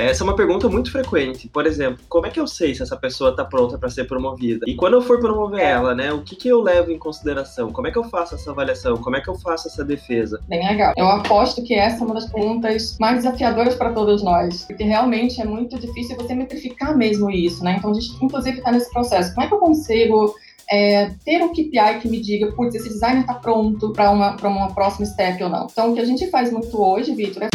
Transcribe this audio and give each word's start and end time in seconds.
Essa 0.00 0.22
é 0.22 0.24
uma 0.24 0.34
pergunta 0.34 0.68
muito 0.68 0.90
frequente. 0.90 1.48
Por 1.48 1.66
exemplo, 1.66 2.02
como 2.08 2.26
é 2.26 2.30
que 2.30 2.40
eu 2.40 2.46
sei 2.46 2.74
se 2.74 2.82
essa 2.82 2.96
pessoa 2.96 3.30
está 3.30 3.44
pronta 3.44 3.76
para 3.76 3.90
ser 3.90 4.04
promovida? 4.04 4.64
E 4.66 4.74
quando 4.74 4.94
eu 4.94 5.02
for 5.02 5.20
promover 5.20 5.60
ela, 5.60 5.94
né, 5.94 6.10
o 6.10 6.22
que, 6.22 6.34
que 6.34 6.48
eu 6.48 6.62
levo 6.62 6.90
em 6.90 6.98
consideração? 6.98 7.70
Como 7.70 7.86
é 7.86 7.90
que 7.90 7.98
eu 7.98 8.04
faço 8.04 8.34
essa 8.34 8.50
avaliação? 8.50 8.96
Como 8.96 9.16
é 9.16 9.20
que 9.20 9.28
eu 9.28 9.34
faço 9.34 9.68
essa 9.68 9.84
defesa? 9.84 10.40
Bem 10.48 10.66
legal. 10.66 10.94
Eu 10.96 11.06
aposto 11.06 11.62
que 11.62 11.74
essa 11.74 12.02
é 12.02 12.06
uma 12.06 12.14
das 12.14 12.30
perguntas 12.30 12.96
mais 12.98 13.16
desafiadoras 13.16 13.74
para 13.74 13.92
todos 13.92 14.22
nós, 14.22 14.64
porque 14.64 14.84
realmente 14.84 15.40
é 15.40 15.44
muito 15.44 15.78
difícil 15.78 16.16
você 16.16 16.34
metrificar 16.34 16.96
mesmo 16.96 17.30
isso, 17.30 17.62
né? 17.62 17.76
Então 17.78 17.90
a 17.90 17.94
gente, 17.94 18.24
inclusive, 18.24 18.58
está 18.58 18.72
nesse 18.72 18.90
processo. 18.90 19.34
Como 19.34 19.44
é 19.44 19.48
que 19.48 19.54
eu 19.54 19.58
consigo 19.58 20.34
é, 20.70 21.10
ter 21.24 21.42
um 21.42 21.48
KPI 21.48 22.00
que 22.00 22.08
me 22.08 22.20
diga, 22.20 22.52
putz, 22.52 22.76
esse 22.76 22.88
designer 22.88 23.22
está 23.22 23.34
pronto 23.34 23.92
para 23.92 24.10
uma, 24.12 24.36
uma 24.36 24.72
próxima 24.72 25.04
step 25.04 25.42
ou 25.42 25.50
não. 25.50 25.66
Então, 25.70 25.90
o 25.90 25.94
que 25.94 26.00
a 26.00 26.04
gente 26.04 26.30
faz 26.30 26.52
muito 26.52 26.80
hoje, 26.80 27.12
Vitor, 27.12 27.42
é 27.42 27.49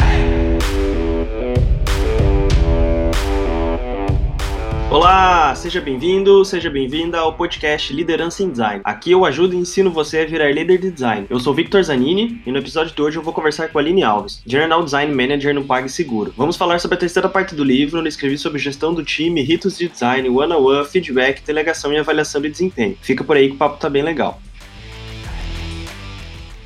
Olá, 4.95 5.54
seja 5.55 5.81
bem-vindo, 5.81 6.45
seja 6.45 6.70
bem-vinda 6.70 7.20
ao 7.20 7.34
podcast 7.34 7.91
Liderança 7.91 8.41
em 8.41 8.49
Design. 8.49 8.80
Aqui 8.81 9.12
eu 9.12 9.26
ajudo 9.26 9.53
e 9.53 9.58
ensino 9.58 9.91
você 9.91 10.20
a 10.20 10.26
virar 10.26 10.49
líder 10.53 10.77
de 10.77 10.90
design. 10.90 11.27
Eu 11.30 11.38
sou 11.38 11.53
Victor 11.53 11.84
Zanini 11.84 12.41
e 12.45 12.49
no 12.49 12.59
episódio 12.59 12.95
de 12.95 13.02
hoje 13.02 13.17
eu 13.17 13.22
vou 13.22 13.34
conversar 13.34 13.67
com 13.67 13.77
a 13.77 13.81
Aline 13.81 14.03
Alves, 14.03 14.41
General 14.48 14.81
Design 14.81 15.13
Manager 15.13 15.53
no 15.53 15.66
PagSeguro. 15.66 16.34
Vamos 16.38 16.55
falar 16.55 16.80
sobre 16.80 16.95
a 16.95 17.00
terceira 17.02 17.27
parte 17.27 17.53
do 17.53 17.62
livro, 17.62 18.00
onde 18.00 18.08
escrevi 18.08 18.38
sobre 18.38 18.58
gestão 18.58 18.94
do 18.94 19.03
time, 19.03 19.41
ritos 19.41 19.77
de 19.77 19.89
design, 19.89 20.30
one-on-one, 20.30 20.77
-on 20.77 20.84
-one, 20.84 20.89
feedback, 20.89 21.44
delegação 21.45 21.91
e 21.91 21.98
avaliação 21.98 22.39
de 22.39 22.50
desempenho. 22.50 22.98
Fica 23.02 23.22
por 23.22 23.36
aí 23.36 23.50
que 23.50 23.55
o 23.55 23.58
papo 23.58 23.77
tá 23.77 23.89
bem 23.89 24.02
legal. 24.02 24.39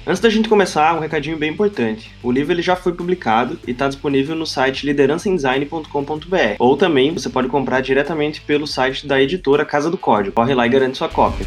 Antes 0.09 0.21
da 0.21 0.29
gente 0.31 0.49
começar, 0.49 0.95
um 0.95 0.99
recadinho 0.99 1.37
bem 1.37 1.51
importante. 1.51 2.09
O 2.23 2.31
livro 2.31 2.51
ele 2.51 2.63
já 2.63 2.75
foi 2.75 2.93
publicado 2.93 3.59
e 3.67 3.69
está 3.69 3.87
disponível 3.87 4.35
no 4.35 4.43
site 4.43 4.83
liderançaemdesign.com.br. 4.87 6.55
Ou 6.57 6.75
também 6.75 7.13
você 7.13 7.29
pode 7.29 7.47
comprar 7.47 7.79
diretamente 7.81 8.41
pelo 8.41 8.65
site 8.65 9.05
da 9.05 9.21
editora 9.21 9.63
Casa 9.63 9.87
do 9.87 9.99
Código. 9.99 10.33
Corre 10.33 10.55
lá 10.55 10.65
e 10.65 10.69
garante 10.69 10.97
sua 10.97 11.09
cópia. 11.09 11.45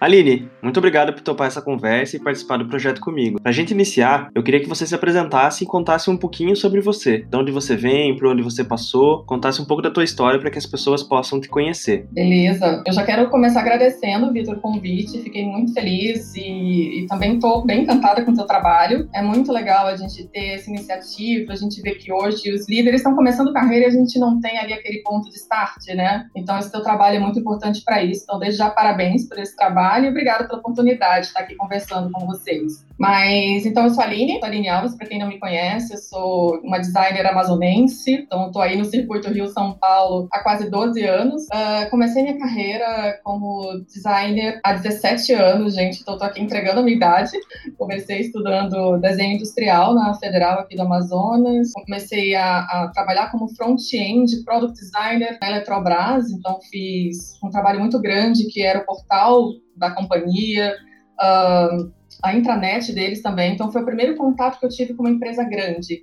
Aline, 0.00 0.48
muito 0.62 0.78
obrigado 0.78 1.12
por 1.12 1.20
topar 1.20 1.46
essa 1.46 1.60
conversa 1.60 2.16
e 2.16 2.18
participar 2.20 2.56
do 2.56 2.66
projeto 2.66 3.02
comigo. 3.02 3.38
Pra 3.38 3.52
gente 3.52 3.72
iniciar, 3.72 4.30
eu 4.34 4.42
queria 4.42 4.58
que 4.58 4.68
você 4.68 4.86
se 4.86 4.94
apresentasse 4.94 5.62
e 5.62 5.66
contasse 5.66 6.08
um 6.08 6.16
pouquinho 6.16 6.56
sobre 6.56 6.80
você, 6.80 7.18
de 7.18 7.36
onde 7.36 7.52
você 7.52 7.76
vem, 7.76 8.16
por 8.16 8.28
onde 8.28 8.42
você 8.42 8.64
passou, 8.64 9.26
contasse 9.26 9.60
um 9.60 9.66
pouco 9.66 9.82
da 9.82 9.90
tua 9.90 10.02
história 10.02 10.40
para 10.40 10.50
que 10.50 10.56
as 10.56 10.64
pessoas 10.64 11.02
possam 11.02 11.38
te 11.38 11.50
conhecer. 11.50 12.06
Beleza. 12.12 12.82
Eu 12.86 12.94
já 12.94 13.04
quero 13.04 13.28
começar 13.28 13.60
agradecendo, 13.60 14.32
Vitor, 14.32 14.56
o 14.56 14.60
convite. 14.62 15.18
Fiquei 15.18 15.44
muito 15.44 15.74
feliz 15.74 16.34
e, 16.34 17.02
e 17.02 17.06
também 17.06 17.34
estou 17.34 17.62
bem 17.66 17.82
encantada 17.82 18.24
com 18.24 18.32
o 18.32 18.36
seu 18.36 18.46
trabalho. 18.46 19.06
É 19.14 19.20
muito 19.20 19.52
legal 19.52 19.86
a 19.86 19.96
gente 19.96 20.26
ter 20.28 20.54
essa 20.54 20.70
iniciativa, 20.70 21.52
a 21.52 21.56
gente 21.56 21.78
vê 21.82 21.90
que 21.94 22.10
hoje 22.10 22.50
os 22.50 22.66
líderes 22.66 23.00
estão 23.00 23.14
começando 23.14 23.52
carreira 23.52 23.84
e 23.84 23.88
a 23.88 23.92
gente 23.92 24.18
não 24.18 24.40
tem 24.40 24.56
ali 24.56 24.72
aquele 24.72 25.02
ponto 25.02 25.28
de 25.28 25.36
start, 25.36 25.88
né? 25.94 26.26
Então 26.34 26.58
esse 26.58 26.72
teu 26.72 26.82
trabalho 26.82 27.16
é 27.16 27.20
muito 27.20 27.38
importante 27.38 27.82
para 27.84 28.02
isso. 28.02 28.22
Então 28.22 28.38
desde 28.38 28.56
já 28.56 28.70
parabéns 28.70 29.28
por 29.28 29.38
esse 29.38 29.54
trabalho 29.54 29.89
trabalho 29.90 30.06
e 30.06 30.08
obrigada 30.08 30.46
pela 30.46 30.60
oportunidade 30.60 31.22
de 31.22 31.26
estar 31.28 31.40
aqui 31.40 31.56
conversando 31.56 32.10
com 32.12 32.26
vocês. 32.26 32.86
Mas, 32.98 33.64
então, 33.64 33.84
eu 33.84 33.90
sou 33.90 34.02
a 34.02 34.06
Aline, 34.06 34.34
sou 34.34 34.44
a 34.44 34.46
Aline 34.46 34.68
Alves, 34.68 34.94
para 34.94 35.06
quem 35.06 35.18
não 35.18 35.26
me 35.26 35.38
conhece, 35.38 35.94
eu 35.94 35.98
sou 35.98 36.60
uma 36.62 36.78
designer 36.78 37.26
amazonense, 37.26 38.12
então 38.12 38.46
estou 38.46 38.60
aí 38.62 38.76
no 38.76 38.84
circuito 38.84 39.30
Rio-São 39.30 39.72
Paulo 39.72 40.28
há 40.30 40.42
quase 40.42 40.70
12 40.70 41.02
anos. 41.04 41.44
Uh, 41.44 41.90
comecei 41.90 42.22
minha 42.22 42.38
carreira 42.38 43.18
como 43.24 43.82
designer 43.86 44.60
há 44.62 44.74
17 44.74 45.32
anos, 45.32 45.74
gente, 45.74 46.02
então 46.02 46.14
estou 46.14 46.28
aqui 46.28 46.42
entregando 46.42 46.80
a 46.80 46.82
minha 46.82 46.96
idade. 46.96 47.32
Comecei 47.78 48.20
estudando 48.20 48.98
desenho 48.98 49.36
industrial 49.36 49.94
na 49.94 50.14
Federal 50.14 50.60
aqui 50.60 50.76
do 50.76 50.82
Amazonas, 50.82 51.72
comecei 51.72 52.34
a, 52.34 52.58
a 52.58 52.90
trabalhar 52.92 53.30
como 53.30 53.48
front-end, 53.48 54.44
product 54.44 54.78
designer 54.78 55.38
na 55.40 55.48
Eletrobras, 55.48 56.30
então 56.30 56.60
fiz 56.70 57.38
um 57.42 57.48
trabalho 57.48 57.80
muito 57.80 57.98
grande 57.98 58.46
que 58.48 58.62
era 58.62 58.80
o 58.80 58.84
portal 58.84 59.48
da 59.80 59.90
companhia, 59.90 60.76
uh, 61.18 61.90
a 62.22 62.36
intranet 62.36 62.92
deles 62.92 63.22
também. 63.22 63.54
Então, 63.54 63.72
foi 63.72 63.82
o 63.82 63.86
primeiro 63.86 64.14
contato 64.14 64.60
que 64.60 64.66
eu 64.66 64.70
tive 64.70 64.94
com 64.94 65.02
uma 65.02 65.10
empresa 65.10 65.42
grande. 65.42 66.02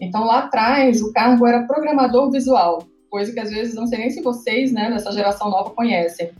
Então, 0.00 0.24
lá 0.24 0.40
atrás, 0.40 1.02
o 1.02 1.12
cargo 1.12 1.46
era 1.46 1.66
programador 1.66 2.30
visual, 2.30 2.84
coisa 3.10 3.32
que 3.32 3.40
às 3.40 3.50
vezes 3.50 3.74
não 3.74 3.86
sei 3.86 3.98
nem 3.98 4.10
se 4.10 4.22
vocês, 4.22 4.72
né, 4.72 4.90
dessa 4.90 5.10
geração 5.10 5.50
nova, 5.50 5.70
conhecem. 5.70 6.30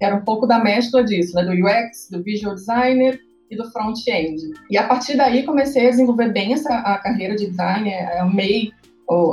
Era 0.00 0.16
um 0.16 0.24
pouco 0.24 0.46
da 0.46 0.58
mescla 0.58 1.02
disso, 1.02 1.34
né, 1.34 1.44
do 1.44 1.52
UX, 1.52 2.08
do 2.10 2.22
visual 2.22 2.54
designer 2.54 3.18
e 3.50 3.56
do 3.56 3.70
front-end. 3.70 4.42
E 4.68 4.76
a 4.76 4.86
partir 4.86 5.16
daí 5.16 5.44
comecei 5.44 5.86
a 5.86 5.90
desenvolver 5.90 6.32
bem 6.32 6.52
essa 6.52 6.74
a 6.74 6.98
carreira 6.98 7.36
de 7.36 7.46
design, 7.46 7.88
eu 7.88 8.22
amei 8.22 8.72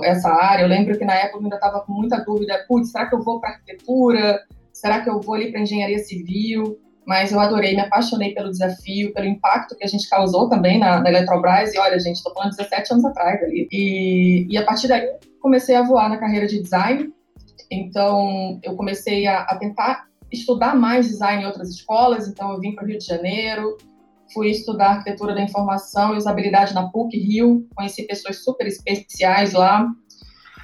essa 0.04 0.30
área. 0.30 0.64
Eu 0.64 0.68
lembro 0.68 0.98
que 0.98 1.06
na 1.06 1.16
época 1.16 1.38
eu 1.38 1.44
ainda 1.44 1.56
estava 1.56 1.82
com 1.82 1.94
muita 1.94 2.24
dúvida, 2.24 2.64
putz, 2.68 2.92
será 2.92 3.08
que 3.08 3.16
eu 3.16 3.24
vou 3.24 3.40
para 3.40 3.52
arquitetura? 3.52 4.40
Será 4.72 5.02
que 5.02 5.10
eu 5.10 5.20
vou 5.20 5.36
ali 5.36 5.52
para 5.52 5.62
engenharia 5.62 6.00
civil? 6.00 6.80
Mas 7.06 7.31
eu 7.31 7.39
adorei, 7.39 7.75
me 7.75 7.81
apaixonei 7.81 8.34
pelo 8.34 8.51
desafio, 8.51 9.13
pelo 9.13 9.25
impacto 9.25 9.75
que 9.75 9.84
a 9.84 9.88
gente 9.88 10.07
causou 10.09 10.47
também 10.47 10.79
na, 10.79 11.00
na 11.00 11.09
Eletrobras. 11.09 11.73
E 11.73 11.79
olha, 11.79 12.00
gente, 12.00 12.17
estou 12.17 12.34
falando 12.34 12.56
17 12.56 12.94
anos 12.94 13.06
atrás 13.06 13.41
ali. 13.44 13.67
E, 13.72 14.47
e 14.50 14.57
a 14.57 14.63
partir 14.63 14.88
daí 14.88 15.07
comecei 15.39 15.75
a 15.75 15.84
voar 15.84 16.09
na 16.09 16.17
carreira 16.17 16.47
de 16.47 16.62
design. 16.62 17.12
Então, 17.72 18.59
eu 18.63 18.75
comecei 18.75 19.25
a, 19.25 19.41
a 19.41 19.56
tentar 19.56 20.06
estudar 20.31 20.75
mais 20.75 21.07
design 21.07 21.44
em 21.44 21.45
outras 21.45 21.69
escolas. 21.69 22.28
Então, 22.28 22.51
eu 22.51 22.59
vim 22.59 22.75
para 22.75 22.84
o 22.84 22.88
Rio 22.88 22.97
de 22.97 23.06
Janeiro, 23.06 23.78
fui 24.33 24.50
estudar 24.50 24.91
arquitetura 24.91 25.33
da 25.33 25.41
informação 25.41 26.13
e 26.13 26.18
usabilidade 26.18 26.73
na 26.73 26.89
PUC 26.89 27.18
Rio, 27.18 27.68
conheci 27.75 28.03
pessoas 28.03 28.44
super 28.44 28.68
especiais 28.68 29.53
lá, 29.53 29.88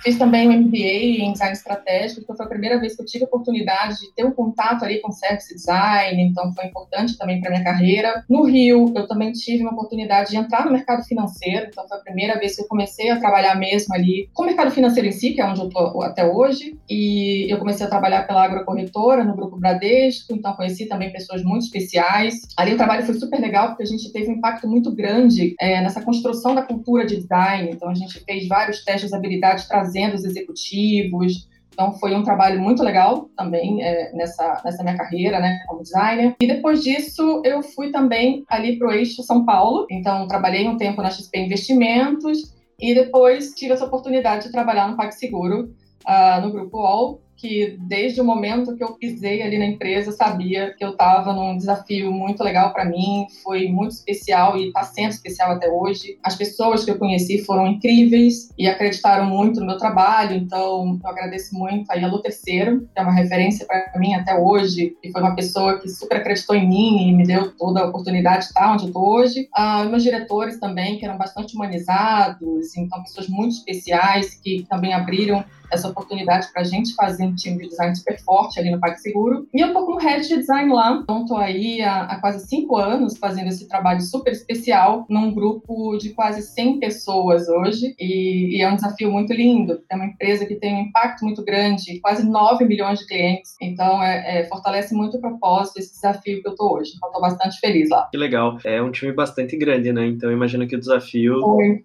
Fiz 0.02 0.18
também 0.18 0.48
um 0.48 0.62
MBA 0.62 1.24
em 1.24 1.32
design 1.32 1.54
estratégico, 1.54 2.22
então 2.22 2.36
foi 2.36 2.46
a 2.46 2.50
primeira 2.50 2.80
vez 2.80 2.96
que 2.96 3.02
eu 3.02 3.06
tive 3.06 3.24
a 3.26 3.28
oportunidade 3.28 4.00
de 4.00 4.14
ter 4.14 4.26
um 4.26 4.32
contato 4.32 4.86
ali 4.86 5.02
com 5.02 5.12
service 5.12 5.54
design, 5.54 6.22
então 6.22 6.54
foi 6.54 6.66
importante 6.66 7.18
também 7.18 7.42
para 7.42 7.50
minha 7.50 7.64
carreira. 7.64 8.24
No 8.30 8.44
Rio, 8.44 8.94
eu 8.96 9.08
também 9.08 9.32
tive 9.32 9.64
uma 9.64 9.74
oportunidade 9.74 10.30
de 10.30 10.38
entrar 10.38 10.66
no 10.66 10.72
mercado 10.72 11.04
financeiro, 11.04 11.68
então 11.68 11.88
foi 11.88 11.98
a 11.98 12.02
primeira 12.02 12.40
vez 12.40 12.56
que 12.56 12.62
eu 12.62 12.68
comecei 12.68 13.10
a 13.10 13.20
trabalhar 13.20 13.56
mesmo 13.56 13.94
ali 13.94 14.30
com 14.34 14.44
o 14.44 14.46
mercado 14.46 14.72
financeiro 14.72 15.08
em 15.08 15.12
si, 15.12 15.32
que 15.32 15.42
é 15.42 15.46
onde 15.46 15.62
eu 15.62 15.68
estou 15.68 16.02
até 16.04 16.26
hoje, 16.26 16.78
e 16.90 17.52
eu 17.52 17.58
comecei 17.58 17.86
a 17.86 17.90
trabalhar 17.90 18.26
pela 18.28 18.44
agrocorretora 18.44 19.24
no 19.24 19.36
grupo 19.36 19.58
Bradesco, 19.58 20.34
então 20.34 20.54
conheci 20.54 20.86
também 20.86 21.12
pessoas 21.12 21.44
muito 21.44 21.66
especiais. 21.66 22.36
Ali 22.56 22.74
o 22.74 22.78
trabalho 22.78 23.06
foi 23.06 23.16
super 23.16 23.40
legal 23.40 23.70
porque 23.70 23.84
a 23.84 23.88
gente 23.88 24.12
teve 24.12 24.30
um 24.30 24.36
impacto 24.36 24.68
muito 24.68 24.94
grande 24.94 25.56
é, 25.60 25.82
nessa 25.82 26.02
construção 26.02 26.54
da 26.54 26.62
cultura 26.62 27.06
de 27.06 27.18
design, 27.18 27.72
então 27.72 27.90
a 27.90 27.96
gente 27.96 28.24
fez 28.24 28.48
vários 28.48 28.84
testes 28.86 29.10
de 29.10 29.16
habilidade 29.16 29.68
trazendo 29.68 29.87
trazendo 29.88 30.16
os 30.16 30.26
executivos. 30.26 31.48
Então, 31.72 31.94
foi 31.94 32.16
um 32.16 32.24
trabalho 32.24 32.60
muito 32.60 32.84
legal 32.84 33.30
também 33.38 33.84
é, 33.84 34.12
nessa, 34.14 34.62
nessa 34.66 34.84
minha 34.84 34.98
carreira, 34.98 35.40
né, 35.40 35.60
como 35.68 35.84
designer. 35.84 36.36
E 36.42 36.48
depois 36.48 36.84
disso, 36.84 37.42
eu 37.46 37.62
fui 37.62 37.92
também 37.92 38.44
ali 38.50 38.78
para 38.78 38.88
o 38.88 38.92
eixo 38.92 39.24
São 39.24 39.46
Paulo. 39.46 39.86
Então, 39.90 40.28
trabalhei 40.28 40.68
um 40.68 40.78
tempo 40.78 41.02
na 41.02 41.12
XP 41.12 41.38
Investimentos 41.40 42.56
e 42.80 42.94
depois 42.94 43.54
tive 43.54 43.74
essa 43.74 43.86
oportunidade 43.86 44.46
de 44.46 44.52
trabalhar 44.52 44.90
no 44.90 44.98
PagSeguro, 44.98 45.72
uh, 46.08 46.42
no 46.42 46.52
Grupo 46.52 46.78
All, 46.80 47.22
que 47.38 47.78
desde 47.80 48.20
o 48.20 48.26
momento 48.26 48.76
que 48.76 48.84
eu 48.84 48.94
pisei 48.94 49.42
ali 49.42 49.58
na 49.58 49.66
empresa 49.66 50.12
sabia 50.12 50.74
que 50.76 50.84
eu 50.84 50.92
estava 50.92 51.32
num 51.32 51.56
desafio 51.56 52.12
muito 52.12 52.44
legal 52.44 52.74
para 52.74 52.86
mim, 52.86 53.28
foi 53.44 53.68
muito 53.68 53.92
especial 53.92 54.58
e 54.58 54.68
está 54.68 54.84
sendo 54.84 55.12
especial 55.12 55.52
até 55.52 55.70
hoje. 55.70 56.18
As 56.24 56.36
pessoas 56.36 56.84
que 56.84 56.92
eu 56.92 56.98
conheci 56.98 57.44
foram 57.44 57.68
incríveis 57.68 58.50
e 58.58 58.68
acreditaram 58.68 59.26
muito 59.26 59.60
no 59.60 59.68
meu 59.68 59.78
trabalho, 59.78 60.36
então 60.36 61.00
eu 61.02 61.10
agradeço 61.10 61.56
muito 61.56 61.90
aí 61.92 62.04
a 62.04 62.08
Lu 62.08 62.22
Terceiro, 62.22 62.90
que 62.94 63.00
é 63.00 63.02
uma 63.02 63.14
referência 63.14 63.66
para 63.66 64.00
mim 64.00 64.14
até 64.16 64.36
hoje 64.36 64.98
e 65.04 65.12
foi 65.12 65.22
uma 65.22 65.36
pessoa 65.36 65.80
que 65.80 65.88
super 65.90 66.18
acreditou 66.18 66.56
em 66.56 66.68
mim 66.68 67.10
e 67.10 67.14
me 67.14 67.26
deu 67.26 67.56
toda 67.56 67.82
a 67.82 67.86
oportunidade 67.88 68.40
de 68.40 68.46
estar 68.46 68.74
onde 68.74 68.84
eu 68.84 68.88
estou 68.88 69.08
hoje. 69.08 69.48
Ah, 69.54 69.86
meus 69.86 70.04
diretores 70.04 70.60
também, 70.60 70.98
que 70.98 71.06
eram 71.06 71.18
bastante 71.18 71.56
humanizados, 71.56 72.76
então 72.76 73.04
pessoas 73.04 73.28
muito 73.28 73.56
especiais 73.56 74.36
que 74.36 74.66
também 74.70 74.94
abriram 74.94 75.46
essa 75.72 75.88
oportunidade 75.90 76.48
para 76.52 76.62
a 76.62 76.66
gente 76.66 76.94
fazer 76.96 77.24
um 77.26 77.36
time 77.36 77.58
de 77.64 77.70
design 77.70 77.96
super 77.96 78.20
forte 78.20 78.60
ali 78.60 78.72
no 78.72 78.80
PagSeguro. 78.80 79.48
E 79.54 79.62
eu 79.62 79.74
tô 79.74 79.86
como 79.86 80.00
head 80.00 80.28
de 80.28 80.38
design 80.38 80.72
lá, 80.72 81.00
então 81.02 81.26
tô 81.26 81.36
aí 81.36 81.82
há, 81.82 82.04
há, 82.04 82.20
quase 82.20 82.48
cinco 82.48 82.78
anos 82.78 83.18
fazendo 83.18 83.48
esse 83.48 83.68
trabalho 83.68 84.02
super 84.02 84.32
especial 84.32 85.06
num 85.10 85.34
grupo 85.34 85.98
de 85.98 86.10
quase 86.12 86.42
100 86.42 86.80
pessoas 86.80 87.48
hoje 87.48 87.96
e, 88.00 88.58
e 88.58 88.62
é 88.62 88.70
um 88.70 88.76
desafio 88.76 89.12
muito 89.12 89.34
lindo. 89.34 89.82
É 89.90 89.96
uma 89.96 90.06
empresa 90.06 90.46
que 90.46 90.56
tem 90.56 90.76
um 90.76 90.82
impacto 90.82 91.24
muito 91.24 91.44
grande, 91.44 92.00
quase 92.00 92.28
9 92.28 92.66
milhões 92.66 93.00
de 93.00 93.08
clientes, 93.08 93.56
então 93.62 94.02
é, 94.02 94.40
é, 94.40 94.44
fortalece 94.46 94.94
muito 94.94 95.18
o 95.18 95.22
propósito, 95.22 95.80
esse 95.80 95.94
desafio 95.94 96.42
que 96.42 96.48
eu 96.48 96.56
tô 96.56 96.78
hoje. 96.78 96.94
Então 96.96 97.12
tô 97.12 97.22
bastante 97.22 97.60
feliz 97.60 97.90
lá. 97.90 98.08
Que 98.12 98.18
legal. 98.18 98.58
É 98.66 98.82
um 98.82 98.92
time 98.92 99.12
bastante 99.12 99.58
grande, 99.58 99.92
né? 99.92 100.06
Então 100.08 100.32
imagino 100.32 100.68
que 100.68 100.76
o 100.76 100.80
desafio 100.80 101.40
muito 101.40 101.84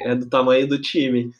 é 0.00 0.14
do 0.14 0.26
tamanho 0.26 0.66
do 0.66 0.80
time. 0.80 1.30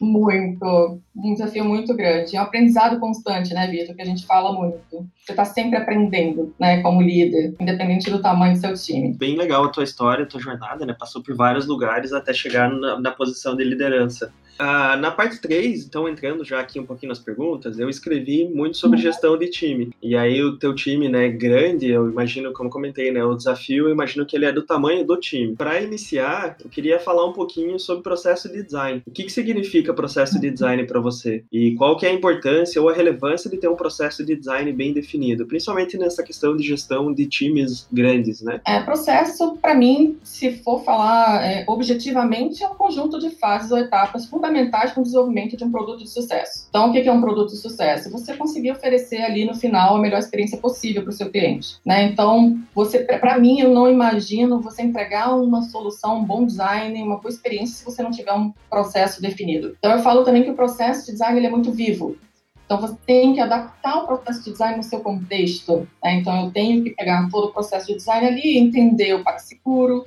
muito. 0.00 1.00
Um 1.16 1.32
desafio 1.32 1.64
muito 1.64 1.94
grande. 1.94 2.36
É 2.36 2.40
um 2.40 2.44
aprendizado 2.44 3.00
constante, 3.00 3.54
né, 3.54 3.66
Vitor, 3.66 3.94
que 3.94 4.02
a 4.02 4.06
gente 4.06 4.26
fala 4.26 4.52
muito. 4.52 4.78
Você 4.90 5.32
está 5.32 5.44
sempre 5.44 5.76
aprendendo, 5.76 6.54
né, 6.58 6.82
como 6.82 7.00
líder, 7.00 7.54
independente 7.58 8.10
do 8.10 8.20
tamanho 8.20 8.54
do 8.54 8.60
seu 8.60 8.74
time. 8.74 9.14
Bem 9.14 9.36
legal 9.36 9.64
a 9.64 9.68
tua 9.68 9.84
história, 9.84 10.24
a 10.24 10.26
tua 10.26 10.40
jornada, 10.40 10.84
né? 10.84 10.94
Passou 10.98 11.22
por 11.22 11.34
vários 11.34 11.66
lugares 11.66 12.12
até 12.12 12.32
chegar 12.32 12.70
na, 12.70 13.00
na 13.00 13.10
posição 13.10 13.56
de 13.56 13.64
liderança. 13.64 14.32
Ah, 14.58 14.96
na 14.96 15.10
parte 15.10 15.40
3, 15.40 15.84
então 15.84 16.08
entrando 16.08 16.44
já 16.44 16.60
aqui 16.60 16.80
um 16.80 16.86
pouquinho 16.86 17.10
nas 17.10 17.18
perguntas, 17.18 17.78
eu 17.78 17.88
escrevi 17.88 18.48
muito 18.48 18.76
sobre 18.76 18.98
gestão 18.98 19.36
de 19.36 19.48
time. 19.48 19.90
E 20.02 20.16
aí 20.16 20.42
o 20.42 20.58
teu 20.58 20.74
time, 20.74 21.08
né, 21.08 21.28
grande, 21.28 21.88
eu 21.88 22.08
imagino, 22.08 22.52
como 22.52 22.70
comentei, 22.70 23.10
né, 23.10 23.24
o 23.24 23.34
desafio, 23.34 23.88
eu 23.88 23.92
imagino 23.92 24.24
que 24.24 24.36
ele 24.36 24.46
é 24.46 24.52
do 24.52 24.62
tamanho 24.62 25.04
do 25.04 25.16
time. 25.16 25.54
Para 25.54 25.80
iniciar, 25.80 26.56
eu 26.62 26.70
queria 26.70 26.98
falar 26.98 27.26
um 27.26 27.32
pouquinho 27.32 27.78
sobre 27.78 28.02
processo 28.02 28.50
de 28.50 28.62
design. 28.62 29.02
O 29.06 29.10
que, 29.10 29.24
que 29.24 29.32
significa 29.32 29.92
processo 29.92 30.40
de 30.40 30.50
design 30.50 30.84
para 30.84 31.00
você? 31.00 31.44
E 31.52 31.74
qual 31.74 31.96
que 31.96 32.06
é 32.06 32.10
a 32.10 32.14
importância 32.14 32.80
ou 32.80 32.88
a 32.88 32.94
relevância 32.94 33.50
de 33.50 33.56
ter 33.56 33.68
um 33.68 33.76
processo 33.76 34.24
de 34.24 34.34
design 34.34 34.72
bem 34.72 34.92
definido, 34.92 35.46
principalmente 35.46 35.98
nessa 35.98 36.22
questão 36.22 36.56
de 36.56 36.66
gestão 36.66 37.12
de 37.12 37.26
times 37.26 37.86
grandes, 37.92 38.40
né? 38.42 38.60
É, 38.66 38.80
processo, 38.80 39.56
para 39.56 39.74
mim, 39.74 40.18
se 40.22 40.52
for 40.62 40.82
falar 40.82 41.44
é, 41.44 41.64
objetivamente, 41.66 42.62
é 42.62 42.68
um 42.68 42.74
conjunto 42.74 43.18
de 43.18 43.30
fases 43.30 43.70
ou 43.70 43.78
etapas 43.78 44.26
fundamentais 44.26 44.45
fundamentais 44.46 44.92
para 44.92 45.00
o 45.00 45.02
desenvolvimento 45.02 45.56
de 45.56 45.64
um 45.64 45.70
produto 45.70 45.98
de 45.98 46.08
sucesso. 46.08 46.66
Então, 46.68 46.88
o 46.88 46.92
que 46.92 47.08
é 47.08 47.12
um 47.12 47.20
produto 47.20 47.50
de 47.50 47.56
sucesso? 47.56 48.10
Você 48.10 48.36
conseguir 48.36 48.70
oferecer 48.70 49.22
ali 49.22 49.44
no 49.44 49.54
final 49.54 49.96
a 49.96 50.00
melhor 50.00 50.18
experiência 50.18 50.58
possível 50.58 51.02
para 51.02 51.10
o 51.10 51.12
seu 51.12 51.30
cliente. 51.30 51.76
Né? 51.84 52.04
Então, 52.04 52.58
você, 52.74 53.00
para 53.00 53.38
mim, 53.38 53.60
eu 53.60 53.70
não 53.70 53.90
imagino 53.90 54.60
você 54.60 54.82
entregar 54.82 55.34
uma 55.34 55.62
solução, 55.62 56.20
um 56.20 56.24
bom 56.24 56.46
design, 56.46 57.02
uma 57.02 57.18
boa 57.18 57.30
experiência 57.30 57.76
se 57.76 57.84
você 57.84 58.02
não 58.02 58.10
tiver 58.10 58.32
um 58.32 58.52
processo 58.70 59.20
definido. 59.20 59.74
Então, 59.78 59.92
eu 59.92 59.98
falo 59.98 60.24
também 60.24 60.44
que 60.44 60.50
o 60.50 60.54
processo 60.54 61.06
de 61.06 61.12
design 61.12 61.44
é 61.44 61.50
muito 61.50 61.72
vivo. 61.72 62.16
Então, 62.64 62.80
você 62.80 62.96
tem 63.06 63.32
que 63.32 63.40
adaptar 63.40 64.02
o 64.02 64.06
processo 64.06 64.44
de 64.44 64.50
design 64.50 64.76
no 64.76 64.82
seu 64.82 65.00
contexto. 65.00 65.88
Né? 66.02 66.14
Então, 66.14 66.46
eu 66.46 66.50
tenho 66.50 66.82
que 66.82 66.90
pegar 66.90 67.28
todo 67.30 67.48
o 67.48 67.52
processo 67.52 67.86
de 67.86 67.94
design 67.94 68.26
ali, 68.26 68.58
entender 68.58 69.14
o 69.14 69.22
PagSeguro, 69.22 70.04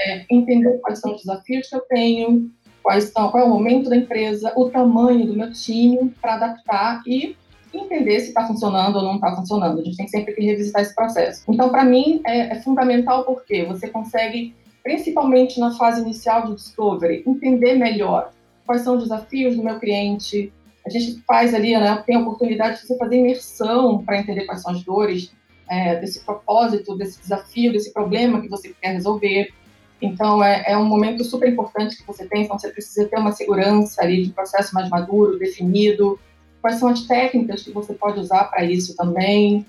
é, 0.00 0.24
entender 0.30 0.78
quais 0.78 0.98
são 0.98 1.14
os 1.14 1.20
desafios 1.20 1.68
que 1.68 1.76
eu 1.76 1.80
tenho, 1.82 2.50
quais 2.82 3.10
qual 3.10 3.36
é 3.38 3.44
o 3.44 3.48
momento 3.48 3.88
da 3.88 3.96
empresa, 3.96 4.52
o 4.56 4.68
tamanho 4.68 5.26
do 5.26 5.34
meu 5.34 5.52
time 5.52 6.12
para 6.20 6.34
adaptar 6.34 7.02
e 7.06 7.36
entender 7.72 8.20
se 8.20 8.28
está 8.28 8.46
funcionando 8.46 8.96
ou 8.96 9.02
não 9.02 9.14
está 9.14 9.34
funcionando. 9.34 9.80
A 9.80 9.84
gente 9.84 9.96
tem 9.96 10.08
sempre 10.08 10.34
que 10.34 10.42
revisitar 10.42 10.82
esse 10.82 10.94
processo. 10.94 11.44
Então, 11.48 11.70
para 11.70 11.84
mim, 11.84 12.20
é, 12.26 12.52
é, 12.52 12.54
fundamental 12.56 13.24
porque 13.24 13.64
você 13.64 13.88
consegue, 13.88 14.54
principalmente 14.82 15.60
na 15.60 15.72
fase 15.76 16.00
inicial 16.00 16.46
do 16.46 16.54
discovery, 16.54 17.22
entender 17.26 17.74
melhor 17.74 18.32
quais 18.66 18.82
são 18.82 18.96
os 18.96 19.04
desafios 19.04 19.56
do 19.56 19.62
meu 19.62 19.78
cliente. 19.78 20.52
A 20.84 20.90
gente 20.90 21.22
faz 21.26 21.54
ali, 21.54 21.72
né, 21.72 22.02
tem 22.06 22.16
a 22.16 22.20
oportunidade 22.20 22.80
de 22.80 22.86
você 22.86 22.96
fazer 22.96 23.16
imersão 23.16 24.02
para 24.02 24.18
entender 24.18 24.46
quais 24.46 24.62
são 24.62 24.72
as 24.72 24.82
dores 24.82 25.32
é, 25.68 25.96
desse 25.96 26.24
propósito, 26.24 26.96
desse 26.96 27.20
desafio, 27.20 27.72
desse 27.72 27.92
problema 27.92 28.40
que 28.40 28.48
você 28.48 28.74
quer 28.80 28.92
resolver. 28.94 29.52
Então, 30.00 30.42
é, 30.42 30.64
é, 30.66 30.76
um 30.76 30.84
momento 30.84 31.22
super 31.24 31.48
importante 31.48 31.96
que 31.96 32.06
você 32.06 32.26
tem, 32.26 32.44
então 32.44 32.58
você 32.58 32.70
precisa 32.70 33.06
ter 33.06 33.18
uma 33.18 33.32
segurança 33.32 34.02
ali 34.02 34.24
de 34.24 34.32
processo 34.32 34.74
mais 34.74 34.88
maduro, 34.88 35.38
definido, 35.38 36.18
quais 36.60 36.76
são 36.76 36.88
as 36.88 37.02
técnicas 37.02 37.62
que 37.62 37.70
você 37.70 37.92
pode 37.92 38.18
usar 38.18 38.44
para 38.44 38.64
isso 38.64 38.96
também. 38.96 39.66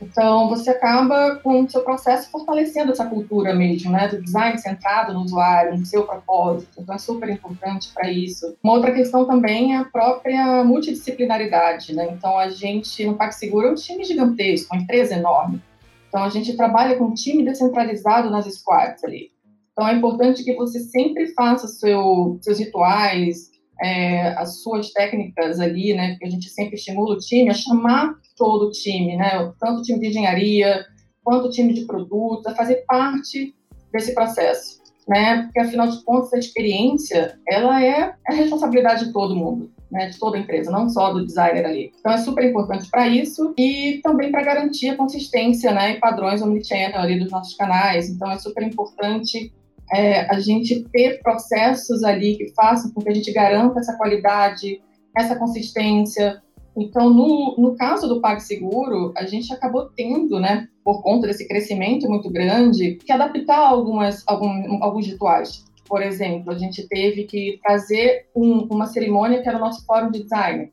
Então, 0.00 0.48
você 0.48 0.70
acaba 0.70 1.36
com 1.36 1.62
o 1.62 1.70
seu 1.70 1.80
processo 1.82 2.28
fortalecendo 2.28 2.90
essa 2.90 3.06
cultura 3.06 3.54
mesmo, 3.54 3.92
né, 3.92 4.08
do 4.08 4.20
design 4.20 4.58
centrado 4.58 5.14
no 5.14 5.20
usuário, 5.20 5.78
no 5.78 5.86
seu 5.86 6.04
propósito. 6.04 6.80
Então, 6.80 6.94
é 6.94 6.98
super 6.98 7.28
importante 7.28 7.92
para 7.94 8.10
isso. 8.10 8.56
Uma 8.62 8.74
outra 8.74 8.92
questão 8.92 9.24
também 9.24 9.74
é 9.74 9.78
a 9.78 9.84
própria 9.84 10.64
multidisciplinaridade, 10.64 11.94
né? 11.94 12.08
Então, 12.10 12.36
a 12.36 12.48
gente, 12.48 13.04
no 13.06 13.14
PagSeguro, 13.14 13.68
é 13.68 13.70
um 13.70 13.76
time 13.76 14.04
gigantesco, 14.04 14.74
uma 14.74 14.82
empresa 14.82 15.14
enorme. 15.14 15.62
Então, 16.08 16.24
a 16.24 16.28
gente 16.28 16.56
trabalha 16.56 16.96
com 16.96 17.04
um 17.04 17.14
time 17.14 17.44
descentralizado 17.44 18.28
nas 18.28 18.46
squads 18.46 19.04
ali. 19.04 19.31
Então, 19.72 19.88
é 19.88 19.94
importante 19.94 20.44
que 20.44 20.54
você 20.54 20.80
sempre 20.80 21.32
faça 21.34 21.66
seu, 21.66 22.38
seus 22.42 22.58
rituais, 22.58 23.50
é, 23.82 24.28
as 24.34 24.62
suas 24.62 24.92
técnicas 24.92 25.58
ali, 25.58 25.94
né? 25.94 26.16
Que 26.18 26.26
a 26.26 26.30
gente 26.30 26.48
sempre 26.48 26.76
estimula 26.76 27.14
o 27.14 27.18
time 27.18 27.50
a 27.50 27.54
chamar 27.54 28.14
todo 28.36 28.66
o 28.66 28.70
time, 28.70 29.16
né? 29.16 29.52
Tanto 29.58 29.80
o 29.80 29.82
time 29.82 29.98
de 29.98 30.08
engenharia 30.08 30.84
quanto 31.24 31.46
o 31.46 31.50
time 31.50 31.72
de 31.72 31.84
produtos, 31.86 32.46
a 32.46 32.54
fazer 32.54 32.84
parte 32.86 33.54
desse 33.92 34.14
processo, 34.14 34.80
né? 35.08 35.42
Porque 35.42 35.60
afinal 35.60 35.88
de 35.88 36.02
contas 36.04 36.32
a 36.32 36.38
experiência, 36.38 37.38
ela 37.48 37.82
é 37.82 38.14
a 38.26 38.34
responsabilidade 38.34 39.06
de 39.06 39.12
todo 39.12 39.36
mundo. 39.36 39.70
Né, 39.90 40.08
de 40.08 40.18
toda 40.18 40.38
a 40.38 40.40
empresa, 40.40 40.70
não 40.70 40.88
só 40.88 41.12
do 41.12 41.22
designer 41.22 41.66
ali. 41.66 41.92
Então 42.00 42.12
é 42.12 42.16
super 42.16 42.42
importante 42.42 42.88
para 42.88 43.06
isso 43.06 43.52
e 43.58 44.00
também 44.02 44.30
para 44.32 44.42
garantir 44.42 44.88
a 44.88 44.96
consistência 44.96 45.70
né, 45.70 45.92
e 45.92 46.00
padrões 46.00 46.40
omnichannel 46.40 46.98
ali 46.98 47.18
dos 47.18 47.30
nossos 47.30 47.54
canais. 47.56 48.08
Então 48.08 48.30
é 48.32 48.38
super 48.38 48.62
importante 48.62 49.52
é, 49.92 50.20
a 50.30 50.38
gente 50.40 50.84
ter 50.92 51.20
processos 51.22 52.02
ali 52.02 52.36
que 52.36 52.52
façam 52.54 52.92
com 52.92 53.00
que 53.00 53.08
a 53.08 53.14
gente 53.14 53.32
garanta 53.32 53.80
essa 53.80 53.96
qualidade, 53.96 54.80
essa 55.16 55.36
consistência. 55.36 56.42
Então, 56.76 57.10
no, 57.10 57.54
no 57.58 57.76
caso 57.76 58.08
do 58.08 58.20
PagSeguro, 58.20 59.12
a 59.16 59.26
gente 59.26 59.52
acabou 59.52 59.90
tendo, 59.94 60.40
né, 60.40 60.66
por 60.82 61.02
conta 61.02 61.26
desse 61.26 61.46
crescimento 61.46 62.08
muito 62.08 62.30
grande, 62.30 62.96
que 62.96 63.12
adaptar 63.12 63.58
algumas, 63.58 64.22
algum, 64.26 64.82
alguns 64.82 65.06
rituais. 65.06 65.64
Por 65.86 66.02
exemplo, 66.02 66.50
a 66.52 66.58
gente 66.58 66.88
teve 66.88 67.24
que 67.24 67.60
trazer 67.62 68.26
um, 68.34 68.66
uma 68.70 68.86
cerimônia 68.86 69.42
que 69.42 69.48
era 69.48 69.58
o 69.58 69.60
nosso 69.60 69.84
fórum 69.84 70.10
de 70.10 70.22
design. 70.22 70.70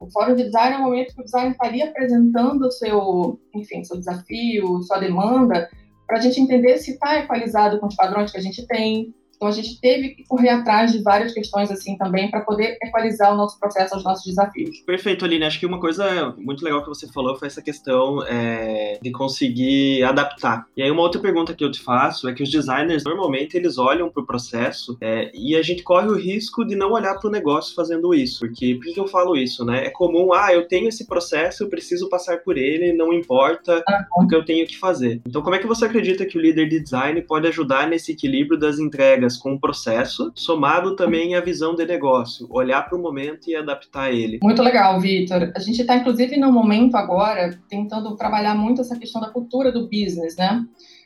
O 0.00 0.10
fórum 0.10 0.34
de 0.34 0.44
design 0.44 0.74
é 0.74 0.78
o 0.78 0.82
momento 0.82 1.14
que 1.14 1.20
o 1.20 1.24
design 1.24 1.52
estaria 1.52 1.84
apresentando 1.84 2.62
o 2.62 2.70
seu, 2.70 3.38
enfim, 3.54 3.84
seu 3.84 3.98
desafio, 3.98 4.82
sua 4.82 4.98
demanda, 4.98 5.68
para 6.12 6.18
a 6.18 6.22
gente 6.22 6.38
entender 6.38 6.76
se 6.76 6.90
está 6.90 7.20
equalizado 7.20 7.80
com 7.80 7.86
os 7.86 7.96
padrões 7.96 8.30
que 8.30 8.36
a 8.36 8.40
gente 8.42 8.66
tem, 8.66 9.14
então 9.42 9.48
a 9.48 9.52
gente 9.52 9.80
teve 9.80 10.10
que 10.10 10.24
correr 10.24 10.50
atrás 10.50 10.92
de 10.92 11.02
várias 11.02 11.34
questões 11.34 11.68
assim 11.68 11.96
também 11.96 12.30
para 12.30 12.42
poder 12.42 12.78
equalizar 12.80 13.34
o 13.34 13.36
nosso 13.36 13.58
processo 13.58 13.96
aos 13.96 14.04
nossos 14.04 14.24
desafios. 14.24 14.78
Perfeito, 14.86 15.24
Aline. 15.24 15.44
Acho 15.44 15.58
que 15.58 15.66
uma 15.66 15.80
coisa 15.80 16.32
muito 16.38 16.64
legal 16.64 16.80
que 16.80 16.88
você 16.88 17.08
falou 17.08 17.34
foi 17.34 17.48
essa 17.48 17.60
questão 17.60 18.24
é, 18.24 19.00
de 19.02 19.10
conseguir 19.10 20.04
adaptar. 20.04 20.64
E 20.76 20.82
aí 20.82 20.88
uma 20.92 21.02
outra 21.02 21.20
pergunta 21.20 21.54
que 21.54 21.64
eu 21.64 21.72
te 21.72 21.80
faço 21.80 22.28
é 22.28 22.32
que 22.32 22.44
os 22.44 22.50
designers 22.50 23.02
normalmente 23.02 23.56
eles 23.56 23.78
olham 23.78 24.08
para 24.08 24.22
o 24.22 24.26
processo 24.26 24.96
é, 25.00 25.32
e 25.34 25.56
a 25.56 25.62
gente 25.62 25.82
corre 25.82 26.06
o 26.06 26.16
risco 26.16 26.64
de 26.64 26.76
não 26.76 26.92
olhar 26.92 27.18
para 27.18 27.28
o 27.28 27.32
negócio 27.32 27.74
fazendo 27.74 28.14
isso. 28.14 28.46
Porque 28.46 28.76
por 28.76 28.94
que 28.94 29.00
eu 29.00 29.08
falo 29.08 29.36
isso, 29.36 29.64
né? 29.64 29.86
É 29.86 29.90
comum, 29.90 30.32
ah, 30.32 30.52
eu 30.52 30.68
tenho 30.68 30.88
esse 30.88 31.04
processo, 31.04 31.64
eu 31.64 31.68
preciso 31.68 32.08
passar 32.08 32.38
por 32.38 32.56
ele, 32.56 32.92
não 32.92 33.12
importa 33.12 33.82
uhum. 33.88 34.24
o 34.24 34.28
que 34.28 34.36
eu 34.36 34.44
tenho 34.44 34.64
que 34.68 34.78
fazer. 34.78 35.20
Então, 35.26 35.42
como 35.42 35.56
é 35.56 35.58
que 35.58 35.66
você 35.66 35.86
acredita 35.86 36.24
que 36.24 36.38
o 36.38 36.40
líder 36.40 36.68
de 36.68 36.78
design 36.78 37.20
pode 37.22 37.48
ajudar 37.48 37.88
nesse 37.88 38.12
equilíbrio 38.12 38.56
das 38.56 38.78
entregas 38.78 39.31
com 39.36 39.54
o 39.54 39.60
processo, 39.60 40.32
somado 40.34 40.96
também 40.96 41.34
à 41.34 41.40
visão 41.40 41.74
de 41.74 41.84
negócio, 41.84 42.46
olhar 42.50 42.82
para 42.82 42.98
o 42.98 43.02
momento 43.02 43.48
e 43.48 43.56
adaptar 43.56 44.12
ele. 44.12 44.38
Muito 44.42 44.62
legal, 44.62 45.00
Vitor. 45.00 45.52
A 45.54 45.60
gente 45.60 45.80
está, 45.80 45.96
inclusive, 45.96 46.36
no 46.36 46.52
momento 46.52 46.96
agora, 46.96 47.58
tentando 47.68 48.16
trabalhar 48.16 48.54
muito 48.54 48.80
essa 48.80 48.98
questão 48.98 49.20
da 49.20 49.30
cultura 49.30 49.72
do 49.72 49.88
business, 49.88 50.36
né? 50.36 50.64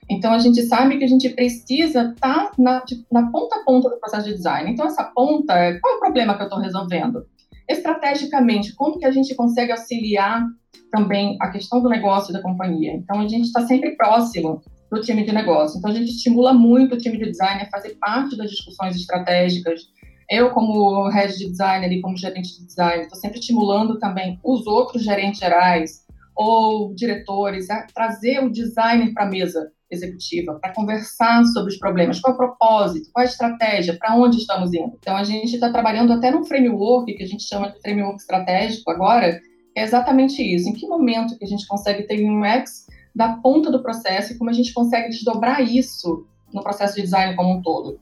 Então, 0.09 0.33
a 0.33 0.39
gente 0.39 0.63
sabe 0.63 0.99
que 0.99 1.05
a 1.05 1.09
gente 1.09 1.29
precisa 1.31 2.13
estar 2.15 2.51
tá 2.51 2.53
na, 2.59 2.83
na 3.11 3.31
ponta 3.31 3.57
a 3.57 3.65
ponta 3.65 3.89
do 3.91 3.99
processo 3.99 4.29
de 4.29 4.35
design. 4.35 4.71
Então, 4.71 4.87
essa 4.87 5.05
ponta, 5.05 5.55
qual 5.81 5.95
é 5.95 5.97
o 5.97 6.01
problema 6.01 6.35
que 6.35 6.43
eu 6.43 6.47
estou 6.47 6.61
resolvendo? 6.61 7.27
Estrategicamente, 7.69 8.75
como 8.75 8.99
que 8.99 9.05
a 9.05 9.11
gente 9.11 9.35
consegue 9.35 9.73
auxiliar 9.73 10.45
também 10.93 11.37
a 11.41 11.51
questão 11.51 11.83
do 11.83 11.89
negócio 11.89 12.33
da 12.33 12.41
companhia? 12.41 12.93
Então, 12.93 13.21
a 13.21 13.27
gente 13.27 13.47
está 13.47 13.67
sempre 13.67 13.97
próximo 13.97 14.63
do 14.91 15.01
time 15.01 15.25
de 15.25 15.33
negócio. 15.33 15.79
Então, 15.79 15.91
a 15.91 15.95
gente 15.95 16.11
estimula 16.11 16.53
muito 16.53 16.95
o 16.95 16.99
time 16.99 17.19
de 17.19 17.31
design 17.31 17.63
a 17.63 17.71
fazer 17.71 17.97
parte 18.01 18.37
das 18.37 18.51
discussões 18.51 18.97
estratégicas. 18.97 19.83
Eu, 20.31 20.51
como 20.51 21.09
head 21.09 21.37
de 21.37 21.49
design, 21.49 21.85
ali, 21.85 22.01
como 22.01 22.17
gerente 22.17 22.59
de 22.59 22.67
design, 22.67 23.03
estou 23.03 23.19
sempre 23.19 23.39
estimulando 23.39 23.99
também 23.99 24.39
os 24.45 24.67
outros 24.67 25.03
gerentes 25.03 25.41
gerais 25.41 26.05
ou 26.37 26.95
diretores 26.95 27.71
a 27.71 27.87
trazer 27.95 28.45
o 28.45 28.51
designer 28.51 29.13
para 29.13 29.25
a 29.25 29.31
mesa 29.31 29.71
executiva, 29.91 30.59
para 30.61 30.75
conversar 30.75 31.45
sobre 31.47 31.73
os 31.73 31.79
problemas, 31.79 32.21
qual 32.21 32.33
é 32.33 32.35
o 32.35 32.39
propósito, 32.39 33.09
qual 33.13 33.25
é 33.25 33.27
a 33.27 33.31
estratégia, 33.31 33.97
para 33.97 34.17
onde 34.17 34.39
estamos 34.39 34.75
indo. 34.75 34.93
Então, 34.99 35.17
a 35.17 35.25
gente 35.25 35.55
está 35.55 35.71
trabalhando 35.71 36.13
até 36.13 36.31
num 36.31 36.45
framework 36.45 37.15
que 37.15 37.23
a 37.23 37.27
gente 37.27 37.45
chama 37.45 37.71
de 37.71 37.81
framework 37.81 38.17
estratégico 38.21 38.91
agora, 38.91 39.41
é 39.77 39.83
exatamente 39.83 40.43
isso. 40.43 40.69
Em 40.69 40.73
que 40.73 40.87
momento 40.87 41.39
que 41.39 41.45
a 41.45 41.49
gente 41.49 41.67
consegue 41.67 42.03
ter 42.05 42.25
um 42.25 42.41
UX 42.41 42.87
da 43.17 43.33
ponta 43.39 43.71
do 43.71 43.83
processo 43.83 44.35
e 44.35 44.39
como 44.39 44.51
a 44.51 44.53
gente 44.53 44.75
consegue 44.75 45.09
desdobrar 45.09 45.63
isso 45.63 46.27
no 46.53 46.63
processo 46.63 46.97
de 46.97 47.03
design 47.03 47.35
como 47.35 47.55
um 47.55 47.63
todo. 47.63 47.99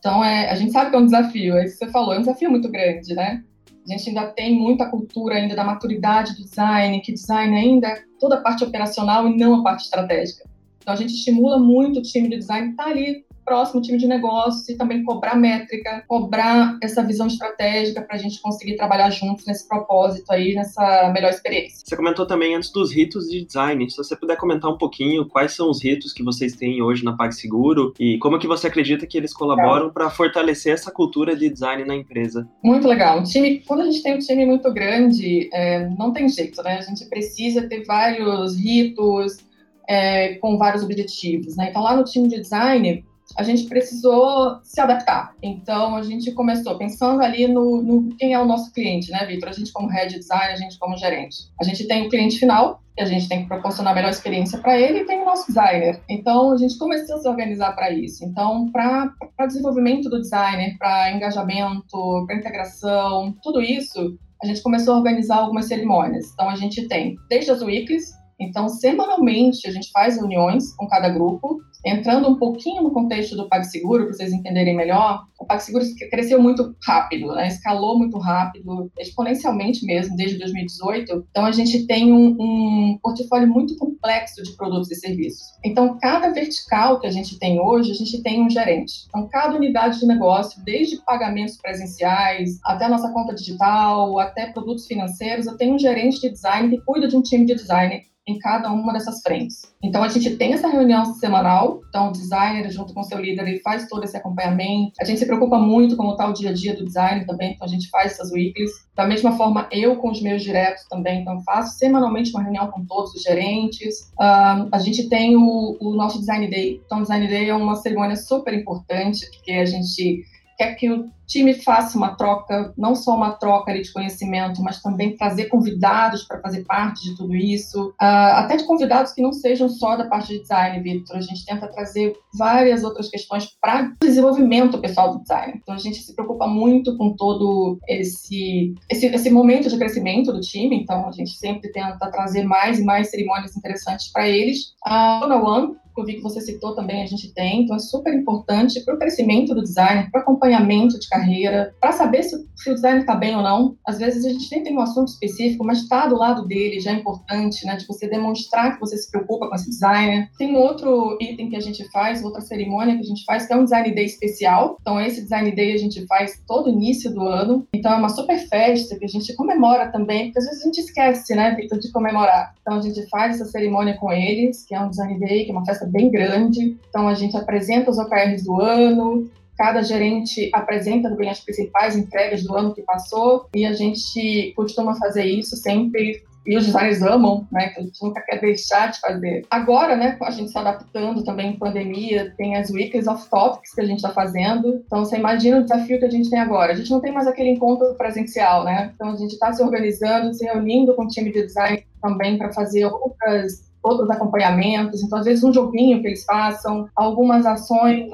Então, 0.00 0.24
é, 0.24 0.50
a 0.50 0.56
gente 0.56 0.72
sabe 0.72 0.90
que 0.90 0.96
é 0.96 0.98
um 0.98 1.04
desafio, 1.04 1.56
é 1.56 1.64
isso 1.64 1.78
que 1.78 1.84
você 1.84 1.92
falou, 1.92 2.12
é 2.12 2.18
um 2.18 2.22
desafio 2.22 2.50
muito 2.50 2.68
grande, 2.68 3.14
né? 3.14 3.44
A 3.88 3.92
gente 3.92 4.08
ainda 4.08 4.26
tem 4.26 4.58
muita 4.58 4.90
cultura 4.90 5.36
ainda 5.36 5.54
da 5.54 5.62
maturidade 5.62 6.34
do 6.34 6.42
design, 6.42 7.00
que 7.00 7.12
design 7.12 7.56
ainda 7.56 7.88
é 7.88 8.02
toda 8.18 8.36
a 8.36 8.40
parte 8.40 8.64
operacional 8.64 9.28
e 9.28 9.36
não 9.36 9.60
a 9.60 9.62
parte 9.62 9.84
estratégica. 9.84 10.44
Então, 10.78 10.92
a 10.92 10.96
gente 10.96 11.14
estimula 11.14 11.60
muito 11.60 12.00
o 12.00 12.02
time 12.02 12.28
de 12.28 12.38
design 12.38 12.70
estar 12.70 12.84
tá 12.84 12.90
ali 12.90 13.24
próximo 13.46 13.80
time 13.80 13.96
de 13.96 14.06
negócios 14.06 14.68
e 14.68 14.76
também 14.76 15.04
cobrar 15.04 15.36
métrica, 15.36 16.04
cobrar 16.08 16.76
essa 16.82 17.02
visão 17.02 17.28
estratégica 17.28 18.02
para 18.02 18.16
a 18.16 18.18
gente 18.18 18.40
conseguir 18.42 18.76
trabalhar 18.76 19.08
juntos 19.10 19.46
nesse 19.46 19.66
propósito 19.66 20.30
aí, 20.32 20.54
nessa 20.54 21.10
melhor 21.14 21.30
experiência. 21.30 21.82
Você 21.86 21.96
comentou 21.96 22.26
também 22.26 22.56
antes 22.56 22.70
dos 22.70 22.92
ritos 22.92 23.28
de 23.28 23.44
design. 23.44 23.88
Se 23.88 23.96
você 23.96 24.16
puder 24.16 24.36
comentar 24.36 24.70
um 24.70 24.76
pouquinho 24.76 25.26
quais 25.28 25.54
são 25.54 25.70
os 25.70 25.82
ritos 25.82 26.12
que 26.12 26.24
vocês 26.24 26.56
têm 26.56 26.82
hoje 26.82 27.04
na 27.04 27.16
PagSeguro 27.16 27.94
e 27.98 28.18
como 28.18 28.38
que 28.38 28.48
você 28.48 28.66
acredita 28.66 29.06
que 29.06 29.16
eles 29.16 29.32
colaboram 29.32 29.90
para 29.90 30.10
fortalecer 30.10 30.74
essa 30.74 30.90
cultura 30.90 31.36
de 31.36 31.48
design 31.48 31.84
na 31.84 31.94
empresa? 31.94 32.48
Muito 32.62 32.88
legal. 32.88 33.20
Um 33.20 33.22
time, 33.22 33.62
quando 33.64 33.82
a 33.82 33.84
gente 33.84 34.02
tem 34.02 34.16
um 34.16 34.18
time 34.18 34.44
muito 34.44 34.72
grande, 34.72 35.48
é, 35.52 35.88
não 35.96 36.12
tem 36.12 36.28
jeito, 36.28 36.60
né? 36.62 36.78
A 36.78 36.82
gente 36.82 37.04
precisa 37.06 37.68
ter 37.68 37.84
vários 37.84 38.56
ritos, 38.58 39.46
é, 39.88 40.34
com 40.34 40.58
vários 40.58 40.82
objetivos. 40.82 41.56
Né? 41.56 41.68
Então, 41.70 41.82
lá 41.82 41.96
no 41.96 42.04
time 42.04 42.28
de 42.28 42.40
design, 42.40 43.04
a 43.36 43.42
gente 43.42 43.64
precisou 43.64 44.58
se 44.62 44.80
adaptar. 44.80 45.34
Então, 45.42 45.94
a 45.94 46.02
gente 46.02 46.32
começou 46.32 46.78
pensando 46.78 47.22
ali 47.22 47.46
no, 47.46 47.82
no 47.82 48.16
quem 48.16 48.32
é 48.32 48.40
o 48.40 48.46
nosso 48.46 48.72
cliente, 48.72 49.10
né, 49.10 49.24
Vitor? 49.26 49.50
A 49.50 49.52
gente, 49.52 49.72
como 49.72 49.88
head 49.88 50.18
design, 50.18 50.52
a 50.52 50.56
gente, 50.56 50.78
como 50.78 50.96
gerente. 50.96 51.36
A 51.60 51.64
gente 51.64 51.86
tem 51.86 52.06
o 52.06 52.08
cliente 52.08 52.38
final, 52.38 52.80
que 52.96 53.02
a 53.02 53.06
gente 53.06 53.28
tem 53.28 53.42
que 53.42 53.48
proporcionar 53.48 53.92
a 53.92 53.96
melhor 53.96 54.10
experiência 54.10 54.58
para 54.58 54.78
ele, 54.80 55.00
e 55.00 55.04
tem 55.04 55.20
o 55.20 55.26
nosso 55.26 55.46
designer. 55.46 56.02
Então, 56.08 56.52
a 56.52 56.56
gente 56.56 56.78
começou 56.78 57.16
a 57.16 57.18
se 57.18 57.28
organizar 57.28 57.72
para 57.72 57.90
isso. 57.90 58.24
Então, 58.24 58.70
para 58.72 59.12
desenvolvimento 59.46 60.08
do 60.08 60.20
designer, 60.20 60.76
para 60.78 61.12
engajamento, 61.12 62.24
para 62.26 62.36
integração, 62.36 63.36
tudo 63.42 63.60
isso, 63.60 64.16
a 64.42 64.46
gente 64.46 64.62
começou 64.62 64.94
a 64.94 64.98
organizar 64.98 65.36
algumas 65.36 65.66
cerimônias. 65.66 66.32
Então, 66.32 66.48
a 66.48 66.56
gente 66.56 66.88
tem 66.88 67.16
desde 67.28 67.50
as 67.50 67.60
weeklies, 67.60 68.12
então, 68.38 68.68
semanalmente, 68.68 69.66
a 69.66 69.70
gente 69.70 69.90
faz 69.90 70.16
reuniões 70.16 70.74
com 70.76 70.86
cada 70.86 71.08
grupo, 71.08 71.58
entrando 71.84 72.28
um 72.28 72.36
pouquinho 72.36 72.82
no 72.82 72.90
contexto 72.90 73.34
do 73.34 73.48
PagSeguro, 73.48 74.04
para 74.04 74.14
vocês 74.14 74.32
entenderem 74.32 74.76
melhor. 74.76 75.24
O 75.38 75.46
PagSeguro 75.46 75.84
cresceu 76.10 76.42
muito 76.42 76.74
rápido, 76.84 77.28
né? 77.34 77.48
escalou 77.48 77.98
muito 77.98 78.18
rápido, 78.18 78.90
exponencialmente 78.98 79.86
mesmo, 79.86 80.16
desde 80.16 80.38
2018. 80.38 81.26
Então, 81.30 81.46
a 81.46 81.52
gente 81.52 81.86
tem 81.86 82.12
um, 82.12 82.36
um 82.38 82.98
portfólio 83.02 83.48
muito 83.48 83.76
complexo 83.76 84.42
de 84.42 84.54
produtos 84.56 84.90
e 84.90 84.96
serviços. 84.96 85.46
Então, 85.64 85.96
cada 85.98 86.30
vertical 86.30 87.00
que 87.00 87.06
a 87.06 87.10
gente 87.10 87.38
tem 87.38 87.60
hoje, 87.60 87.92
a 87.92 87.94
gente 87.94 88.22
tem 88.22 88.42
um 88.42 88.50
gerente. 88.50 89.06
Então, 89.08 89.28
cada 89.28 89.56
unidade 89.56 90.00
de 90.00 90.06
negócio, 90.06 90.62
desde 90.64 91.02
pagamentos 91.04 91.56
presenciais, 91.56 92.58
até 92.64 92.84
a 92.84 92.88
nossa 92.88 93.10
conta 93.12 93.34
digital, 93.34 94.18
até 94.18 94.46
produtos 94.46 94.86
financeiros, 94.86 95.46
eu 95.46 95.56
tenho 95.56 95.74
um 95.74 95.78
gerente 95.78 96.20
de 96.20 96.30
design 96.30 96.68
que 96.68 96.84
cuida 96.84 97.08
de 97.08 97.16
um 97.16 97.22
time 97.22 97.46
de 97.46 97.54
design 97.54 98.02
em 98.26 98.38
cada 98.38 98.72
uma 98.72 98.92
dessas 98.92 99.20
frentes. 99.20 99.62
Então 99.82 100.02
a 100.02 100.08
gente 100.08 100.36
tem 100.36 100.52
essa 100.52 100.68
reunião 100.68 101.04
semanal, 101.14 101.80
então 101.88 102.08
o 102.08 102.12
designer 102.12 102.68
junto 102.70 102.92
com 102.92 103.02
seu 103.02 103.18
líder 103.18 103.46
ele 103.46 103.60
faz 103.60 103.86
todo 103.88 104.02
esse 104.04 104.16
acompanhamento. 104.16 104.92
A 105.00 105.04
gente 105.04 105.20
se 105.20 105.26
preocupa 105.26 105.58
muito 105.58 105.96
com 105.96 106.06
o 106.06 106.16
tal 106.16 106.32
dia 106.32 106.50
a 106.50 106.52
dia 106.52 106.74
do 106.74 106.84
design 106.84 107.24
também, 107.24 107.52
então 107.52 107.66
a 107.66 107.70
gente 107.70 107.88
faz 107.88 108.12
essas 108.12 108.32
weeklies. 108.32 108.70
Da 108.94 109.06
mesma 109.06 109.32
forma 109.36 109.68
eu 109.70 109.96
com 109.96 110.10
os 110.10 110.20
meus 110.20 110.42
diretos 110.42 110.84
também, 110.88 111.20
então 111.20 111.40
faço 111.42 111.78
semanalmente 111.78 112.30
uma 112.30 112.42
reunião 112.42 112.68
com 112.70 112.84
todos 112.84 113.14
os 113.14 113.22
gerentes. 113.22 114.10
Uh, 114.18 114.68
a 114.72 114.78
gente 114.78 115.08
tem 115.08 115.36
o, 115.36 115.76
o 115.80 115.94
nosso 115.94 116.18
design 116.18 116.48
day. 116.48 116.80
Então 116.84 116.98
o 116.98 117.02
design 117.02 117.28
day 117.28 117.48
é 117.48 117.54
uma 117.54 117.76
cerimônia 117.76 118.16
super 118.16 118.52
importante 118.52 119.24
porque 119.30 119.52
a 119.52 119.64
gente 119.64 120.24
quer 120.56 120.74
que 120.74 120.90
o 120.90 121.10
time 121.26 121.54
faça 121.54 121.96
uma 121.98 122.14
troca, 122.14 122.72
não 122.76 122.94
só 122.94 123.14
uma 123.14 123.32
troca 123.32 123.72
de 123.74 123.92
conhecimento, 123.92 124.62
mas 124.62 124.80
também 124.80 125.16
trazer 125.16 125.46
convidados 125.46 126.22
para 126.24 126.40
fazer 126.40 126.64
parte 126.64 127.02
de 127.02 127.16
tudo 127.16 127.34
isso, 127.34 127.88
uh, 127.90 128.34
até 128.36 128.56
de 128.56 128.64
convidados 128.64 129.12
que 129.12 129.22
não 129.22 129.32
sejam 129.32 129.68
só 129.68 129.96
da 129.96 130.06
parte 130.06 130.28
de 130.28 130.40
design, 130.40 130.82
Vitor. 130.82 131.16
A 131.16 131.20
gente 131.20 131.44
tenta 131.44 131.68
trazer 131.68 132.14
várias 132.34 132.84
outras 132.84 133.08
questões 133.08 133.48
para 133.60 133.92
desenvolvimento 134.00 134.80
pessoal 134.80 135.12
do 135.12 135.22
design. 135.22 135.54
Então 135.56 135.74
a 135.74 135.78
gente 135.78 135.98
se 135.98 136.14
preocupa 136.14 136.46
muito 136.46 136.96
com 136.96 137.14
todo 137.14 137.78
esse, 137.88 138.74
esse, 138.90 139.06
esse 139.06 139.30
momento 139.30 139.68
de 139.68 139.78
crescimento 139.78 140.32
do 140.32 140.40
time, 140.40 140.76
então 140.76 141.08
a 141.08 141.12
gente 141.12 141.30
sempre 141.30 141.70
tenta 141.72 142.10
trazer 142.10 142.44
mais 142.44 142.78
e 142.78 142.84
mais 142.84 143.10
cerimônias 143.10 143.56
interessantes 143.56 144.10
para 144.12 144.28
eles. 144.28 144.74
A 144.84 145.26
uh, 145.26 145.44
One 145.44 145.76
que 145.96 146.02
eu 146.02 146.04
vi 146.04 146.14
que 146.16 146.22
você 146.22 146.42
citou 146.42 146.74
também, 146.74 147.02
a 147.02 147.06
gente 147.06 147.32
tem, 147.32 147.62
então 147.62 147.74
é 147.74 147.78
super 147.78 148.12
importante 148.12 148.84
para 148.84 148.94
o 148.94 148.98
crescimento 148.98 149.54
do 149.54 149.62
designer, 149.62 150.10
para 150.10 150.18
o 150.20 150.22
acompanhamento 150.22 151.00
de 151.00 151.08
carreira, 151.16 151.74
para 151.80 151.92
saber 151.92 152.22
se, 152.22 152.36
se, 152.54 152.70
o 152.70 152.74
designer 152.74 153.00
está 153.00 153.14
bem 153.14 153.36
ou 153.36 153.42
não. 153.42 153.76
Às 153.86 153.98
vezes 153.98 154.24
a 154.24 154.28
gente 154.28 154.50
nem 154.50 154.62
tem 154.62 154.76
um 154.76 154.80
assunto 154.80 155.08
específico, 155.08 155.64
mas 155.64 155.78
está 155.78 156.06
do 156.06 156.16
lado 156.16 156.46
dele, 156.46 156.80
já 156.80 156.92
é 156.92 156.94
importante, 156.94 157.64
né, 157.66 157.76
de 157.76 157.86
você 157.86 158.08
demonstrar 158.08 158.74
que 158.74 158.80
você 158.80 158.96
se 158.96 159.10
preocupa 159.10 159.48
com 159.48 159.54
esse 159.54 159.70
designer. 159.70 160.28
Tem 160.38 160.54
um 160.54 160.58
outro 160.58 161.16
item 161.20 161.50
que 161.50 161.56
a 161.56 161.60
gente 161.60 161.84
faz, 161.90 162.22
outra 162.24 162.40
cerimônia 162.40 162.94
que 162.94 163.00
a 163.00 163.06
gente 163.06 163.24
faz, 163.24 163.46
que 163.46 163.52
é 163.52 163.56
um 163.56 163.64
design 163.64 163.94
day 163.94 164.04
especial. 164.04 164.76
Então 164.80 165.00
esse 165.00 165.22
design 165.22 165.50
day 165.52 165.74
a 165.74 165.78
gente 165.78 166.06
faz 166.06 166.42
todo 166.46 166.70
início 166.70 167.12
do 167.12 167.22
ano. 167.22 167.66
Então 167.74 167.92
é 167.92 167.96
uma 167.96 168.08
super 168.08 168.38
festa 168.48 168.98
que 168.98 169.04
a 169.04 169.08
gente 169.08 169.34
comemora 169.34 169.90
também, 169.90 170.26
porque 170.26 170.38
às 170.38 170.44
vezes 170.46 170.62
a 170.62 170.64
gente 170.64 170.80
esquece, 170.80 171.34
né, 171.34 171.54
Victor, 171.54 171.78
de 171.78 171.90
comemorar. 171.90 172.54
Então 172.60 172.78
a 172.78 172.80
gente 172.80 173.06
faz 173.08 173.36
essa 173.36 173.50
cerimônia 173.50 173.96
com 173.96 174.12
eles, 174.12 174.64
que 174.64 174.74
é 174.74 174.80
um 174.80 174.90
design 174.90 175.18
day, 175.18 175.44
que 175.44 175.50
é 175.50 175.54
uma 175.54 175.64
festa 175.64 175.86
bem 175.86 176.10
grande. 176.10 176.76
Então, 176.88 177.08
a 177.08 177.14
gente 177.14 177.36
apresenta 177.36 177.90
os 177.90 177.98
OKRs 177.98 178.44
do 178.44 178.60
ano, 178.60 179.30
cada 179.56 179.82
gerente 179.82 180.50
apresenta 180.52 181.08
também 181.08 181.30
as 181.30 181.40
principais 181.40 181.96
entregas 181.96 182.42
do 182.44 182.54
ano 182.54 182.74
que 182.74 182.82
passou, 182.82 183.48
e 183.54 183.64
a 183.64 183.72
gente 183.72 184.52
costuma 184.54 184.94
fazer 184.96 185.24
isso 185.24 185.56
sempre 185.56 186.22
e 186.46 186.56
os 186.56 186.64
designers 186.64 187.02
amam, 187.02 187.46
né? 187.50 187.70
Que 187.70 187.80
a 187.80 187.82
gente 187.82 188.00
nunca 188.02 188.20
quer 188.20 188.40
deixar 188.40 188.92
de 188.92 189.00
fazer. 189.00 189.44
Agora, 189.50 189.96
né, 189.96 190.16
a 190.22 190.30
gente 190.30 190.46
está 190.46 190.60
adaptando 190.60 191.24
também 191.24 191.50
em 191.50 191.58
pandemia, 191.58 192.32
tem 192.36 192.54
as 192.56 192.70
weeklies 192.70 193.08
of 193.08 193.28
topics 193.28 193.74
que 193.74 193.80
a 193.80 193.84
gente 193.84 193.96
está 193.96 194.10
fazendo. 194.10 194.82
Então, 194.86 195.04
você 195.04 195.16
imagina 195.16 195.58
o 195.58 195.62
desafio 195.62 195.98
que 195.98 196.04
a 196.04 196.10
gente 196.10 196.30
tem 196.30 196.38
agora. 196.38 196.72
A 196.72 196.76
gente 196.76 196.90
não 196.90 197.00
tem 197.00 197.12
mais 197.12 197.26
aquele 197.26 197.50
encontro 197.50 197.92
presencial, 197.96 198.64
né? 198.64 198.92
Então, 198.94 199.10
a 199.10 199.16
gente 199.16 199.32
está 199.32 199.52
se 199.52 199.62
organizando, 199.62 200.32
se 200.32 200.44
reunindo 200.44 200.94
com 200.94 201.04
o 201.04 201.08
time 201.08 201.32
de 201.32 201.46
design 201.46 201.84
também 202.00 202.38
para 202.38 202.52
fazer 202.52 202.84
outras 202.84 203.65
outros 203.86 204.10
acompanhamentos, 204.10 205.02
então 205.02 205.18
às 205.18 205.24
vezes 205.24 205.44
um 205.44 205.52
joguinho 205.52 206.00
que 206.00 206.08
eles 206.08 206.24
façam, 206.24 206.88
algumas 206.94 207.46
ações 207.46 208.10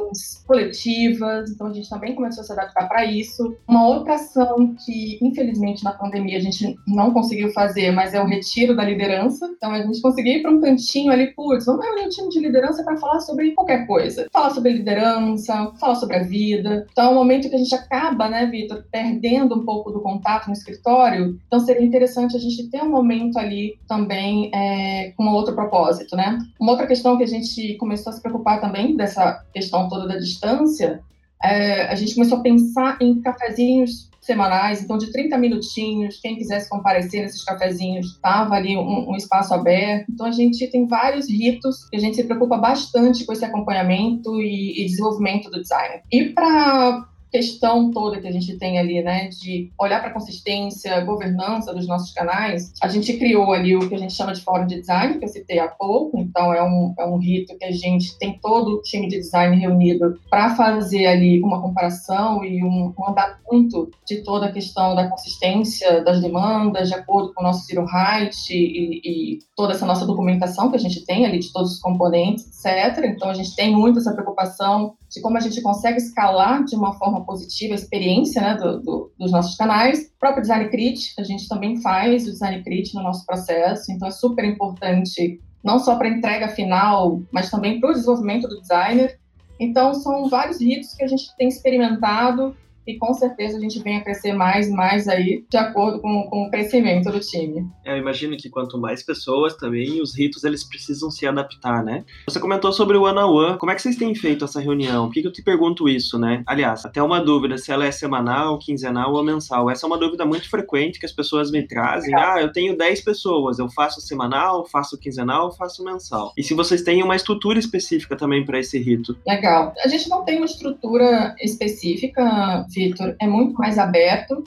coletivas, 0.47 1.51
então 1.51 1.69
a 1.69 1.73
gente 1.73 1.89
também 1.89 2.15
começou 2.15 2.43
a 2.43 2.45
se 2.45 2.53
adaptar 2.53 2.89
para 2.89 3.05
isso. 3.05 3.57
Uma 3.67 3.87
outra 3.87 4.15
ação 4.15 4.75
que 4.85 5.19
infelizmente 5.23 5.85
na 5.85 5.93
pandemia 5.93 6.39
a 6.39 6.41
gente 6.41 6.77
não 6.87 7.13
conseguiu 7.13 7.51
fazer, 7.53 7.91
mas 7.93 8.15
é 8.15 8.23
o 8.23 8.27
retiro 8.27 8.77
da 8.77 8.85
liderança. 8.85 9.47
Então 9.57 9.73
a 9.73 9.83
gente 9.83 10.01
conseguiu 10.01 10.35
ir 10.35 10.43
para 10.43 10.51
um 10.51 10.61
cantinho 10.61 11.13
ali, 11.13 11.29
putz, 11.35 11.67
vamos 11.67 11.85
reunir 11.85 12.07
um 12.07 12.09
time 12.09 12.29
de 12.29 12.41
liderança 12.41 12.83
para 12.83 12.97
falar 12.97 13.21
sobre 13.21 13.53
qualquer 13.53 13.87
coisa. 13.87 14.27
Falar 14.33 14.51
sobre 14.51 14.73
liderança, 14.73 15.73
falar 15.79 15.95
sobre 15.95 16.17
a 16.17 16.23
vida. 16.23 16.87
Então 16.91 17.05
é 17.05 17.09
um 17.09 17.15
momento 17.15 17.49
que 17.49 17.55
a 17.55 17.59
gente 17.59 17.75
acaba, 17.75 18.29
né, 18.29 18.47
Vitor, 18.47 18.85
perdendo 18.91 19.55
um 19.55 19.65
pouco 19.65 19.91
do 19.91 20.01
contato 20.01 20.49
no 20.49 20.53
escritório. 20.53 21.39
Então 21.47 21.61
seria 21.61 21.85
interessante 21.85 22.37
a 22.37 22.41
gente 22.41 22.69
ter 22.71 22.83
um 22.83 22.91
momento 22.91 23.39
ali 23.39 23.79
também 23.89 24.51
é, 24.55 25.13
com 25.17 25.27
outra 25.29 25.55
propósito, 25.63 26.17
né? 26.17 26.39
Uma 26.61 26.73
outra 26.73 26.87
questão 26.87 27.17
que 27.17 27.25
a 27.25 27.29
gente 27.29 27.77
começou 27.77 28.11
a 28.11 28.15
se 28.15 28.23
preocupar 28.23 28.61
também 28.61 28.97
dessa 28.97 29.45
questão 29.53 29.89
toda 29.89 30.07
da 30.07 30.17
distância, 30.17 31.03
é, 31.43 31.87
a 31.89 31.95
gente 31.95 32.15
começou 32.15 32.39
a 32.39 32.43
pensar 32.43 32.99
em 33.01 33.21
cafezinhos 33.21 34.11
semanais, 34.21 34.81
então 34.81 34.97
de 34.97 35.11
30 35.11 35.37
minutinhos, 35.37 36.21
quem 36.21 36.37
quisesse 36.37 36.71
comparecer 36.71 37.23
nesses 37.23 37.43
cafezinhos, 37.43 38.07
estava 38.07 38.55
ali 38.55 38.77
um, 38.77 39.11
um, 39.11 39.17
espaço 39.17 39.53
aberto. 39.53 40.07
Então 40.13 40.27
a 40.27 40.31
gente 40.31 40.65
tem 40.69 40.87
vários 40.87 41.29
ritos 41.29 41.89
que 41.89 41.97
a 41.97 42.01
gente 42.01 42.15
se 42.15 42.25
preocupa 42.25 42.57
bastante 42.57 43.25
com 43.25 43.33
esse 43.33 43.45
acompanhamento 43.45 44.41
e, 44.41 44.81
e 44.81 44.87
desenvolvimento 44.87 45.51
do 45.51 45.61
design. 45.61 46.03
E 46.13 46.27
para 46.27 47.05
questão 47.33 47.91
toda 47.91 48.21
que 48.21 48.29
a 48.29 48.31
gente 48.31 48.59
tem 48.59 48.79
ali, 48.79 49.03
né, 49.03 49.29
de 49.29 49.73
olhar 49.81 50.01
para 50.01 50.11
a 50.11 50.13
consistência, 50.13 51.01
governança 51.01 51.73
dos 51.73 51.89
nossos 51.89 52.13
canais, 52.13 52.73
a 52.83 52.89
gente 52.89 53.15
criou 53.15 53.53
ali 53.53 53.75
o 53.75 53.89
que 53.89 53.95
a 53.95 53.99
gente 53.99 54.13
chama 54.13 54.35
de 54.35 54.43
fórum 54.43 54.67
de 54.67 54.81
design, 54.81 55.19
que 55.19 55.25
eu 55.25 55.29
citei 55.29 55.59
há 55.59 55.67
pouco. 55.67 56.19
Então, 56.19 56.53
é 56.53 56.63
um, 56.63 56.95
é 56.99 57.07
um 57.07 57.17
rito 57.17 57.57
que 57.57 57.65
a 57.65 57.73
gente 57.73 58.19
tem 58.19 58.39
todo 58.41 58.77
o 58.77 58.83
time 58.83 59.09
de 59.09 59.19
design 59.19 59.57
reunido 59.57 60.21
para 60.29 60.55
fazer 60.55 61.07
ali 61.07 61.43
uma 61.43 61.61
comparação 61.63 62.45
e 62.45 62.63
um, 62.63 62.93
um 62.99 63.09
andamento 63.09 63.91
de 64.07 64.23
toda 64.23 64.47
a 64.47 64.53
questão 64.53 64.95
da 64.95 65.09
consistência 65.09 66.05
das 66.05 66.21
demandas, 66.21 66.89
de 66.89 66.95
acordo 66.95 67.33
com 67.33 67.41
o 67.41 67.47
nosso 67.47 67.65
Zero 67.67 67.87
Height 67.89 68.53
e, 68.53 69.01
e 69.05 69.39
toda 69.57 69.73
essa 69.73 69.87
nossa 69.87 70.05
documentação 70.05 70.71
que 70.71 70.77
a 70.77 70.81
gente 70.81 71.05
tem 71.07 71.25
ali 71.25 71.39
de 71.39 71.51
todos 71.51 71.73
os 71.73 71.81
componentes, 71.81 72.45
etc. 72.65 73.05
Então, 73.07 73.31
a 73.31 73.35
gente 73.35 73.57
tem 73.57 73.75
muito 73.75 73.99
essa 73.99 74.13
preocupação 74.13 74.95
de 75.13 75.21
como 75.21 75.37
a 75.37 75.41
gente 75.41 75.61
consegue 75.61 75.99
escalar 75.99 76.65
de 76.65 76.75
uma 76.75 76.95
forma 76.95 77.25
positiva 77.25 77.75
a 77.75 77.77
experiência 77.77 78.41
né, 78.41 78.55
do, 78.57 78.81
do, 78.81 79.13
dos 79.19 79.31
nossos 79.31 79.57
canais. 79.57 80.11
O 80.17 80.19
próprio 80.19 80.43
design 80.43 80.69
crit, 80.71 81.13
a 81.19 81.23
gente 81.23 81.47
também 81.49 81.81
faz 81.83 82.27
o 82.27 82.31
design 82.31 82.63
crit 82.63 82.95
no 82.95 83.03
nosso 83.03 83.27
processo, 83.27 83.93
então 83.93 84.09
é 84.09 84.11
super 84.11 84.45
importante 84.45 85.41
não 85.63 85.79
só 85.79 85.97
para 85.97 86.09
a 86.09 86.11
entrega 86.11 86.49
final, 86.49 87.23
mas 87.31 87.51
também 87.51 87.79
para 87.79 87.91
o 87.91 87.93
desenvolvimento 87.93 88.49
do 88.49 88.61
designer. 88.61 89.19
Então, 89.61 89.95
são 89.95 90.29
vários 90.29 90.61
ritos 90.61 90.95
que 90.95 91.05
a 91.05 91.07
gente 91.07 91.37
tem 91.37 91.47
experimentado 91.47 92.57
e 92.87 92.97
com 92.99 93.13
certeza 93.15 93.57
a 93.57 93.61
gente 93.61 93.81
vem 93.81 93.97
a 93.97 94.03
crescer 94.03 94.33
mais 94.33 94.69
e 94.69 94.73
mais 94.73 95.09
aí, 95.09 95.45
de 95.49 95.57
acordo 95.57 96.01
com, 96.01 96.25
com 96.29 96.47
o 96.47 96.51
crescimento 96.51 97.11
do 97.11 97.21
time. 97.21 97.67
Eu 97.85 97.97
imagino 97.97 98.37
que 98.37 98.51
quanto 98.51 98.79
mais 98.79 99.03
pessoas 99.03 99.57
também, 99.57 100.01
os 100.01 100.17
ritos 100.17 100.45
eles 100.45 100.65
precisam 100.65 101.11
se 101.11 101.27
adaptar, 101.27 101.85
né? 101.85 102.05
Você 102.27 102.41
comentou 102.41 102.73
sobre 102.73 102.97
o 102.97 103.03
one 103.03 103.19
on 103.19 103.33
one. 103.33 103.59
Como 103.59 103.71
é 103.71 103.75
que 103.75 103.83
vocês 103.83 103.97
têm 103.97 104.15
feito 104.15 104.45
essa 104.45 104.61
reunião? 104.61 105.07
Por 105.07 105.15
que, 105.15 105.23
que 105.23 105.29
eu 105.29 105.33
te 105.33 105.43
pergunto 105.43 105.89
isso, 105.89 106.19
né? 106.19 106.43
Aliás, 106.47 106.85
até 106.85 107.03
uma 107.03 107.21
dúvida 107.21 107.59
se 107.59 107.71
ela 107.71 107.85
é 107.85 107.93
semanal, 107.93 108.59
quinzenal 108.59 109.13
ou 109.13 109.23
mensal. 109.23 109.71
Essa 109.71 109.87
é 109.87 109.89
uma 109.89 109.99
dúvida 109.99 110.25
muito 110.25 110.49
frequente 110.49 110.99
que 110.99 111.07
as 111.07 111.13
pessoas 111.13 111.51
me 111.51 111.67
trazem. 111.67 112.15
Ah, 112.15 112.41
eu 112.41 112.53
tenho 112.53 112.77
10 112.77 113.03
pessoas, 113.03 113.59
eu 113.59 113.69
faço 113.69 114.01
semanal, 114.01 114.67
faço 114.67 114.99
quinzenal, 114.99 115.53
faço 115.53 115.85
mensal. 115.85 116.33
E 116.37 116.43
se 116.43 116.55
vocês 116.55 116.83
têm 116.83 117.03
uma 117.03 117.17
estrutura 117.17 117.59
específica 117.59 118.17
também 118.17 118.45
para 118.45 118.59
esse 118.59 118.79
rito? 118.79 119.17
Legal. 119.27 119.73
A 119.85 119.89
gente 119.89 120.09
não 120.09 120.25
tem 120.25 120.39
uma 120.39 120.47
estrutura 120.47 121.35
específica, 121.41 122.67
Vitor, 122.73 123.17
é 123.21 123.27
muito 123.27 123.55
mais 123.55 123.79
aberto. 123.79 124.43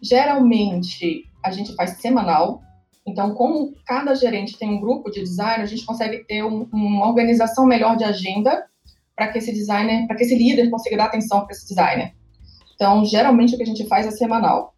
Geralmente 0.00 1.24
a 1.44 1.50
gente 1.50 1.74
faz 1.74 1.90
semanal, 2.00 2.62
então, 3.06 3.34
como 3.34 3.74
cada 3.84 4.14
gerente 4.14 4.56
tem 4.56 4.70
um 4.70 4.80
grupo 4.80 5.10
de 5.10 5.20
design, 5.20 5.62
a 5.62 5.66
gente 5.66 5.84
consegue 5.84 6.24
ter 6.24 6.44
um, 6.44 6.68
uma 6.72 7.08
organização 7.08 7.66
melhor 7.66 7.96
de 7.96 8.04
agenda 8.04 8.64
para 9.16 9.28
que 9.28 9.38
esse 9.38 9.52
designer, 9.52 10.06
para 10.06 10.16
que 10.16 10.22
esse 10.22 10.36
líder 10.36 10.70
consiga 10.70 10.96
dar 10.96 11.04
atenção 11.06 11.40
para 11.40 11.52
esse 11.52 11.68
designer. 11.68 12.14
Então, 12.74 13.04
geralmente 13.04 13.54
o 13.54 13.56
que 13.56 13.62
a 13.64 13.66
gente 13.66 13.86
faz 13.86 14.06
é 14.06 14.10
semanal. 14.10 14.74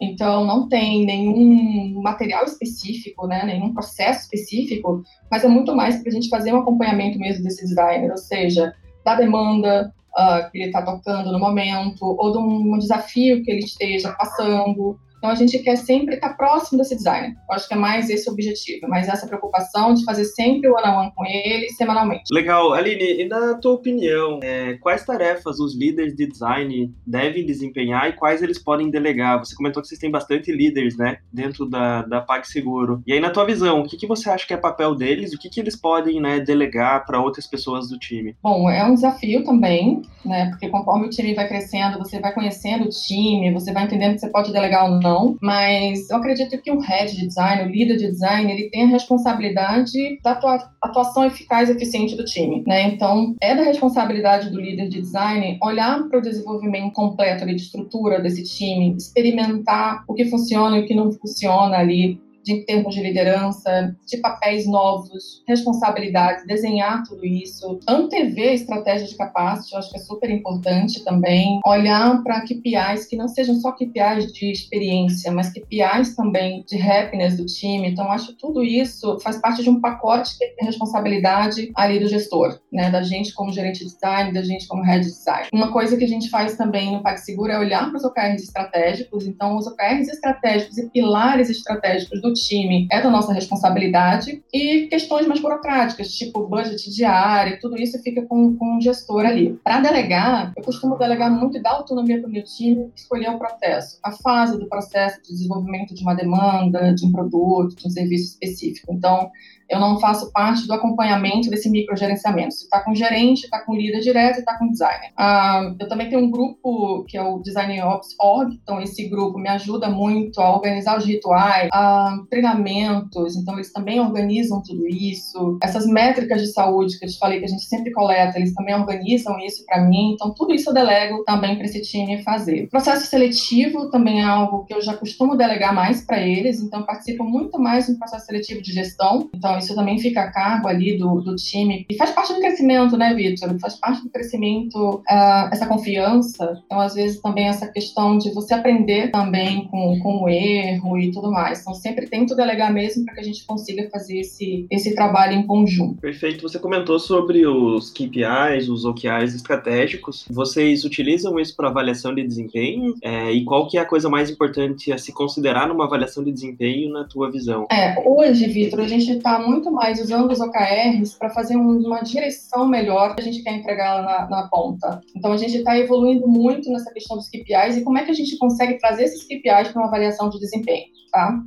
Então, 0.00 0.44
não 0.44 0.68
tem 0.68 1.06
nenhum 1.06 2.00
material 2.02 2.44
específico, 2.44 3.26
né, 3.26 3.44
nenhum 3.44 3.72
processo 3.72 4.22
específico, 4.22 5.02
mas 5.30 5.44
é 5.44 5.48
muito 5.48 5.74
mais 5.74 5.96
para 5.96 6.10
a 6.10 6.12
gente 6.12 6.28
fazer 6.28 6.52
um 6.52 6.58
acompanhamento 6.58 7.18
mesmo 7.18 7.44
desse 7.44 7.64
designer, 7.66 8.10
ou 8.10 8.18
seja, 8.18 8.74
da 9.04 9.14
demanda 9.14 9.94
uh, 10.18 10.50
que 10.50 10.58
ele 10.58 10.66
está 10.66 10.82
tocando 10.82 11.30
no 11.30 11.38
momento, 11.38 12.02
ou 12.02 12.32
de 12.32 12.38
um 12.38 12.78
desafio 12.78 13.42
que 13.42 13.50
ele 13.50 13.64
esteja 13.64 14.12
passando, 14.12 14.98
então, 15.26 15.34
a 15.34 15.34
gente 15.34 15.58
quer 15.58 15.74
sempre 15.74 16.14
estar 16.14 16.36
próximo 16.36 16.78
desse 16.78 16.94
designer. 16.94 17.30
Eu 17.30 17.56
acho 17.56 17.66
que 17.66 17.74
é 17.74 17.76
mais 17.76 18.08
esse 18.08 18.30
o 18.30 18.32
objetivo, 18.32 18.86
mais 18.86 19.08
essa 19.08 19.26
preocupação 19.26 19.92
de 19.92 20.04
fazer 20.04 20.24
sempre 20.24 20.70
o 20.70 20.74
one-on-one 20.74 21.10
com 21.16 21.24
ele, 21.26 21.68
semanalmente. 21.70 22.22
Legal. 22.32 22.72
Aline, 22.72 23.22
e 23.22 23.28
na 23.28 23.54
tua 23.54 23.72
opinião, 23.72 24.38
é, 24.40 24.74
quais 24.74 25.04
tarefas 25.04 25.58
os 25.58 25.76
líderes 25.76 26.14
de 26.14 26.28
design 26.28 26.94
devem 27.04 27.44
desempenhar 27.44 28.08
e 28.08 28.12
quais 28.12 28.40
eles 28.40 28.62
podem 28.62 28.88
delegar? 28.88 29.40
Você 29.40 29.56
comentou 29.56 29.82
que 29.82 29.88
vocês 29.88 30.00
têm 30.00 30.10
bastante 30.10 30.52
líderes, 30.52 30.96
né, 30.96 31.18
dentro 31.32 31.68
da, 31.68 32.02
da 32.02 32.20
PagSeguro. 32.20 33.02
E 33.04 33.12
aí, 33.12 33.18
na 33.18 33.30
tua 33.30 33.44
visão, 33.44 33.80
o 33.80 33.84
que, 33.84 33.96
que 33.96 34.06
você 34.06 34.30
acha 34.30 34.46
que 34.46 34.54
é 34.54 34.56
papel 34.56 34.94
deles? 34.94 35.32
O 35.32 35.38
que, 35.38 35.48
que 35.48 35.58
eles 35.58 35.74
podem, 35.74 36.20
né, 36.20 36.38
delegar 36.38 37.04
para 37.04 37.20
outras 37.20 37.48
pessoas 37.48 37.88
do 37.88 37.98
time? 37.98 38.36
Bom, 38.40 38.70
é 38.70 38.84
um 38.84 38.94
desafio 38.94 39.42
também, 39.42 40.02
né, 40.24 40.50
porque 40.50 40.68
conforme 40.68 41.06
o 41.06 41.10
time 41.10 41.34
vai 41.34 41.48
crescendo, 41.48 41.98
você 41.98 42.20
vai 42.20 42.32
conhecendo 42.32 42.84
o 42.84 42.90
time, 42.90 43.52
você 43.52 43.72
vai 43.72 43.84
entendendo 43.84 44.14
que 44.14 44.20
você 44.20 44.30
pode 44.30 44.52
delegar 44.52 44.84
ou 44.84 45.00
não 45.00 45.15
não, 45.16 45.36
mas 45.40 46.10
eu 46.10 46.16
acredito 46.16 46.60
que 46.60 46.70
o 46.70 46.80
head 46.80 47.14
de 47.14 47.26
design, 47.26 47.62
o 47.62 47.72
líder 47.72 47.96
de 47.96 48.10
design, 48.10 48.52
ele 48.52 48.70
tem 48.70 48.84
a 48.84 48.88
responsabilidade 48.88 50.20
da 50.22 50.38
atuação 50.82 51.24
eficaz 51.24 51.68
e 51.68 51.72
eficiente 51.72 52.16
do 52.16 52.24
time, 52.24 52.62
né? 52.66 52.82
Então, 52.82 53.34
é 53.40 53.54
da 53.54 53.62
responsabilidade 53.62 54.50
do 54.50 54.60
líder 54.60 54.88
de 54.88 55.00
design 55.00 55.58
olhar 55.62 56.02
para 56.08 56.18
o 56.18 56.22
desenvolvimento 56.22 56.92
completo 56.92 57.42
ali, 57.42 57.54
de 57.54 57.62
estrutura 57.62 58.20
desse 58.20 58.44
time, 58.44 58.94
experimentar 58.96 60.04
o 60.06 60.14
que 60.14 60.26
funciona 60.26 60.78
e 60.78 60.82
o 60.82 60.86
que 60.86 60.94
não 60.94 61.10
funciona 61.12 61.78
ali, 61.78 62.20
de 62.46 62.64
termos 62.64 62.94
de 62.94 63.02
liderança, 63.02 63.94
de 64.06 64.18
papéis 64.18 64.66
novos, 64.66 65.42
responsabilidades, 65.48 66.46
desenhar 66.46 67.02
tudo 67.02 67.26
isso, 67.26 67.80
antever 67.88 68.50
a 68.50 68.54
estratégia 68.54 69.08
de 69.08 69.16
capacity, 69.16 69.72
eu 69.72 69.80
acho 69.80 69.90
que 69.90 69.96
é 69.96 70.00
super 70.00 70.30
importante 70.30 71.04
também, 71.04 71.60
olhar 71.66 72.22
para 72.22 72.42
KPIs 72.42 73.06
que 73.06 73.16
não 73.16 73.26
sejam 73.26 73.56
só 73.56 73.72
KPIs 73.72 74.32
de 74.32 74.52
experiência, 74.52 75.32
mas 75.32 75.52
KPIs 75.52 76.14
também 76.14 76.64
de 76.68 76.80
happiness 76.80 77.36
do 77.36 77.44
time. 77.46 77.90
Então, 77.90 78.10
acho 78.12 78.28
que 78.28 78.38
tudo 78.38 78.62
isso 78.62 79.18
faz 79.18 79.40
parte 79.40 79.64
de 79.64 79.68
um 79.68 79.80
pacote 79.80 80.38
que 80.38 80.44
é 80.44 80.64
responsabilidade 80.64 81.72
ali 81.74 81.98
do 81.98 82.06
gestor, 82.06 82.60
né, 82.72 82.90
da 82.90 83.02
gente 83.02 83.34
como 83.34 83.52
gerente 83.52 83.80
de 83.80 83.86
design, 83.86 84.32
da 84.32 84.42
gente 84.42 84.68
como 84.68 84.84
head 84.84 85.04
de 85.04 85.10
design. 85.10 85.48
Uma 85.52 85.72
coisa 85.72 85.96
que 85.96 86.04
a 86.04 86.08
gente 86.08 86.30
faz 86.30 86.56
também 86.56 86.92
no 86.92 87.02
PagSeguro 87.02 87.50
é 87.50 87.58
olhar 87.58 87.88
para 87.88 87.96
os 87.96 88.04
OKRs 88.04 88.44
estratégicos, 88.44 89.26
então 89.26 89.56
os 89.56 89.66
OKRs 89.66 90.08
estratégicos 90.08 90.78
e 90.78 90.88
pilares 90.90 91.50
estratégicos 91.50 92.22
do 92.22 92.35
time 92.36 92.86
é 92.92 93.00
da 93.00 93.10
nossa 93.10 93.32
responsabilidade 93.32 94.42
e 94.52 94.86
questões 94.86 95.26
mais 95.26 95.40
burocráticas, 95.40 96.14
tipo 96.14 96.46
budget 96.46 96.90
diário, 96.90 97.58
tudo 97.60 97.76
isso 97.76 98.00
fica 98.02 98.22
com, 98.22 98.56
com 98.56 98.76
o 98.76 98.80
gestor 98.80 99.24
ali. 99.24 99.58
Para 99.64 99.80
delegar, 99.80 100.52
eu 100.56 100.62
costumo 100.62 100.96
delegar 100.96 101.30
muito 101.30 101.56
e 101.56 101.62
dar 101.62 101.72
autonomia 101.72 102.20
para 102.20 102.28
o 102.28 102.32
meu 102.32 102.44
time 102.44 102.90
escolher 102.94 103.30
o 103.30 103.38
processo, 103.38 103.98
a 104.02 104.12
fase 104.12 104.58
do 104.58 104.68
processo 104.68 105.20
de 105.22 105.28
desenvolvimento 105.28 105.94
de 105.94 106.02
uma 106.02 106.14
demanda, 106.14 106.94
de 106.94 107.06
um 107.06 107.12
produto, 107.12 107.76
de 107.76 107.86
um 107.86 107.90
serviço 107.90 108.32
específico. 108.32 108.92
Então, 108.92 109.30
eu 109.68 109.80
não 109.80 109.98
faço 109.98 110.32
parte 110.32 110.66
do 110.66 110.72
acompanhamento 110.72 111.50
desse 111.50 111.68
microgerenciamento. 111.68 112.54
Se 112.54 112.64
está 112.64 112.80
com 112.80 112.94
gerente, 112.94 113.44
está 113.44 113.60
com 113.60 113.74
líder 113.74 114.00
direto 114.00 114.36
está 114.38 114.58
com 114.58 114.70
designer. 114.70 115.12
Ah, 115.16 115.74
eu 115.78 115.88
também 115.88 116.08
tenho 116.08 116.22
um 116.22 116.30
grupo 116.30 117.04
que 117.04 117.16
é 117.16 117.22
o 117.22 117.38
Design 117.40 117.80
Ops 117.82 118.14
Org, 118.20 118.58
então 118.62 118.80
esse 118.80 119.08
grupo 119.08 119.38
me 119.38 119.48
ajuda 119.48 119.88
muito 119.88 120.40
a 120.40 120.54
organizar 120.54 120.96
os 120.96 121.04
rituais, 121.04 121.68
a 121.72 122.16
treinamentos, 122.30 123.36
então 123.36 123.54
eles 123.54 123.72
também 123.72 124.00
organizam 124.00 124.62
tudo 124.62 124.86
isso. 124.86 125.58
Essas 125.62 125.86
métricas 125.86 126.40
de 126.40 126.52
saúde 126.52 126.98
que 126.98 127.04
eu 127.04 127.08
te 127.08 127.18
falei 127.18 127.38
que 127.38 127.44
a 127.44 127.48
gente 127.48 127.64
sempre 127.64 127.92
coleta, 127.92 128.38
eles 128.38 128.54
também 128.54 128.74
organizam 128.74 129.38
isso 129.40 129.64
para 129.66 129.82
mim, 129.82 130.12
então 130.14 130.32
tudo 130.34 130.54
isso 130.54 130.70
eu 130.70 130.74
delego 130.74 131.24
também 131.24 131.56
para 131.56 131.66
esse 131.66 131.82
time 131.82 132.22
fazer. 132.22 132.68
processo 132.68 133.06
seletivo 133.06 133.90
também 133.90 134.20
é 134.20 134.24
algo 134.24 134.64
que 134.64 134.74
eu 134.74 134.80
já 134.80 134.96
costumo 134.96 135.36
delegar 135.36 135.74
mais 135.74 136.04
para 136.04 136.20
eles, 136.20 136.60
então 136.60 136.84
participo 136.84 137.24
muito 137.24 137.58
mais 137.58 137.88
no 137.88 137.98
processo 137.98 138.26
seletivo 138.26 138.62
de 138.62 138.72
gestão, 138.72 139.28
então 139.34 139.55
isso 139.58 139.74
também 139.74 139.98
fica 139.98 140.22
a 140.22 140.30
cargo 140.30 140.68
ali 140.68 140.96
do, 140.96 141.20
do 141.20 141.36
time. 141.36 141.86
E 141.88 141.96
faz 141.96 142.10
parte 142.10 142.32
do 142.32 142.40
crescimento, 142.40 142.96
né, 142.96 143.14
Vitor? 143.14 143.58
Faz 143.58 143.74
parte 143.76 144.02
do 144.02 144.10
crescimento 144.10 144.76
uh, 144.76 145.48
essa 145.52 145.66
confiança. 145.66 146.62
Então, 146.64 146.80
às 146.80 146.94
vezes, 146.94 147.20
também 147.20 147.48
essa 147.48 147.66
questão 147.66 148.18
de 148.18 148.32
você 148.32 148.54
aprender 148.54 149.10
também 149.10 149.66
com, 149.68 149.98
com 150.00 150.24
o 150.24 150.28
erro 150.28 150.98
e 150.98 151.10
tudo 151.10 151.30
mais. 151.30 151.60
Então, 151.60 151.74
sempre 151.74 152.06
tento 152.06 152.34
delegar 152.34 152.72
mesmo 152.72 153.04
para 153.04 153.14
que 153.14 153.20
a 153.20 153.24
gente 153.24 153.44
consiga 153.44 153.88
fazer 153.90 154.20
esse, 154.20 154.66
esse 154.70 154.94
trabalho 154.94 155.34
em 155.34 155.46
conjunto. 155.46 156.00
Perfeito. 156.00 156.42
Você 156.42 156.58
comentou 156.58 156.98
sobre 156.98 157.46
os 157.46 157.90
KPIs, 157.90 158.68
os 158.68 158.84
OKRs 158.84 159.34
estratégicos. 159.34 160.26
Vocês 160.30 160.84
utilizam 160.84 161.38
isso 161.38 161.54
para 161.56 161.68
avaliação 161.68 162.14
de 162.14 162.22
desempenho? 162.22 162.94
É, 163.02 163.32
e 163.32 163.44
qual 163.44 163.68
que 163.68 163.78
é 163.78 163.80
a 163.80 163.84
coisa 163.84 164.08
mais 164.08 164.30
importante 164.30 164.92
a 164.92 164.98
se 164.98 165.12
considerar 165.12 165.68
numa 165.68 165.84
avaliação 165.84 166.22
de 166.22 166.32
desempenho 166.32 166.92
na 166.92 167.04
tua 167.04 167.30
visão? 167.30 167.66
É, 167.70 168.02
hoje, 168.04 168.46
Vitor, 168.46 168.80
a 168.80 168.88
gente 168.88 169.10
está 169.10 169.38
muito 169.46 169.70
mais 169.70 170.00
usando 170.00 170.30
os 170.30 170.40
OKRs 170.40 171.16
para 171.18 171.30
fazer 171.30 171.56
uma 171.56 172.02
direção 172.02 172.66
melhor 172.66 173.14
que 173.14 173.20
a 173.20 173.24
gente 173.24 173.42
quer 173.42 173.54
entregar 173.54 174.02
na, 174.02 174.28
na 174.28 174.48
ponta. 174.48 175.00
Então, 175.14 175.32
a 175.32 175.36
gente 175.36 175.56
está 175.56 175.78
evoluindo 175.78 176.26
muito 176.26 176.70
nessa 176.70 176.92
questão 176.92 177.16
dos 177.16 177.28
KPIs 177.28 177.76
e 177.76 177.84
como 177.84 177.98
é 177.98 178.04
que 178.04 178.10
a 178.10 178.14
gente 178.14 178.36
consegue 178.38 178.78
trazer 178.78 179.04
esses 179.04 179.24
KPIs 179.24 179.68
para 179.68 179.80
uma 179.80 179.88
avaliação 179.88 180.28
de 180.28 180.38
desempenho, 180.38 180.86
tá? 181.10 181.40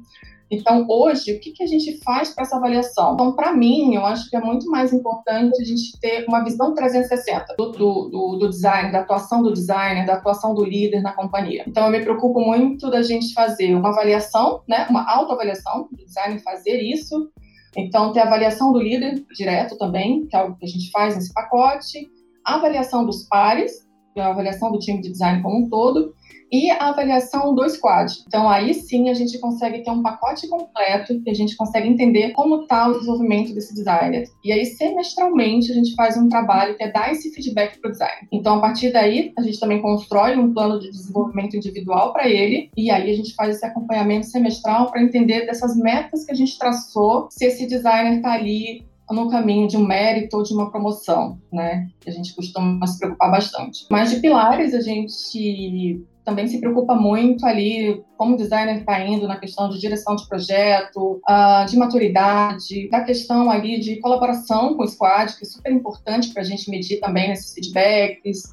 Então, 0.51 0.85
hoje, 0.89 1.33
o 1.33 1.39
que, 1.39 1.51
que 1.51 1.63
a 1.63 1.67
gente 1.67 1.99
faz 2.03 2.33
para 2.33 2.43
essa 2.43 2.57
avaliação? 2.57 3.13
Então, 3.13 3.35
para 3.35 3.53
mim, 3.53 3.93
eu 3.93 4.03
acho 4.05 4.29
que 4.29 4.35
é 4.35 4.39
muito 4.39 4.69
mais 4.69 4.91
importante 4.91 5.61
a 5.61 5.65
gente 5.65 5.97
ter 5.99 6.25
uma 6.27 6.43
visão 6.43 6.73
360 6.73 7.55
do, 7.57 7.71
do, 7.71 8.37
do, 8.39 8.49
design, 8.49 8.91
da 8.91 9.01
atuação 9.01 9.43
do 9.43 9.53
designer, 9.53 10.07
da 10.07 10.13
atuação 10.15 10.55
do 10.55 10.65
líder 10.65 11.01
na 11.01 11.13
companhia. 11.13 11.63
Então, 11.67 11.85
eu 11.85 11.91
me 11.91 12.01
preocupo 12.01 12.39
muito 12.39 12.89
da 12.89 13.03
gente 13.03 13.33
fazer 13.33 13.75
uma 13.75 13.89
avaliação, 13.89 14.61
né, 14.67 14.87
uma 14.89 15.07
autoavaliação 15.07 15.87
do 15.91 16.03
designer, 16.03 16.39
fazer 16.39 16.81
isso, 16.81 17.29
então, 17.77 18.11
tem 18.11 18.21
a 18.21 18.25
avaliação 18.25 18.71
do 18.71 18.79
líder 18.79 19.23
direto 19.35 19.77
também, 19.77 20.25
que 20.27 20.35
é 20.35 20.39
algo 20.39 20.55
que 20.57 20.65
a 20.65 20.69
gente 20.69 20.89
faz 20.91 21.15
nesse 21.15 21.33
pacote, 21.33 22.09
a 22.45 22.55
avaliação 22.55 23.05
dos 23.05 23.27
pares, 23.27 23.87
a 24.17 24.27
avaliação 24.27 24.71
do 24.71 24.79
time 24.79 25.01
de 25.01 25.11
design 25.11 25.41
como 25.41 25.65
um 25.65 25.69
todo, 25.69 26.13
e 26.51 26.69
a 26.71 26.89
avaliação 26.89 27.53
do 27.53 27.67
squad. 27.69 28.11
Então, 28.27 28.49
aí 28.49 28.73
sim 28.73 29.09
a 29.09 29.13
gente 29.13 29.37
consegue 29.39 29.83
ter 29.83 29.91
um 29.91 30.01
pacote 30.01 30.47
completo 30.47 31.21
que 31.21 31.29
a 31.29 31.33
gente 31.33 31.55
consegue 31.55 31.87
entender 31.87 32.31
como 32.31 32.61
está 32.61 32.87
o 32.87 32.93
desenvolvimento 32.93 33.53
desse 33.53 33.73
designer. 33.73 34.25
E 34.43 34.51
aí, 34.51 34.65
semestralmente, 34.65 35.71
a 35.71 35.75
gente 35.75 35.93
faz 35.95 36.17
um 36.17 36.27
trabalho 36.27 36.75
que 36.75 36.83
é 36.83 36.91
dar 36.91 37.11
esse 37.11 37.31
feedback 37.31 37.79
para 37.79 37.89
o 37.89 37.91
designer. 37.91 38.27
Então, 38.31 38.55
a 38.55 38.61
partir 38.61 38.91
daí, 38.91 39.31
a 39.37 39.41
gente 39.41 39.59
também 39.59 39.81
constrói 39.81 40.35
um 40.37 40.53
plano 40.53 40.79
de 40.79 40.89
desenvolvimento 40.89 41.55
individual 41.55 42.11
para 42.13 42.27
ele, 42.27 42.69
e 42.75 42.89
aí 42.89 43.11
a 43.11 43.15
gente 43.15 43.35
faz 43.35 43.55
esse 43.55 43.65
acompanhamento 43.65 44.25
semestral 44.25 44.89
para 44.89 45.03
entender 45.03 45.45
dessas 45.45 45.75
metas 45.75 46.25
que 46.25 46.31
a 46.31 46.35
gente 46.35 46.57
traçou, 46.57 47.27
se 47.29 47.45
esse 47.45 47.67
designer 47.67 48.17
está 48.17 48.33
ali 48.33 48.88
no 49.11 49.29
caminho 49.29 49.67
de 49.67 49.77
um 49.77 49.85
mérito 49.85 50.37
ou 50.37 50.43
de 50.43 50.53
uma 50.53 50.69
promoção, 50.69 51.39
né? 51.51 51.87
A 52.05 52.11
gente 52.11 52.35
costuma 52.35 52.85
se 52.85 52.99
preocupar 52.99 53.31
bastante. 53.31 53.85
Mas 53.89 54.11
de 54.11 54.19
pilares, 54.19 54.73
a 54.73 54.81
gente 54.81 56.01
também 56.29 56.47
se 56.47 56.59
preocupa 56.59 56.93
muito 56.93 57.45
ali 57.45 58.03
como 58.15 58.35
o 58.35 58.37
designer 58.37 58.77
está 58.77 59.03
indo 59.03 59.27
na 59.27 59.39
questão 59.39 59.69
de 59.69 59.79
direção 59.79 60.15
de 60.15 60.27
projeto, 60.27 61.19
uh, 61.27 61.65
de 61.67 61.75
maturidade, 61.75 62.87
da 62.89 63.03
questão 63.03 63.49
ali 63.49 63.79
de 63.79 63.95
colaboração 63.97 64.75
com 64.75 64.83
o 64.83 64.87
squad, 64.87 65.35
que 65.35 65.43
é 65.43 65.47
super 65.47 65.71
importante 65.71 66.31
para 66.31 66.41
a 66.41 66.45
gente 66.45 66.69
medir 66.69 66.99
também 66.99 67.29
nesses 67.29 67.53
feedbacks, 67.53 68.43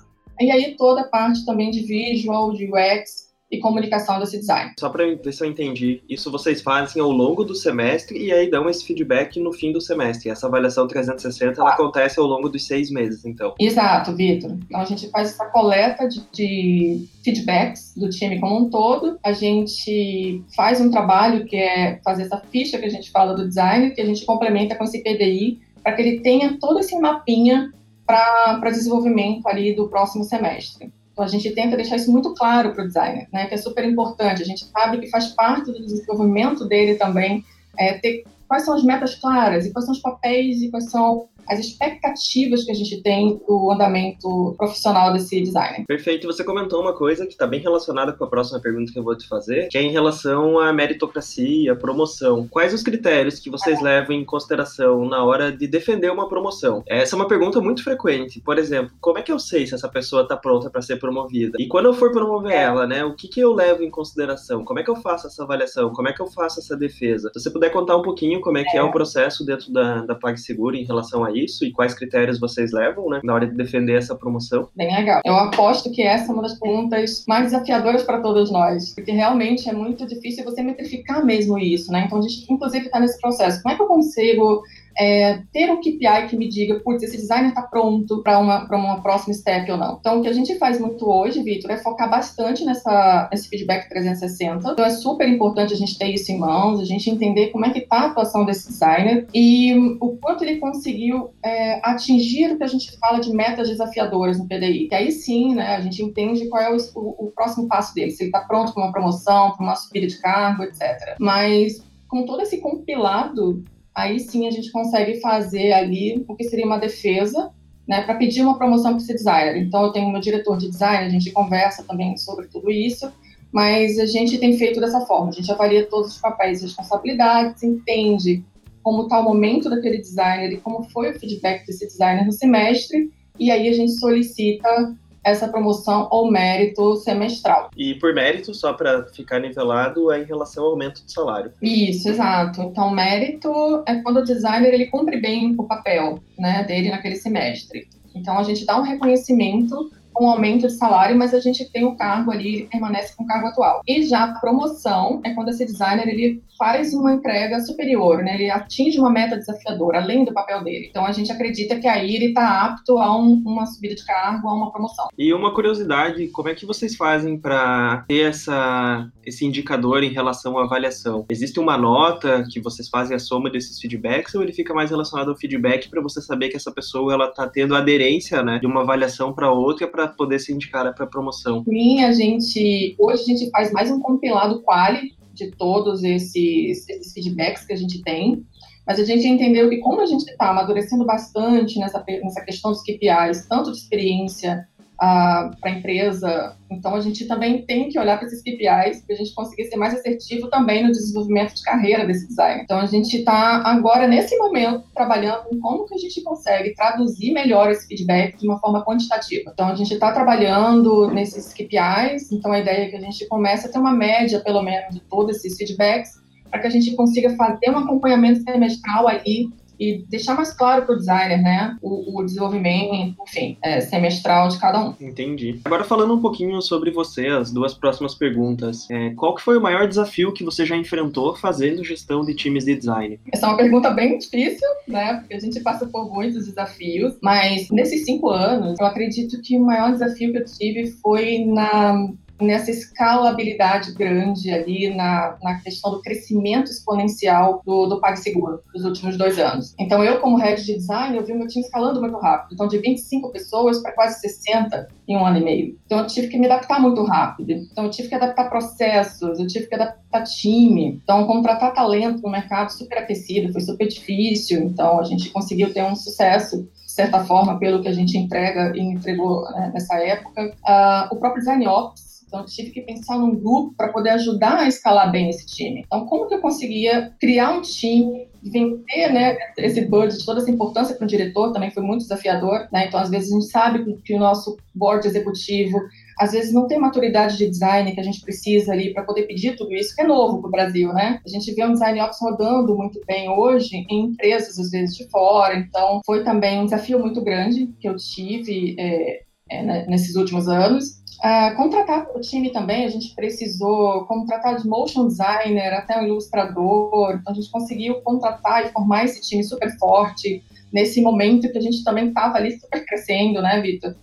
E 0.41 0.51
aí 0.51 0.75
toda 0.77 1.03
a 1.03 1.09
parte 1.09 1.45
também 1.45 1.71
de 1.71 1.83
visual, 1.83 2.53
de 2.53 2.67
UX, 2.67 3.26
e 3.51 3.59
comunicação 3.59 4.19
desse 4.19 4.39
design. 4.39 4.73
Só 4.79 4.89
para 4.89 5.05
ver 5.05 5.33
se 5.33 5.45
eu 5.45 5.49
entendi, 5.49 6.03
isso 6.09 6.31
vocês 6.31 6.61
fazem 6.61 7.01
ao 7.01 7.11
longo 7.11 7.45
do 7.45 7.55
semestre 7.55 8.19
e 8.19 8.33
aí 8.33 8.51
dão 8.51 8.69
esse 8.69 8.85
feedback 8.85 9.39
no 9.39 9.53
fim 9.53 9.73
do 9.73 9.81
semestre. 9.81 10.31
Essa 10.31 10.47
avaliação 10.47 10.87
360 10.89 11.61
ela 11.61 11.71
acontece 11.71 12.19
ao 12.19 12.27
longo 12.27 12.49
dos 12.49 12.67
seis 12.67 12.91
meses, 12.91 13.25
então. 13.25 13.55
Exato, 13.61 14.15
Vitor. 14.17 14.51
Então 14.51 14.81
a 14.81 14.85
gente 14.85 15.09
faz 15.11 15.31
essa 15.31 15.47
coleta 15.47 16.09
de, 16.09 16.21
de 16.33 17.09
feedbacks 17.25 17.95
do 17.97 18.11
time 18.11 18.41
como 18.41 18.67
um 18.67 18.71
todo. 18.71 19.19
A 19.25 19.33
gente 19.33 20.43
faz 20.55 20.81
um 20.81 20.91
trabalho 20.91 21.45
que 21.45 21.57
é 21.57 22.01
fazer 22.05 22.25
essa 22.25 22.43
ficha 22.51 22.79
que 22.79 22.87
a 22.87 22.91
gente 22.91 23.11
fala 23.11 23.35
do 23.35 23.47
design, 23.47 23.93
que 23.93 24.01
a 24.01 24.07
gente 24.07 24.25
complementa 24.25 24.75
com 24.75 24.85
esse 24.85 25.03
PDI 25.03 25.61
para 25.83 25.93
que 25.93 26.03
ele 26.03 26.21
tenha 26.21 26.59
todo 26.59 26.81
esse 26.81 26.99
mapinha 26.99 27.73
para 28.05 28.71
desenvolvimento 28.71 29.47
ali 29.47 29.75
do 29.75 29.89
próximo 29.89 30.25
semestre. 30.25 30.93
Então, 31.17 31.25
a 31.25 31.29
gente 31.29 31.51
tenta 31.55 31.77
deixar 31.77 31.97
isso 31.97 32.13
muito 32.13 32.35
claro 32.35 32.75
para 32.75 32.85
o 32.85 32.87
designer, 32.87 33.27
né, 33.33 33.47
que 33.47 33.55
é 33.55 33.57
super 33.57 33.83
importante. 33.87 34.43
A 34.43 34.45
gente 34.45 34.67
sabe 34.67 34.99
que 34.99 35.09
faz 35.09 35.29
parte 35.29 35.73
do 35.73 35.81
desenvolvimento 35.81 36.69
dele 36.69 36.97
também 36.97 37.43
é, 37.79 37.95
ter 37.95 38.25
quais 38.47 38.67
são 38.67 38.75
as 38.75 38.85
metas 38.85 39.15
claras 39.15 39.65
e 39.65 39.73
quais 39.73 39.87
são 39.87 39.95
os 39.95 40.01
papéis 40.03 40.61
e 40.61 40.71
quais 40.71 40.91
são 40.91 41.27
as 41.49 41.59
expectativas 41.59 42.65
que 42.65 42.71
a 42.71 42.75
gente 42.75 43.03
tem 43.03 43.41
do 43.47 43.71
andamento 43.71 44.55
profissional 44.57 45.13
desse 45.13 45.41
designer. 45.41 45.85
Perfeito. 45.87 46.27
Você 46.27 46.45
comentou 46.45 46.81
uma 46.81 46.93
coisa 46.93 47.27
que 47.27 47.33
está 47.33 47.47
bem 47.47 47.61
relacionada 47.61 48.13
com 48.13 48.25
a 48.25 48.29
próxima 48.29 48.61
pergunta 48.61 48.93
que 48.93 48.99
eu 48.99 49.05
vou 49.05 49.17
te 49.17 49.27
fazer, 49.29 49.69
que 49.69 49.79
é 49.79 49.83
em 49.83 49.91
relação 49.91 50.59
à 50.59 50.73
meritocracia, 50.73 51.73
à 51.73 51.77
promoção. 51.77 52.47
Quais 52.49 52.73
os 52.73 52.83
critérios 52.83 53.39
que 53.39 53.51
vocês 53.51 53.81
levam 53.81 54.15
em 54.15 54.25
consideração 54.25 55.07
na 55.09 55.25
hora 55.25 55.53
de 55.53 55.67
defender 55.67 56.11
uma 56.11 56.29
promoção? 56.29 56.83
Essa 56.87 57.15
é 57.15 57.17
uma 57.17 57.29
pergunta 57.29 57.61
muito 57.61 57.83
frequente. 57.83 58.41
Por 58.41 58.59
exemplo, 58.59 58.93
como 59.01 59.19
é 59.19 59.23
que 59.23 59.33
eu 59.33 59.39
sei 59.39 59.67
se 59.67 59.75
essa 59.75 59.89
pessoa 59.89 60.23
está 60.23 60.37
pronta 60.37 60.71
para 60.71 60.83
ser 60.83 60.97
promovida? 60.97 61.57
E 61.61 61.67
quando 61.67 61.87
eu 61.87 61.95
for 61.95 62.11
promover 62.13 62.53
ela, 62.53 62.87
né, 62.87 63.05
o 63.05 63.15
que, 63.15 63.29
que 63.29 63.41
eu 63.41 63.53
levo 63.53 63.83
em 63.83 63.91
consideração? 63.91 64.65
Como 64.65 64.81
é 64.81 64.83
que 64.83 64.91
eu 64.91 64.97
faço 64.97 65.27
essa 65.27 65.43
avaliação? 65.43 65.93
Como 65.93 66.09
é 66.09 66.13
que 66.13 66.21
eu 66.21 66.27
faço 66.27 66.61
essa 66.61 66.77
defesa? 66.77 67.31
Se 67.35 67.41
você 67.41 67.51
puder 67.51 67.71
contar 67.71 67.97
um 67.97 68.03
pouquinho 68.03 68.41
como 68.41 68.59
é 68.59 68.65
que 68.65 68.77
é, 68.77 68.81
é 68.81 68.83
o 68.83 68.91
processo 68.91 69.45
dentro 69.45 69.73
da, 69.73 70.03
da 70.03 70.15
PagSeguro 70.15 70.77
em 70.77 70.85
relação 70.85 71.25
a 71.25 71.33
isso 71.45 71.65
e 71.65 71.73
quais 71.73 71.95
critérios 71.95 72.41
vocês 72.41 72.73
levam, 72.73 73.09
né, 73.09 73.21
na 73.23 73.35
hora 73.35 73.47
de 73.47 73.55
defender 73.55 73.97
essa 73.97 74.15
promoção? 74.15 74.69
Bem 74.75 74.95
legal. 74.95 75.21
Eu 75.25 75.35
aposto 75.35 75.91
que 75.91 76.03
essa 76.03 76.31
é 76.31 76.35
uma 76.35 76.43
das 76.43 76.59
perguntas 76.59 77.25
mais 77.27 77.45
desafiadoras 77.45 78.03
para 78.03 78.21
todos 78.21 78.51
nós, 78.51 78.95
porque 78.95 79.13
realmente 79.13 79.69
é 79.69 79.73
muito 79.73 80.07
difícil 80.07 80.45
você 80.45 80.63
metrificar 80.63 81.25
mesmo 81.25 81.59
isso, 81.59 81.91
né? 81.93 82.05
Então 82.07 82.19
a 82.19 82.23
gente, 82.23 82.53
inclusive, 82.53 82.87
está 82.87 83.01
nesse 83.01 83.21
processo. 83.21 83.63
Como 83.63 83.75
é 83.75 83.77
que 83.77 83.83
eu 83.83 83.87
consigo 83.87 84.63
é, 84.99 85.43
ter 85.53 85.71
um 85.71 85.77
KPI 85.77 86.29
que 86.29 86.37
me 86.37 86.49
diga, 86.49 86.81
putz, 86.81 87.03
esse 87.03 87.17
designer 87.17 87.51
está 87.51 87.63
pronto 87.63 88.23
para 88.23 88.39
uma, 88.39 88.65
uma 88.65 89.03
próxima 89.03 89.35
step 89.35 89.71
ou 89.71 89.77
não. 89.77 89.99
Então, 90.01 90.19
o 90.19 90.23
que 90.23 90.29
a 90.29 90.33
gente 90.33 90.57
faz 90.59 90.81
muito 90.81 91.09
hoje, 91.09 91.43
Vitor, 91.43 91.71
é 91.71 91.77
focar 91.77 92.09
bastante 92.09 92.65
nessa, 92.65 93.29
nesse 93.31 93.49
feedback 93.49 93.89
360. 93.89 94.73
Então, 94.73 94.85
é 94.85 94.91
super 94.91 95.29
importante 95.29 95.75
a 95.75 95.77
gente 95.77 95.99
ter 95.99 96.09
isso 96.09 96.33
em 96.33 96.39
mãos, 96.39 96.81
a 96.81 96.85
gente 96.85 97.11
entender 97.11 97.49
como 97.49 97.67
é 97.67 97.71
que 97.71 97.81
está 97.81 98.01
a 98.01 98.07
atuação 98.07 98.45
desse 98.45 98.69
designer 98.69 99.27
e 99.35 99.75
o 100.01 100.17
quanto 100.17 100.45
ele 100.45 100.57
conseguiu 100.57 101.31
é, 101.43 101.81
atingir 101.83 102.53
o 102.53 102.59
que 102.59 102.65
a 102.65 102.69
gente 102.69 102.97
fala 102.99 103.19
de 103.19 103.31
metas 103.33 103.69
desafiadoras 103.69 104.39
no 104.39 104.47
PDI. 104.47 104.89
E 104.91 104.95
aí 104.95 105.13
sim, 105.13 105.55
né, 105.55 105.77
a 105.77 105.81
gente 105.81 106.03
entende 106.03 106.49
qual 106.49 106.63
é 106.63 106.75
o, 106.75 106.77
o, 106.95 107.27
o 107.27 107.33
próximo 107.33 107.69
passo 107.69 107.95
dele, 107.95 108.11
se 108.11 108.23
ele 108.23 108.29
está 108.29 108.41
pronto 108.41 108.73
para 108.73 108.83
uma 108.83 108.93
promoção, 108.93 109.53
para 109.53 109.65
uma 109.65 109.77
subida 109.77 110.07
de 110.07 110.19
cargo, 110.21 110.63
etc. 110.63 111.17
Mas 111.19 111.85
com 112.09 112.25
todo 112.25 112.43
esse 112.43 112.59
compilado 112.59 113.65
aí 113.97 114.21
sim 114.21 114.47
a 114.47 114.51
gente 114.51 114.71
consegue 114.71 115.19
fazer 115.21 115.73
ali 115.73 116.23
o 116.29 116.37
que 116.37 116.45
seria 116.45 116.67
uma 116.67 116.79
defesa, 116.79 117.51
né, 117.89 118.03
para 118.03 118.17
pedir 118.17 118.43
uma 118.43 118.59
promoção 118.59 118.93
para 118.93 119.03
esse 119.03 119.15
designer. 119.15 119.57
Então, 119.57 119.85
eu 119.85 119.93
tenho 119.93 120.11
meu 120.11 120.21
diretor 120.21 120.59
de 120.59 120.69
design, 120.69 121.07
a 121.07 121.09
gente 121.09 121.31
conversa 121.31 121.83
também 121.83 122.15
sobre 122.19 122.47
tudo 122.49 122.71
isso, 122.71 123.11
mas 123.51 123.99
a 123.99 124.05
gente 124.05 124.37
tem 124.37 124.59
feito 124.59 124.81
dessa 124.81 125.01
forma, 125.07 125.31
a 125.31 125.33
gente 125.33 125.51
avalia 125.51 125.87
todos 125.87 126.13
os 126.13 126.21
papéis 126.21 126.61
e 126.61 126.65
responsabilidades, 126.65 127.63
entende 127.63 128.45
como 128.83 129.05
está 129.05 129.19
o 129.19 129.25
momento 129.25 129.71
daquele 129.71 129.99
designer 129.99 130.53
e 130.53 130.59
como 130.59 130.85
foi 130.91 131.13
o 131.13 131.19
feedback 131.19 131.67
desse 131.67 131.87
designer 131.87 132.27
no 132.27 132.33
semestre, 132.33 133.11
e 133.39 133.51
aí 133.51 133.69
a 133.69 133.73
gente 133.73 133.93
solicita 133.93 134.95
essa 135.27 135.49
promoção 135.49 136.07
ou 136.13 136.31
mérito 136.31 136.95
semestral. 136.97 137.71
E 137.77 137.97
por 137.97 138.15
mérito, 138.15 138.55
só 138.55 138.73
para 138.73 139.07
ficar 139.07 139.41
nivelado, 139.41 140.13
é 140.13 140.23
em 140.23 140.25
relação 140.25 140.63
ao 140.63 140.71
aumento 140.71 141.05
de 141.05 141.13
salário. 141.13 141.53
Isso, 141.61 142.09
exato. 142.09 142.63
Então, 142.63 142.91
mérito 142.91 143.83
é 143.87 143.97
quando 143.97 144.19
o 144.19 144.25
designer 144.25 144.73
ele 144.73 144.87
cumpre 144.87 145.21
bem 145.21 145.57
o 145.59 145.65
papel 145.65 146.21
né, 146.39 146.63
dele 146.63 146.91
naquele 146.91 147.17
semestre. 147.17 147.89
Então, 148.15 148.39
a 148.39 148.45
gente 148.45 148.65
dá 148.65 148.79
um 148.79 148.85
reconhecimento 148.85 149.91
um 150.21 150.29
aumento 150.29 150.67
de 150.67 150.73
salário, 150.73 151.17
mas 151.17 151.35
a 151.35 151.41
gente 151.41 151.71
tem 151.71 151.85
o 151.85 151.97
cargo 151.97 152.31
ali, 152.31 152.57
ele 152.57 152.69
permanece 152.71 153.15
com 153.17 153.25
o 153.25 153.27
cargo 153.27 153.49
atual. 153.49 153.81
E 153.87 154.03
já 154.03 154.25
a 154.25 154.41
promoção 154.41 155.21
é 155.25 155.35
quando 155.35 155.49
esse 155.49 155.65
designer 155.65 156.09
ele 156.09 156.43
faz 156.59 156.95
uma 156.95 157.13
entrega 157.13 157.61
superior, 157.61 158.23
né? 158.23 158.35
Ele 158.35 158.51
atinge 158.51 158.99
uma 158.99 159.11
meta 159.11 159.37
desafiadora, 159.37 160.01
além 160.01 160.25
do 160.25 160.33
papel 160.33 160.65
dele. 160.65 160.87
Então 160.89 161.05
a 161.05 161.13
gente 161.13 161.31
acredita 161.31 161.79
que 161.79 161.87
aí 161.87 162.15
ele 162.15 162.27
está 162.27 162.65
apto 162.65 162.99
a 162.99 163.17
um, 163.17 163.43
uma 163.45 163.67
subida 163.67 163.95
de 163.95 164.05
cargo, 164.05 164.49
a 164.49 164.55
uma 164.55 164.71
promoção. 164.71 165.09
E 165.19 165.33
uma 165.33 165.53
curiosidade, 165.53 166.29
como 166.29 166.49
é 166.49 166.55
que 166.55 166.67
vocês 166.67 166.97
fazem 166.97 167.39
para 167.39 168.05
ter 168.09 168.31
essa, 168.31 169.09
esse 169.25 169.45
indicador 169.45 170.03
em 170.03 170.11
relação 170.11 170.59
à 170.59 170.65
avaliação? 170.65 171.27
Existe 171.29 171.61
uma 171.61 171.77
nota 171.77 172.47
que 172.51 172.61
vocês 172.61 172.89
fazem 172.89 173.17
a 173.17 173.19
soma 173.19 173.51
desses 173.51 173.79
feedbacks 173.79 174.35
ou 174.35 174.43
ele 174.43 174.53
fica 174.53 174.73
mais 174.73 174.91
relacionado 174.91 175.29
ao 175.29 175.37
feedback 175.37 175.89
para 175.89 176.01
você 176.01 176.21
saber 176.21 176.49
que 176.49 176.57
essa 176.57 176.73
pessoa 176.73 177.13
ela 177.13 177.29
está 177.29 177.47
tendo 177.47 177.75
aderência, 177.75 178.43
né, 178.43 178.59
de 178.59 178.67
uma 178.67 178.81
avaliação 178.81 179.33
para 179.33 179.51
outra 179.51 179.87
para 179.87 180.06
poder 180.09 180.39
ser 180.39 180.53
indicada 180.53 180.93
para 180.93 181.07
promoção? 181.07 181.65
Sim, 181.65 182.05
a 182.05 182.13
gente 182.13 182.95
hoje 182.99 183.23
a 183.23 183.27
gente 183.27 183.51
faz 183.51 183.73
mais 183.73 183.91
um 183.91 184.01
compilado 184.01 184.63
quali 184.63 185.17
de 185.33 185.51
todos 185.53 186.03
esses, 186.03 186.89
esses 186.89 187.13
feedbacks 187.13 187.67
que 187.67 187.73
a 187.73 187.77
gente 187.77 188.03
tem. 188.03 188.45
Mas 188.87 189.01
a 189.01 189.05
gente 189.05 189.27
entendeu 189.27 189.69
que 189.69 189.79
como 189.79 190.01
a 190.01 190.07
gente 190.07 190.23
está 190.23 190.51
amadurecendo 190.51 191.05
bastante 191.05 191.79
nessa, 191.79 192.03
nessa 192.23 192.41
questão 192.43 192.71
dos 192.71 192.83
KPIs, 192.83 193.47
tanto 193.49 193.73
de 193.73 193.79
experiência 193.79 194.67
para 194.97 195.55
a 195.63 195.71
empresa. 195.71 196.57
Então, 196.71 196.95
a 196.95 197.01
gente 197.01 197.27
também 197.27 197.63
tem 197.63 197.89
que 197.89 197.99
olhar 197.99 198.19
para 198.19 198.27
esses 198.27 198.41
KPIs 198.41 199.05
para 199.05 199.15
a 199.15 199.19
gente 199.19 199.35
conseguir 199.35 199.65
ser 199.67 199.77
mais 199.77 199.95
assertivo 199.95 200.49
também 200.49 200.83
no 200.83 200.91
desenvolvimento 200.91 201.55
de 201.55 201.63
carreira 201.63 202.07
desse 202.07 202.27
design. 202.27 202.63
Então, 202.63 202.79
a 202.79 202.87
gente 202.87 203.19
está 203.19 203.63
agora, 203.65 204.09
nesse 204.09 204.37
momento, 204.37 204.85
trabalhando 204.95 205.47
em 205.53 205.59
como 205.61 205.87
que 205.87 205.95
a 205.95 205.99
gente 205.99 206.23
consegue 206.23 206.75
traduzir 206.75 207.33
melhor 207.33 207.71
esse 207.71 207.87
feedback 207.87 208.39
de 208.39 208.49
uma 208.49 208.59
forma 208.59 208.85
quantitativa. 208.85 209.51
Então, 209.53 209.69
a 209.69 209.75
gente 209.75 209.95
está 209.95 210.13
trabalhando 210.13 211.11
nesses 211.11 211.53
KPIs, 211.53 212.33
então 212.33 212.53
a 212.53 212.59
ideia 212.59 212.85
é 212.85 212.89
que 212.89 212.97
a 212.97 213.01
gente 213.01 213.27
comece 213.27 213.67
a 213.67 213.71
ter 213.71 213.79
uma 213.79 213.93
média, 213.93 214.41
pelo 214.41 214.63
menos, 214.63 214.95
de 214.95 215.01
todos 215.01 215.37
esses 215.37 215.57
feedbacks, 215.57 216.13
para 216.51 216.61
que 216.61 216.67
a 216.67 216.71
gente 216.71 216.95
consiga 216.97 217.35
fazer 217.37 217.71
um 217.71 217.79
acompanhamento 217.79 218.43
semestral 218.43 219.09
ali 219.09 219.51
e 219.79 220.05
deixar 220.09 220.35
mais 220.35 220.53
claro 220.53 220.85
para 220.85 220.95
o 220.95 220.99
designer, 220.99 221.43
né, 221.43 221.77
o, 221.81 222.21
o 222.21 222.25
desenvolvimento, 222.25 223.17
enfim, 223.23 223.57
é, 223.63 223.81
semestral 223.81 224.49
de 224.49 224.59
cada 224.59 224.89
um. 224.89 224.95
Entendi. 225.01 225.61
Agora 225.65 225.85
falando 225.85 226.15
um 226.15 226.21
pouquinho 226.21 226.61
sobre 226.63 226.91
você, 226.91 227.27
as 227.27 227.51
duas 227.51 227.75
próximas 227.75 228.15
perguntas. 228.15 228.89
É, 228.91 229.11
qual 229.11 229.35
que 229.35 229.43
foi 229.43 229.57
o 229.57 229.61
maior 229.61 229.87
desafio 229.87 230.33
que 230.33 230.45
você 230.45 230.65
já 230.65 230.77
enfrentou 230.77 231.35
fazendo 231.37 231.85
gestão 231.85 232.25
de 232.25 232.35
times 232.35 232.65
de 232.65 232.75
design? 232.75 233.21
Essa 233.33 233.47
é 233.47 233.49
uma 233.49 233.57
pergunta 233.57 233.91
bem 233.91 234.19
difícil, 234.19 234.69
né, 234.87 235.15
porque 235.15 235.35
a 235.35 235.41
gente 235.41 235.61
passa 235.61 235.87
por 235.87 236.13
muitos 236.13 236.47
desafios, 236.47 237.17
mas 237.23 237.71
nesses 237.71 238.05
cinco 238.05 238.31
anos, 238.31 238.79
eu 238.79 238.87
acredito 238.87 239.41
que 239.43 239.59
o 239.59 239.65
maior 239.65 239.93
desafio 239.93 240.33
que 240.33 240.39
eu 240.39 240.45
tive 240.45 240.87
foi 241.03 241.45
na 241.45 242.09
nessa 242.41 242.71
escalabilidade 242.71 243.93
grande 243.93 244.51
ali 244.51 244.95
na, 244.95 245.37
na 245.43 245.61
questão 245.61 245.91
do 245.91 246.03
crescimento 246.03 246.71
exponencial 246.71 247.63
do, 247.65 247.87
do 247.87 248.01
PagSeguro 248.01 248.61
nos 248.75 248.85
últimos 248.85 249.17
dois 249.17 249.39
anos. 249.39 249.75
Então, 249.79 250.03
eu, 250.05 250.21
como 250.21 250.37
head 250.37 250.65
de 250.65 250.75
design, 250.75 251.17
eu 251.17 251.25
vi 251.25 251.33
o 251.33 251.39
meu 251.39 251.47
time 251.47 251.65
escalando 251.65 252.01
muito 252.01 252.17
rápido. 252.19 252.55
Então, 252.55 252.69
de 252.69 252.79
25 252.79 253.31
pessoas 253.33 253.81
para 253.81 253.93
quase 253.93 254.21
60 254.21 254.89
em 255.09 255.17
um 255.17 255.25
ano 255.25 255.39
e 255.39 255.45
meio. 255.45 255.79
Então, 255.87 256.01
eu 256.01 256.07
tive 256.07 256.29
que 256.29 256.39
me 256.39 256.47
adaptar 256.47 256.81
muito 256.81 257.03
rápido. 257.05 257.53
Então, 257.53 257.85
eu 257.85 257.91
tive 257.91 258.09
que 258.09 258.15
adaptar 258.15 258.49
processos, 258.49 259.39
eu 259.39 259.47
tive 259.47 259.67
que 259.67 259.75
adaptar 259.75 260.25
time. 260.25 261.01
Então, 261.03 261.27
contratar 261.27 261.73
talento 261.73 262.23
no 262.23 262.31
mercado 262.31 262.71
super 262.71 262.99
aquecido 262.99 263.53
foi 263.53 263.61
super 263.61 263.87
difícil. 263.87 264.63
Então, 264.65 265.01
a 265.01 265.05
gente 265.05 265.31
conseguiu 265.31 265.73
ter 265.73 265.83
um 265.83 265.95
sucesso 265.95 266.69
de 266.87 266.93
certa 266.93 267.25
forma, 267.25 267.59
pelo 267.59 267.83
que 267.83 267.89
a 267.89 267.93
gente 267.93 268.17
entrega 268.17 268.73
e 268.75 268.81
entregou 268.81 269.43
né, 269.51 269.71
nessa 269.75 269.97
época. 269.97 270.47
Uh, 270.47 271.15
o 271.15 271.17
próprio 271.17 271.41
Design 271.41 271.67
Ops 271.67 272.06
então, 272.37 272.45
tive 272.45 272.71
que 272.71 272.83
pensar 272.83 273.19
num 273.19 273.35
grupo 273.35 273.75
para 273.77 273.93
poder 273.93 274.11
ajudar 274.11 274.59
a 274.59 274.69
escalar 274.69 275.11
bem 275.11 275.31
esse 275.31 275.47
time. 275.47 275.83
Então, 275.87 276.07
como 276.07 276.29
que 276.29 276.35
eu 276.35 276.41
conseguia 276.41 277.13
criar 277.19 277.53
um 277.53 277.63
time, 277.63 278.29
vender 278.43 279.13
né, 279.13 279.37
esse 279.59 279.87
budget, 279.87 280.25
toda 280.25 280.41
essa 280.41 280.51
importância 280.51 280.95
para 280.95 281.05
o 281.05 281.09
diretor 281.09 281.53
também 281.53 281.71
foi 281.71 281.83
muito 281.83 282.03
desafiador. 282.03 282.69
Né? 282.73 282.87
Então, 282.87 283.01
às 283.01 283.09
vezes, 283.09 283.31
a 283.31 283.35
gente 283.35 283.51
sabe 283.51 284.03
que 284.05 284.15
o 284.15 284.19
nosso 284.19 284.57
board 284.75 285.07
executivo, 285.07 285.79
às 286.19 286.33
vezes, 286.33 286.53
não 286.53 286.67
tem 286.67 286.79
maturidade 286.79 287.39
de 287.39 287.49
design 287.49 287.93
que 287.93 288.01
a 288.01 288.05
gente 288.05 288.21
precisa 288.21 288.73
ali 288.73 288.93
para 288.93 289.05
poder 289.05 289.23
pedir 289.23 289.57
tudo 289.57 289.75
isso, 289.75 289.95
que 289.95 290.03
é 290.03 290.07
novo 290.07 290.41
para 290.41 290.49
o 290.49 290.51
Brasil. 290.51 290.93
Né? 290.93 291.21
A 291.25 291.29
gente 291.29 291.53
vê 291.55 291.65
um 291.65 291.73
design 291.73 292.01
ops 292.01 292.19
rodando 292.21 292.77
muito 292.77 293.01
bem 293.07 293.29
hoje 293.31 293.87
em 293.89 294.07
empresas, 294.07 294.59
às 294.59 294.71
vezes, 294.71 294.97
de 294.97 295.09
fora. 295.09 295.57
Então, 295.57 296.01
foi 296.05 296.23
também 296.23 296.61
um 296.61 296.65
desafio 296.65 296.99
muito 296.99 297.23
grande 297.23 297.73
que 297.81 297.89
eu 297.89 297.97
tive. 297.97 298.77
É, 298.79 299.27
é, 299.49 299.63
né, 299.63 299.87
nesses 299.89 300.17
últimos 300.17 300.49
anos. 300.49 301.03
Uh, 301.19 301.57
contratar 301.57 302.07
o 302.15 302.21
time 302.21 302.51
também, 302.51 302.85
a 302.85 302.89
gente 302.89 303.15
precisou 303.15 304.05
contratar 304.05 304.57
de 304.57 304.69
motion 304.69 305.07
designer 305.07 305.73
até 305.73 305.99
um 305.99 306.05
ilustrador, 306.05 307.17
então 307.21 307.33
a 307.33 307.35
gente 307.35 307.51
conseguiu 307.51 308.03
contratar 308.03 308.67
e 308.67 308.69
formar 308.69 309.05
esse 309.05 309.23
time 309.23 309.43
super 309.43 309.71
forte 309.79 310.43
nesse 310.73 311.01
momento 311.01 311.51
que 311.51 311.57
a 311.57 311.61
gente 311.61 311.83
também 311.83 312.09
estava 312.09 312.37
ali 312.37 312.59
super 312.61 312.85
crescendo, 312.85 313.41
né, 313.41 313.61
Vitor? 313.63 313.95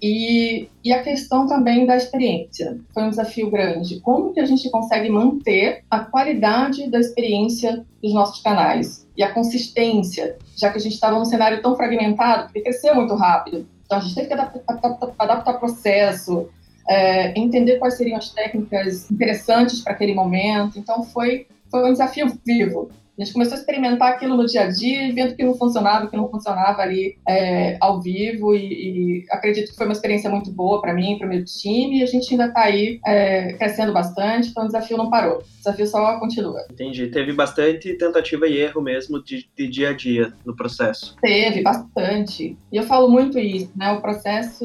E, 0.00 0.68
e 0.84 0.92
a 0.92 1.02
questão 1.02 1.46
também 1.46 1.84
da 1.84 1.96
experiência 1.96 2.78
foi 2.94 3.02
um 3.02 3.10
desafio 3.10 3.50
grande. 3.50 4.00
Como 4.00 4.32
que 4.32 4.38
a 4.38 4.46
gente 4.46 4.70
consegue 4.70 5.08
manter 5.08 5.82
a 5.90 6.00
qualidade 6.00 6.88
da 6.88 7.00
experiência 7.00 7.84
dos 8.00 8.14
nossos 8.14 8.40
canais 8.40 9.08
e 9.16 9.22
a 9.22 9.32
consistência, 9.32 10.36
já 10.56 10.70
que 10.70 10.78
a 10.78 10.80
gente 10.80 10.94
estava 10.94 11.18
num 11.18 11.24
cenário 11.24 11.60
tão 11.60 11.76
fragmentado, 11.76 12.44
porque 12.44 12.60
cresceu 12.60 12.94
muito 12.94 13.14
rápido. 13.14 13.66
Então 13.84 13.98
a 13.98 14.00
gente 14.00 14.14
teve 14.14 14.28
que 14.28 14.34
adaptar, 14.34 14.62
adaptar, 14.68 15.14
adaptar 15.18 15.54
processo, 15.54 16.48
é, 16.88 17.38
entender 17.38 17.78
quais 17.78 17.96
seriam 17.96 18.16
as 18.16 18.30
técnicas 18.30 19.10
interessantes 19.10 19.80
para 19.80 19.92
aquele 19.92 20.14
momento. 20.14 20.78
Então 20.78 21.04
foi 21.04 21.46
foi 21.70 21.88
um 21.88 21.92
desafio 21.92 22.26
vivo. 22.46 22.90
A 23.18 23.24
gente 23.24 23.32
começou 23.32 23.56
a 23.56 23.58
experimentar 23.58 24.12
aquilo 24.12 24.36
no 24.36 24.46
dia 24.46 24.62
a 24.62 24.70
dia, 24.70 25.12
vendo 25.12 25.34
que 25.34 25.42
não 25.42 25.54
funcionava, 25.54 26.06
que 26.06 26.16
não 26.16 26.30
funcionava 26.30 26.80
ali 26.80 27.18
é, 27.28 27.76
ao 27.80 28.00
vivo, 28.00 28.54
e, 28.54 29.22
e, 29.22 29.24
acredito 29.30 29.70
que 29.70 29.76
foi 29.76 29.86
uma 29.86 29.92
experiência 29.92 30.30
muito 30.30 30.52
boa 30.52 30.80
para 30.80 30.94
mim, 30.94 31.18
para 31.18 31.26
o 31.26 31.30
meu 31.30 31.44
time, 31.44 31.98
e 31.98 32.02
a 32.04 32.06
gente 32.06 32.30
ainda 32.30 32.46
está 32.46 32.62
aí 32.62 33.00
é, 33.04 33.54
crescendo 33.54 33.92
bastante, 33.92 34.50
então 34.50 34.62
o 34.62 34.66
desafio 34.66 34.96
não 34.96 35.10
parou, 35.10 35.38
o 35.38 35.58
desafio 35.58 35.86
só 35.88 36.20
continua. 36.20 36.64
Entendi. 36.70 37.08
Teve 37.08 37.32
bastante 37.32 37.94
tentativa 37.94 38.46
e 38.46 38.56
erro 38.56 38.80
mesmo 38.80 39.22
de, 39.22 39.48
de 39.56 39.66
dia 39.66 39.90
a 39.90 39.92
dia 39.92 40.32
no 40.46 40.54
processo. 40.54 41.16
Teve, 41.20 41.62
bastante. 41.62 42.56
E 42.70 42.76
eu 42.76 42.84
falo 42.84 43.10
muito 43.10 43.36
isso, 43.36 43.72
né? 43.76 43.90
O 43.90 44.00
processo, 44.00 44.64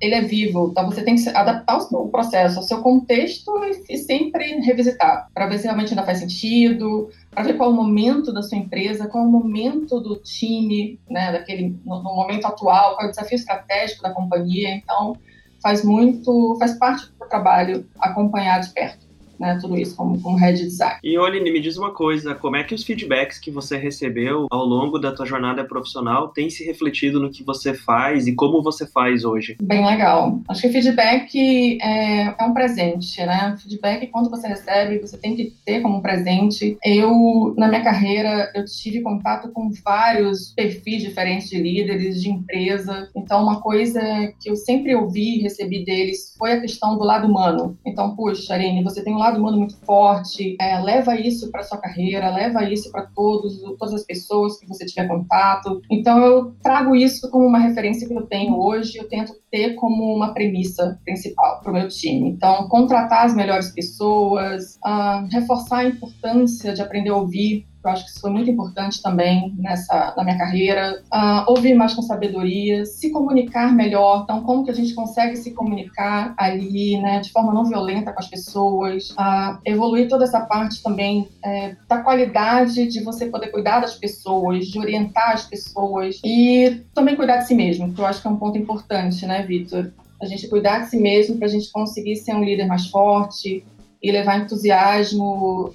ele 0.00 0.14
é 0.14 0.22
vivo, 0.22 0.68
então 0.70 0.86
você 0.86 1.02
tem 1.02 1.16
que 1.16 1.28
adaptar 1.28 1.76
o 1.76 2.08
processo 2.08 2.58
ao 2.58 2.64
seu 2.64 2.80
contexto 2.80 3.52
e 3.90 3.98
sempre 3.98 4.60
revisitar, 4.60 5.28
para 5.34 5.46
ver 5.46 5.58
se 5.58 5.64
realmente 5.64 5.90
ainda 5.90 6.06
faz 6.06 6.20
sentido, 6.20 7.10
para 7.32 7.44
ver 7.44 7.56
qual 7.56 7.70
o 7.70 7.74
momento 7.74 8.32
da 8.32 8.42
sua 8.42 8.58
empresa, 8.58 9.08
qual 9.08 9.24
o 9.24 9.30
momento 9.30 9.98
do 10.00 10.16
time, 10.16 11.00
né, 11.08 11.32
daquele, 11.32 11.80
no, 11.84 12.02
no, 12.02 12.14
momento 12.14 12.46
atual, 12.46 12.94
qual 12.94 13.06
é 13.06 13.08
o 13.08 13.10
desafio 13.10 13.36
estratégico 13.36 14.02
da 14.02 14.12
companhia. 14.12 14.68
Então, 14.76 15.16
faz 15.62 15.82
muito, 15.82 16.56
faz 16.58 16.78
parte 16.78 17.10
do 17.18 17.26
trabalho 17.26 17.86
acompanhar 17.98 18.60
de 18.60 18.70
perto 18.70 19.11
né, 19.42 19.58
tudo 19.60 19.76
isso 19.76 19.96
como, 19.96 20.20
como 20.22 20.36
head 20.36 20.62
design. 20.62 20.98
E 21.02 21.18
Oline, 21.18 21.50
me 21.50 21.60
diz 21.60 21.76
uma 21.76 21.90
coisa, 21.90 22.34
como 22.34 22.56
é 22.56 22.62
que 22.62 22.74
os 22.74 22.84
feedbacks 22.84 23.38
que 23.38 23.50
você 23.50 23.76
recebeu 23.76 24.46
ao 24.50 24.64
longo 24.64 24.98
da 24.98 25.12
tua 25.12 25.26
jornada 25.26 25.64
profissional 25.64 26.28
têm 26.28 26.48
se 26.48 26.64
refletido 26.64 27.20
no 27.20 27.30
que 27.30 27.42
você 27.42 27.74
faz 27.74 28.28
e 28.28 28.34
como 28.34 28.62
você 28.62 28.86
faz 28.86 29.24
hoje? 29.24 29.56
Bem 29.60 29.84
legal. 29.84 30.40
Acho 30.48 30.62
que 30.62 30.68
feedback 30.68 31.78
é, 31.82 32.34
é 32.38 32.44
um 32.44 32.54
presente, 32.54 33.20
né? 33.26 33.56
Feedback, 33.60 34.06
quando 34.06 34.30
você 34.30 34.46
recebe, 34.46 35.00
você 35.00 35.18
tem 35.18 35.34
que 35.34 35.52
ter 35.66 35.80
como 35.80 35.96
um 35.96 36.00
presente. 36.00 36.78
Eu, 36.84 37.54
na 37.58 37.66
minha 37.66 37.82
carreira, 37.82 38.52
eu 38.54 38.64
tive 38.64 39.00
contato 39.00 39.50
com 39.50 39.70
vários 39.84 40.52
perfis 40.54 41.02
diferentes 41.02 41.50
de 41.50 41.60
líderes, 41.60 42.22
de 42.22 42.30
empresa. 42.30 43.10
Então, 43.16 43.42
uma 43.42 43.60
coisa 43.60 44.00
que 44.40 44.48
eu 44.48 44.54
sempre 44.54 44.94
ouvi 44.94 45.38
e 45.38 45.42
recebi 45.42 45.84
deles 45.84 46.34
foi 46.38 46.52
a 46.52 46.60
questão 46.60 46.96
do 46.96 47.04
lado 47.04 47.26
humano. 47.26 47.76
Então, 47.84 48.14
puxa, 48.14 48.54
Aline, 48.54 48.84
você 48.84 49.02
tem 49.02 49.12
um 49.12 49.18
lado 49.18 49.31
lado 49.32 49.40
humano 49.40 49.58
muito 49.58 49.76
forte, 49.84 50.56
é, 50.60 50.80
leva 50.80 51.16
isso 51.16 51.50
para 51.50 51.62
sua 51.62 51.78
carreira, 51.78 52.30
leva 52.30 52.64
isso 52.64 52.90
para 52.90 53.06
todos, 53.06 53.60
todas 53.78 53.94
as 53.94 54.04
pessoas 54.04 54.58
que 54.58 54.66
você 54.66 54.84
tiver 54.84 55.08
contato. 55.08 55.80
Então 55.90 56.18
eu 56.24 56.54
trago 56.62 56.94
isso 56.94 57.30
como 57.30 57.46
uma 57.46 57.58
referência 57.58 58.06
que 58.06 58.14
eu 58.14 58.26
tenho 58.26 58.58
hoje, 58.58 58.98
eu 58.98 59.08
tento 59.08 59.32
ter 59.50 59.74
como 59.74 60.14
uma 60.14 60.32
premissa 60.32 60.98
principal 61.04 61.60
para 61.60 61.70
o 61.70 61.74
meu 61.74 61.88
time. 61.88 62.30
Então 62.30 62.68
contratar 62.68 63.26
as 63.26 63.34
melhores 63.34 63.70
pessoas, 63.70 64.78
uh, 64.84 65.26
reforçar 65.30 65.78
a 65.78 65.84
importância 65.84 66.72
de 66.72 66.82
aprender 66.82 67.10
a 67.10 67.16
ouvir 67.16 67.66
eu 67.84 67.90
acho 67.90 68.04
que 68.04 68.10
isso 68.10 68.20
foi 68.20 68.30
muito 68.30 68.50
importante 68.50 69.02
também 69.02 69.54
nessa 69.58 70.14
na 70.16 70.24
minha 70.24 70.38
carreira. 70.38 71.02
Uh, 71.12 71.50
ouvir 71.50 71.74
mais 71.74 71.94
com 71.94 72.02
sabedoria, 72.02 72.84
se 72.84 73.10
comunicar 73.10 73.72
melhor. 73.72 74.22
Então, 74.24 74.42
como 74.42 74.64
que 74.64 74.70
a 74.70 74.74
gente 74.74 74.94
consegue 74.94 75.36
se 75.36 75.52
comunicar 75.52 76.34
ali, 76.36 76.98
né, 76.98 77.20
de 77.20 77.30
forma 77.30 77.52
não 77.52 77.64
violenta 77.64 78.12
com 78.12 78.20
as 78.20 78.28
pessoas. 78.28 79.10
Uh, 79.10 79.58
evoluir 79.64 80.08
toda 80.08 80.24
essa 80.24 80.40
parte 80.40 80.82
também 80.82 81.28
é, 81.44 81.76
da 81.88 81.98
qualidade 81.98 82.86
de 82.86 83.02
você 83.02 83.26
poder 83.26 83.48
cuidar 83.48 83.80
das 83.80 83.94
pessoas, 83.94 84.66
de 84.66 84.78
orientar 84.78 85.32
as 85.32 85.44
pessoas 85.46 86.20
e 86.24 86.82
também 86.94 87.16
cuidar 87.16 87.38
de 87.38 87.46
si 87.46 87.54
mesmo, 87.54 87.92
que 87.92 88.00
eu 88.00 88.06
acho 88.06 88.20
que 88.20 88.28
é 88.28 88.30
um 88.30 88.36
ponto 88.36 88.58
importante, 88.58 89.26
né, 89.26 89.42
Vitor? 89.42 89.90
A 90.20 90.26
gente 90.26 90.46
cuidar 90.48 90.80
de 90.80 90.90
si 90.90 90.98
mesmo 90.98 91.36
para 91.36 91.46
a 91.46 91.50
gente 91.50 91.70
conseguir 91.72 92.16
ser 92.16 92.34
um 92.34 92.44
líder 92.44 92.66
mais 92.66 92.86
forte, 92.86 93.64
e 94.02 94.10
levar 94.10 94.40
entusiasmo 94.40 95.72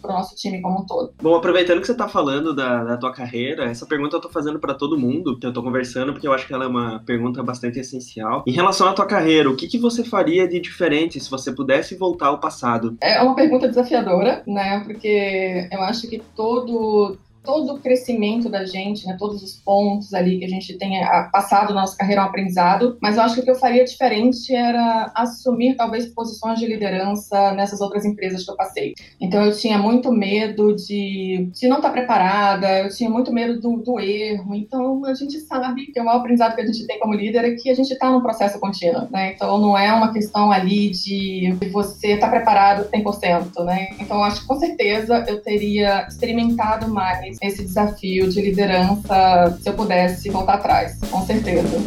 para 0.00 0.10
o 0.10 0.14
nosso 0.14 0.34
time 0.34 0.62
como 0.62 0.80
um 0.80 0.86
todo. 0.86 1.12
Bom, 1.20 1.34
aproveitando 1.34 1.80
que 1.80 1.86
você 1.86 1.92
está 1.92 2.08
falando 2.08 2.54
da, 2.54 2.82
da, 2.82 2.96
tua 2.96 3.12
carreira, 3.12 3.64
essa 3.64 3.84
pergunta 3.84 4.16
eu 4.16 4.18
estou 4.18 4.32
fazendo 4.32 4.58
para 4.58 4.72
todo 4.72 4.98
mundo 4.98 5.38
que 5.38 5.44
eu 5.44 5.50
estou 5.50 5.62
conversando, 5.62 6.12
porque 6.12 6.26
eu 6.26 6.32
acho 6.32 6.46
que 6.46 6.54
ela 6.54 6.64
é 6.64 6.68
uma 6.68 7.00
pergunta 7.04 7.42
bastante 7.42 7.78
essencial. 7.78 8.42
Em 8.46 8.52
relação 8.52 8.88
à 8.88 8.94
tua 8.94 9.06
carreira, 9.06 9.50
o 9.50 9.56
que, 9.56 9.68
que 9.68 9.78
você 9.78 10.02
faria 10.02 10.48
de 10.48 10.58
diferente 10.58 11.20
se 11.20 11.30
você 11.30 11.52
pudesse 11.52 11.94
voltar 11.94 12.28
ao 12.28 12.38
passado? 12.38 12.96
É 13.02 13.20
uma 13.22 13.34
pergunta 13.34 13.68
desafiadora, 13.68 14.42
né? 14.46 14.80
Porque 14.86 15.68
eu 15.70 15.82
acho 15.82 16.08
que 16.08 16.22
todo 16.34 17.18
todo 17.48 17.72
o 17.72 17.80
crescimento 17.80 18.50
da 18.50 18.66
gente, 18.66 19.06
né, 19.06 19.16
todos 19.18 19.42
os 19.42 19.54
pontos 19.54 20.12
ali 20.12 20.38
que 20.38 20.44
a 20.44 20.48
gente 20.48 20.76
tenha 20.76 21.30
passado 21.32 21.72
na 21.72 21.80
nossa 21.80 21.96
carreira 21.96 22.20
um 22.20 22.26
aprendizado, 22.26 22.98
mas 23.00 23.16
eu 23.16 23.22
acho 23.22 23.36
que 23.36 23.40
o 23.40 23.44
que 23.44 23.50
eu 23.50 23.54
faria 23.54 23.86
diferente 23.86 24.54
era 24.54 25.10
assumir 25.14 25.74
talvez 25.74 26.04
posições 26.08 26.58
de 26.58 26.66
liderança 26.66 27.54
nessas 27.54 27.80
outras 27.80 28.04
empresas 28.04 28.44
que 28.44 28.50
eu 28.50 28.54
passei. 28.54 28.92
Então 29.18 29.42
eu 29.42 29.56
tinha 29.56 29.78
muito 29.78 30.12
medo 30.12 30.76
de, 30.76 31.48
de 31.50 31.68
não 31.68 31.76
estar 31.76 31.88
preparada, 31.88 32.80
eu 32.80 32.90
tinha 32.90 33.08
muito 33.08 33.32
medo 33.32 33.58
do, 33.58 33.78
do 33.78 33.98
erro. 33.98 34.54
Então 34.54 35.06
a 35.06 35.14
gente 35.14 35.40
sabe 35.40 35.86
que 35.86 35.98
o 35.98 36.04
maior 36.04 36.18
aprendizado 36.18 36.54
que 36.54 36.60
a 36.60 36.66
gente 36.66 36.86
tem 36.86 37.00
como 37.00 37.14
líder 37.14 37.46
é 37.46 37.54
que 37.54 37.70
a 37.70 37.74
gente 37.74 37.90
está 37.94 38.10
num 38.10 38.20
processo 38.20 38.60
contínuo, 38.60 39.08
né? 39.10 39.32
Então 39.32 39.56
não 39.56 39.76
é 39.76 39.90
uma 39.90 40.12
questão 40.12 40.52
ali 40.52 40.90
de, 40.90 41.56
de 41.58 41.68
você 41.70 42.08
estar 42.08 42.26
tá 42.26 42.36
preparado 42.36 42.90
100%, 42.90 43.64
né? 43.64 43.88
Então 43.98 44.22
acho 44.22 44.42
que 44.42 44.46
com 44.46 44.56
certeza 44.56 45.24
eu 45.26 45.40
teria 45.40 46.06
experimentado 46.06 46.92
mais 46.92 47.37
esse 47.40 47.64
desafio 47.64 48.28
de 48.28 48.40
liderança 48.40 49.58
se 49.60 49.68
eu 49.68 49.74
pudesse 49.74 50.30
voltar 50.30 50.54
atrás, 50.54 50.98
com 51.10 51.24
certeza. 51.24 51.78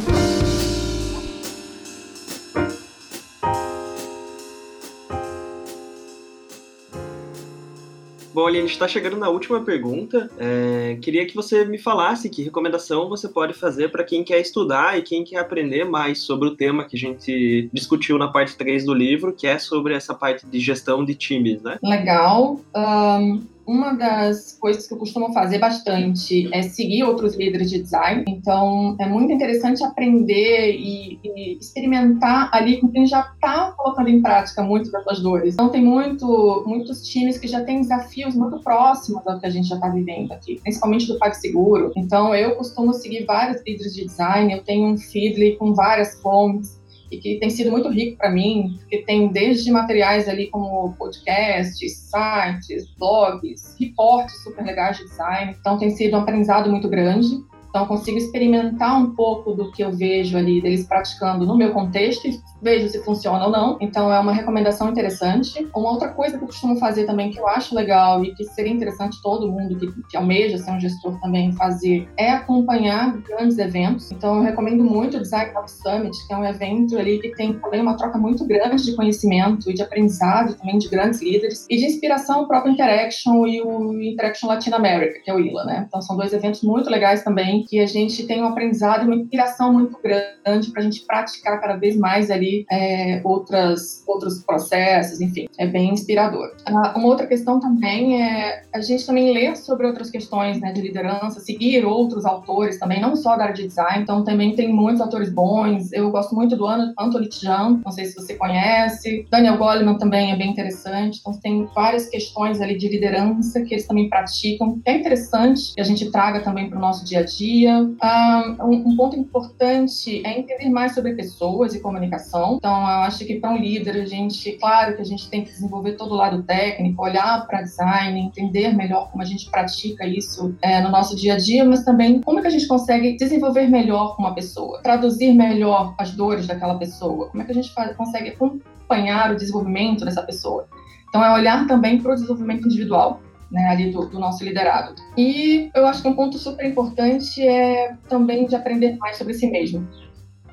Bom, 8.33 8.47
Aline, 8.47 8.65
está 8.65 8.87
chegando 8.87 9.17
na 9.17 9.29
última 9.29 9.59
pergunta. 9.61 10.29
É, 10.37 10.97
queria 11.01 11.25
que 11.25 11.35
você 11.35 11.65
me 11.65 11.77
falasse 11.77 12.29
que 12.29 12.41
recomendação 12.41 13.09
você 13.09 13.27
pode 13.27 13.53
fazer 13.53 13.89
para 13.89 14.05
quem 14.05 14.23
quer 14.23 14.39
estudar 14.39 14.97
e 14.97 15.01
quem 15.01 15.23
quer 15.23 15.37
aprender 15.37 15.83
mais 15.83 16.19
sobre 16.23 16.47
o 16.47 16.55
tema 16.55 16.85
que 16.85 16.95
a 16.95 16.99
gente 16.99 17.69
discutiu 17.73 18.17
na 18.17 18.29
parte 18.29 18.55
3 18.55 18.85
do 18.85 18.93
livro, 18.93 19.33
que 19.33 19.45
é 19.45 19.59
sobre 19.59 19.93
essa 19.93 20.13
parte 20.13 20.45
de 20.45 20.59
gestão 20.59 21.03
de 21.03 21.13
times, 21.13 21.61
né? 21.61 21.77
Legal. 21.83 22.59
Um, 22.73 23.43
uma 23.65 23.93
das 23.93 24.57
coisas 24.59 24.87
que 24.87 24.93
eu 24.93 24.97
costumo 24.97 25.33
fazer 25.33 25.59
bastante 25.59 26.49
é 26.53 26.61
seguir 26.61 27.03
outros 27.03 27.35
líderes 27.35 27.69
de 27.69 27.81
design. 27.81 28.23
Então, 28.27 28.95
é 28.99 29.07
muito 29.07 29.31
interessante 29.31 29.83
aprender 29.83 30.75
e, 30.75 31.19
e 31.23 31.57
experimentar 31.59 32.49
ali 32.51 32.79
com 32.79 32.87
quem 32.87 33.05
já 33.05 33.21
está 33.21 33.71
colocando 33.71 34.09
em 34.09 34.21
prática 34.21 34.63
muito 34.63 34.91
das 34.91 35.03
suas 35.03 35.19
dores. 35.19 35.53
Então, 35.53 35.69
tem 35.69 35.83
muito, 35.83 36.63
muitos 36.65 37.07
times 37.07 37.37
que 37.37 37.47
já 37.47 37.63
têm 37.63 37.81
desafios 37.81 38.35
muito 38.35 38.59
próximos 38.59 39.25
ao 39.27 39.39
que 39.39 39.45
a 39.45 39.49
gente 39.49 39.67
já 39.67 39.75
está 39.75 39.89
vivendo 39.89 40.31
aqui, 40.31 40.59
principalmente 40.61 41.07
do 41.07 41.17
PagSeguro. 41.17 41.91
Então, 41.95 42.33
eu 42.35 42.55
costumo 42.55 42.93
seguir 42.93 43.25
vários 43.25 43.61
líderes 43.65 43.93
de 43.93 44.05
design. 44.05 44.53
Eu 44.53 44.63
tenho 44.63 44.87
um 44.87 44.97
feedly 44.97 45.55
com 45.57 45.73
várias 45.73 46.19
fontes 46.21 46.80
e 47.11 47.17
que 47.17 47.37
tem 47.39 47.49
sido 47.49 47.69
muito 47.69 47.89
rico 47.89 48.17
para 48.17 48.31
mim, 48.31 48.79
que 48.89 48.99
tem 48.99 49.27
desde 49.27 49.69
materiais 49.69 50.29
ali 50.29 50.47
como 50.47 50.93
podcasts, 50.97 52.09
sites, 52.09 52.87
blogs, 52.97 53.75
reportes 53.77 54.41
super 54.43 54.63
legais 54.63 54.97
de 54.97 55.03
design. 55.03 55.55
Então 55.59 55.77
tem 55.77 55.89
sido 55.89 56.15
um 56.15 56.21
aprendizado 56.21 56.71
muito 56.71 56.87
grande. 56.87 57.27
Então, 57.71 57.85
consigo 57.85 58.17
experimentar 58.17 59.01
um 59.01 59.15
pouco 59.15 59.53
do 59.53 59.71
que 59.71 59.81
eu 59.81 59.93
vejo 59.93 60.37
ali 60.37 60.61
deles 60.61 60.85
praticando 60.85 61.45
no 61.45 61.55
meu 61.55 61.71
contexto 61.71 62.27
e 62.27 62.37
vejo 62.61 62.89
se 62.89 63.01
funciona 63.01 63.45
ou 63.45 63.49
não. 63.49 63.77
Então, 63.79 64.11
é 64.13 64.19
uma 64.19 64.33
recomendação 64.33 64.89
interessante. 64.89 65.65
Uma 65.73 65.91
outra 65.91 66.09
coisa 66.09 66.37
que 66.37 66.43
eu 66.43 66.47
costumo 66.47 66.75
fazer 66.75 67.05
também, 67.05 67.31
que 67.31 67.39
eu 67.39 67.47
acho 67.47 67.73
legal 67.73 68.25
e 68.25 68.35
que 68.35 68.43
seria 68.43 68.73
interessante 68.73 69.21
todo 69.23 69.49
mundo 69.49 69.77
que, 69.77 69.87
que 70.09 70.17
almeja 70.17 70.57
ser 70.57 70.71
um 70.71 70.79
gestor 70.81 71.17
também 71.21 71.53
fazer, 71.53 72.09
é 72.17 72.31
acompanhar 72.31 73.17
grandes 73.21 73.57
eventos. 73.57 74.11
Então, 74.11 74.35
eu 74.35 74.41
recomendo 74.41 74.83
muito 74.83 75.15
o 75.15 75.21
Design 75.21 75.51
Hub 75.57 75.71
Summit, 75.71 76.27
que 76.27 76.33
é 76.33 76.37
um 76.37 76.43
evento 76.43 76.97
ali 76.97 77.19
que 77.19 77.29
tem 77.29 77.53
também 77.53 77.81
uma 77.81 77.95
troca 77.95 78.17
muito 78.17 78.45
grande 78.45 78.83
de 78.83 78.95
conhecimento 78.97 79.71
e 79.71 79.73
de 79.73 79.81
aprendizado 79.81 80.55
também 80.55 80.77
de 80.77 80.89
grandes 80.89 81.21
líderes 81.21 81.65
e 81.69 81.77
de 81.77 81.85
inspiração 81.85 82.43
o 82.43 82.47
próprio 82.49 82.73
Interaction 82.73 83.47
e 83.47 83.61
o 83.61 84.01
Interaction 84.01 84.49
Latin 84.49 84.71
America, 84.71 85.21
que 85.23 85.31
é 85.31 85.33
o 85.33 85.39
ILA, 85.39 85.63
né? 85.63 85.85
Então, 85.87 86.01
são 86.01 86.17
dois 86.17 86.33
eventos 86.33 86.61
muito 86.63 86.89
legais 86.89 87.23
também 87.23 87.60
que 87.63 87.79
a 87.79 87.85
gente 87.85 88.25
tem 88.25 88.41
um 88.41 88.47
aprendizado 88.47 89.03
e 89.03 89.05
uma 89.05 89.15
inspiração 89.15 89.73
muito 89.73 89.97
grande 90.01 90.71
para 90.71 90.81
a 90.81 90.83
gente 90.83 91.01
praticar 91.01 91.59
cada 91.59 91.75
vez 91.75 91.97
mais 91.97 92.29
ali 92.31 92.65
é, 92.71 93.21
outras, 93.23 94.03
outros 94.07 94.43
processos, 94.43 95.21
enfim, 95.21 95.47
é 95.57 95.67
bem 95.67 95.91
inspirador. 95.91 96.55
Ah, 96.65 96.93
uma 96.95 97.07
outra 97.07 97.27
questão 97.27 97.59
também 97.59 98.21
é 98.21 98.63
a 98.73 98.81
gente 98.81 99.05
também 99.05 99.33
ler 99.33 99.55
sobre 99.57 99.85
outras 99.87 100.09
questões 100.09 100.59
né, 100.59 100.71
de 100.71 100.81
liderança, 100.81 101.39
seguir 101.39 101.85
outros 101.85 102.25
autores 102.25 102.79
também, 102.79 103.01
não 103.01 103.15
só 103.15 103.35
da 103.35 103.43
área 103.43 103.55
de 103.55 103.67
design, 103.67 104.03
então 104.03 104.23
também 104.23 104.55
tem 104.55 104.73
muitos 104.73 105.01
autores 105.01 105.31
bons, 105.31 105.91
eu 105.91 106.09
gosto 106.11 106.35
muito 106.35 106.55
do 106.55 106.65
Anthony 106.67 107.29
Tjan, 107.29 107.81
não 107.83 107.91
sei 107.91 108.05
se 108.05 108.15
você 108.15 108.35
conhece, 108.35 109.25
Daniel 109.29 109.57
Goleman 109.57 109.97
também 109.97 110.31
é 110.31 110.35
bem 110.35 110.51
interessante, 110.51 111.19
então 111.19 111.33
tem 111.39 111.65
várias 111.73 112.07
questões 112.07 112.61
ali 112.61 112.77
de 112.77 112.87
liderança 112.87 113.61
que 113.61 113.73
eles 113.73 113.87
também 113.87 114.09
praticam, 114.09 114.79
é 114.85 114.97
interessante 114.97 115.73
que 115.73 115.81
a 115.81 115.83
gente 115.83 116.11
traga 116.11 116.41
também 116.41 116.69
para 116.69 116.77
o 116.77 116.81
nosso 116.81 117.05
dia 117.05 117.19
a 117.19 117.23
dia. 117.23 117.50
Um, 117.67 118.91
um 118.91 118.95
ponto 118.95 119.15
importante 119.17 120.21
é 120.25 120.39
entender 120.39 120.69
mais 120.69 120.93
sobre 120.93 121.13
pessoas 121.13 121.73
e 121.73 121.79
comunicação, 121.79 122.55
então 122.57 122.71
eu 122.71 123.03
acho 123.03 123.25
que 123.25 123.39
para 123.39 123.51
um 123.51 123.57
líder 123.57 124.01
a 124.01 124.05
gente, 124.05 124.53
claro 124.53 124.95
que 124.95 125.01
a 125.01 125.05
gente 125.05 125.29
tem 125.29 125.43
que 125.43 125.51
desenvolver 125.51 125.93
todo 125.93 126.13
o 126.13 126.17
lado 126.17 126.43
técnico, 126.43 127.03
olhar 127.03 127.45
para 127.47 127.61
design, 127.61 128.19
entender 128.19 128.73
melhor 128.75 129.11
como 129.11 129.21
a 129.21 129.25
gente 129.25 129.49
pratica 129.49 130.05
isso 130.05 130.55
é, 130.61 130.81
no 130.81 130.89
nosso 130.89 131.15
dia 131.15 131.33
a 131.33 131.37
dia, 131.37 131.65
mas 131.65 131.83
também 131.83 132.21
como 132.21 132.39
é 132.39 132.41
que 132.41 132.47
a 132.47 132.51
gente 132.51 132.67
consegue 132.67 133.15
desenvolver 133.17 133.67
melhor 133.67 134.15
uma 134.17 134.33
pessoa, 134.33 134.81
traduzir 134.81 135.33
melhor 135.33 135.93
as 135.97 136.11
dores 136.11 136.47
daquela 136.47 136.77
pessoa, 136.77 137.29
como 137.29 137.43
é 137.43 137.45
que 137.45 137.51
a 137.51 137.55
gente 137.55 137.73
faz, 137.73 137.95
consegue 137.95 138.29
acompanhar 138.29 139.31
o 139.31 139.35
desenvolvimento 139.35 140.05
dessa 140.05 140.21
pessoa. 140.21 140.67
Então, 141.09 141.23
é 141.23 141.33
olhar 141.33 141.67
também 141.67 142.01
para 142.01 142.13
o 142.13 142.15
desenvolvimento 142.15 142.65
individual, 142.65 143.19
né, 143.51 143.67
ali 143.67 143.91
do, 143.91 144.07
do, 144.07 144.19
nosso 144.19 144.43
liderado. 144.43 144.95
E 145.17 145.69
eu 145.75 145.85
acho 145.85 146.01
que 146.01 146.07
um 146.07 146.15
ponto 146.15 146.37
super 146.37 146.65
importante 146.65 147.41
é 147.45 147.95
também 148.07 148.45
de 148.45 148.55
aprender 148.55 148.95
mais 148.97 149.17
sobre 149.17 149.33
si 149.33 149.47
mesmo. 149.49 149.87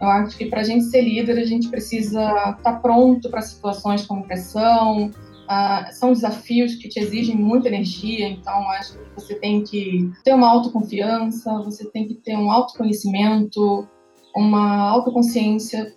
Eu 0.00 0.08
acho 0.08 0.37
que 0.37 0.46
para 0.46 0.61
a 0.61 0.64
gente 0.64 0.84
ser 0.84 1.02
líder, 1.02 1.38
a 1.38 1.44
gente 1.44 1.68
precisa 1.68 2.22
estar 2.22 2.56
tá 2.62 2.72
pronto 2.74 3.30
para 3.30 3.40
situações 3.40 4.06
como 4.06 4.24
pressão, 4.24 5.11
Uh, 5.48 5.90
são 5.94 6.12
desafios 6.12 6.74
que 6.74 6.90
te 6.90 7.00
exigem 7.00 7.34
muita 7.34 7.68
energia, 7.68 8.28
então 8.28 8.70
acho 8.72 8.92
que 8.92 9.14
você 9.14 9.34
tem 9.34 9.64
que 9.64 10.12
ter 10.22 10.34
uma 10.34 10.46
autoconfiança, 10.46 11.50
você 11.62 11.90
tem 11.90 12.06
que 12.06 12.16
ter 12.16 12.37
um 12.37 12.50
autoconhecimento, 12.50 13.88
uma 14.37 14.90
autoconsciência 14.90 15.90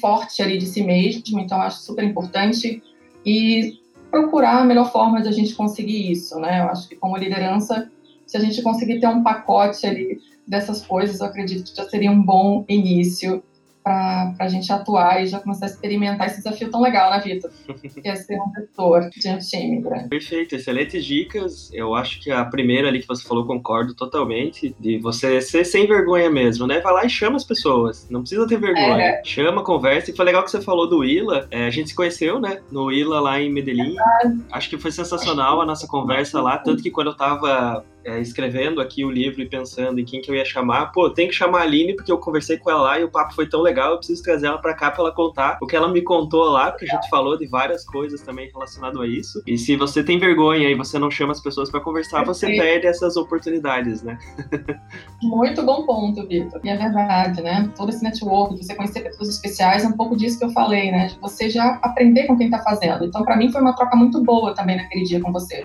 forte 0.00 0.40
ali 0.40 0.58
de 0.58 0.66
si 0.66 0.84
mesmo, 0.84 1.40
então 1.40 1.60
acho 1.60 1.80
super 1.80 2.04
importante 2.04 2.80
e 3.26 3.72
procurar 4.14 4.60
a 4.60 4.64
melhor 4.64 4.90
forma 4.92 5.20
de 5.20 5.28
a 5.28 5.32
gente 5.32 5.54
conseguir 5.54 6.10
isso, 6.10 6.38
né? 6.38 6.60
Eu 6.60 6.68
acho 6.68 6.88
que 6.88 6.94
como 6.94 7.16
liderança, 7.16 7.90
se 8.26 8.36
a 8.36 8.40
gente 8.40 8.62
conseguir 8.62 9.00
ter 9.00 9.08
um 9.08 9.22
pacote 9.22 9.86
ali 9.86 10.20
dessas 10.46 10.84
coisas, 10.86 11.20
eu 11.20 11.26
acredito 11.26 11.70
que 11.70 11.76
já 11.76 11.88
seria 11.88 12.10
um 12.10 12.22
bom 12.22 12.64
início 12.68 13.42
para 13.84 14.46
a 14.46 14.48
gente 14.48 14.72
atuar 14.72 15.22
e 15.22 15.26
já 15.26 15.38
começar 15.38 15.66
a 15.66 15.68
experimentar 15.68 16.26
esse 16.26 16.38
desafio 16.38 16.70
tão 16.70 16.80
legal, 16.80 17.10
né, 17.10 17.20
Vitor? 17.20 17.50
Que 18.04 18.08
é 18.08 18.16
ser 18.16 18.38
um 18.40 18.52
gestor 18.54 19.10
de 19.10 19.28
um 19.28 19.38
time 19.38 19.80
grande. 19.80 20.08
Perfeito, 20.08 20.54
excelentes 20.54 21.04
dicas. 21.04 21.70
Eu 21.72 21.94
acho 21.94 22.20
que 22.20 22.30
a 22.30 22.44
primeira 22.44 22.88
ali 22.88 23.00
que 23.00 23.06
você 23.06 23.26
falou, 23.26 23.46
concordo 23.46 23.94
totalmente, 23.94 24.74
de 24.80 24.98
você 24.98 25.40
ser 25.40 25.64
sem 25.64 25.86
vergonha 25.86 26.30
mesmo, 26.30 26.66
né? 26.66 26.80
Vai 26.80 26.92
lá 26.92 27.04
e 27.04 27.10
chama 27.10 27.36
as 27.36 27.44
pessoas, 27.44 28.08
não 28.10 28.20
precisa 28.20 28.46
ter 28.48 28.58
vergonha. 28.58 29.02
É. 29.02 29.22
Chama, 29.24 29.62
conversa. 29.62 30.10
E 30.10 30.16
foi 30.16 30.24
legal 30.24 30.42
que 30.42 30.50
você 30.50 30.60
falou 30.60 30.88
do 30.88 31.04
Ila. 31.04 31.46
É, 31.50 31.66
a 31.66 31.70
gente 31.70 31.90
se 31.90 31.94
conheceu, 31.94 32.40
né? 32.40 32.60
No 32.70 32.90
Ila 32.90 33.20
lá 33.20 33.40
em 33.40 33.52
Medellín. 33.52 33.94
É 33.98 34.32
acho 34.50 34.70
que 34.70 34.78
foi 34.78 34.90
sensacional 34.90 35.60
a 35.60 35.66
nossa 35.66 35.86
conversa 35.86 36.40
lá, 36.40 36.56
tanto 36.58 36.82
que 36.82 36.90
quando 36.90 37.08
eu 37.08 37.16
tava 37.16 37.84
é, 38.04 38.20
escrevendo 38.20 38.80
aqui 38.80 39.04
o 39.04 39.10
livro 39.10 39.40
e 39.40 39.48
pensando 39.48 39.98
em 39.98 40.04
quem 40.04 40.20
que 40.20 40.30
eu 40.30 40.34
ia 40.34 40.44
chamar, 40.44 40.86
pô, 40.92 41.10
tem 41.10 41.28
que 41.28 41.34
chamar 41.34 41.60
a 41.60 41.62
Aline 41.62 41.94
porque 41.94 42.12
eu 42.12 42.18
conversei 42.18 42.58
com 42.58 42.70
ela 42.70 42.82
lá 42.82 43.00
e 43.00 43.04
o 43.04 43.10
papo 43.10 43.34
foi 43.34 43.48
tão 43.48 43.60
legal, 43.60 43.92
eu 43.92 43.98
preciso 43.98 44.22
trazer 44.22 44.46
ela 44.46 44.58
para 44.58 44.74
cá 44.74 44.90
para 44.90 45.02
ela 45.02 45.12
contar 45.12 45.58
o 45.62 45.66
que 45.66 45.74
ela 45.74 45.88
me 45.88 46.02
contou 46.02 46.44
lá, 46.44 46.70
porque 46.70 46.84
a 46.86 46.94
gente 46.94 47.08
falou 47.08 47.36
de 47.38 47.46
várias 47.46 47.84
coisas 47.84 48.20
também 48.22 48.50
relacionado 48.52 49.00
a 49.00 49.06
isso. 49.06 49.42
E 49.46 49.56
se 49.56 49.76
você 49.76 50.02
tem 50.02 50.18
vergonha 50.18 50.68
e 50.68 50.74
você 50.74 50.98
não 50.98 51.10
chama 51.10 51.32
as 51.32 51.40
pessoas 51.40 51.70
para 51.70 51.80
conversar, 51.80 52.24
você 52.24 52.46
perde 52.46 52.86
essas 52.86 53.16
oportunidades, 53.16 54.02
né? 54.02 54.18
Muito 55.22 55.62
bom 55.62 55.86
ponto, 55.86 56.26
Vitor. 56.26 56.60
E 56.62 56.68
é 56.68 56.76
verdade, 56.76 57.42
né? 57.42 57.70
Todo 57.76 57.88
esse 57.90 58.02
network, 58.02 58.56
você 58.56 58.74
conhecer 58.74 59.00
pessoas 59.00 59.28
especiais, 59.28 59.84
é 59.84 59.88
um 59.88 59.92
pouco 59.92 60.16
disso 60.16 60.38
que 60.38 60.44
eu 60.44 60.50
falei, 60.50 60.90
né? 60.90 61.06
De 61.06 61.18
você 61.18 61.48
já 61.48 61.78
aprender 61.82 62.26
com 62.26 62.36
quem 62.36 62.50
tá 62.50 62.58
fazendo. 62.62 63.04
Então, 63.04 63.22
para 63.24 63.36
mim, 63.36 63.50
foi 63.50 63.60
uma 63.60 63.74
troca 63.74 63.96
muito 63.96 64.22
boa 64.22 64.54
também 64.54 64.76
naquele 64.76 65.04
dia 65.04 65.20
com 65.20 65.32
você 65.32 65.64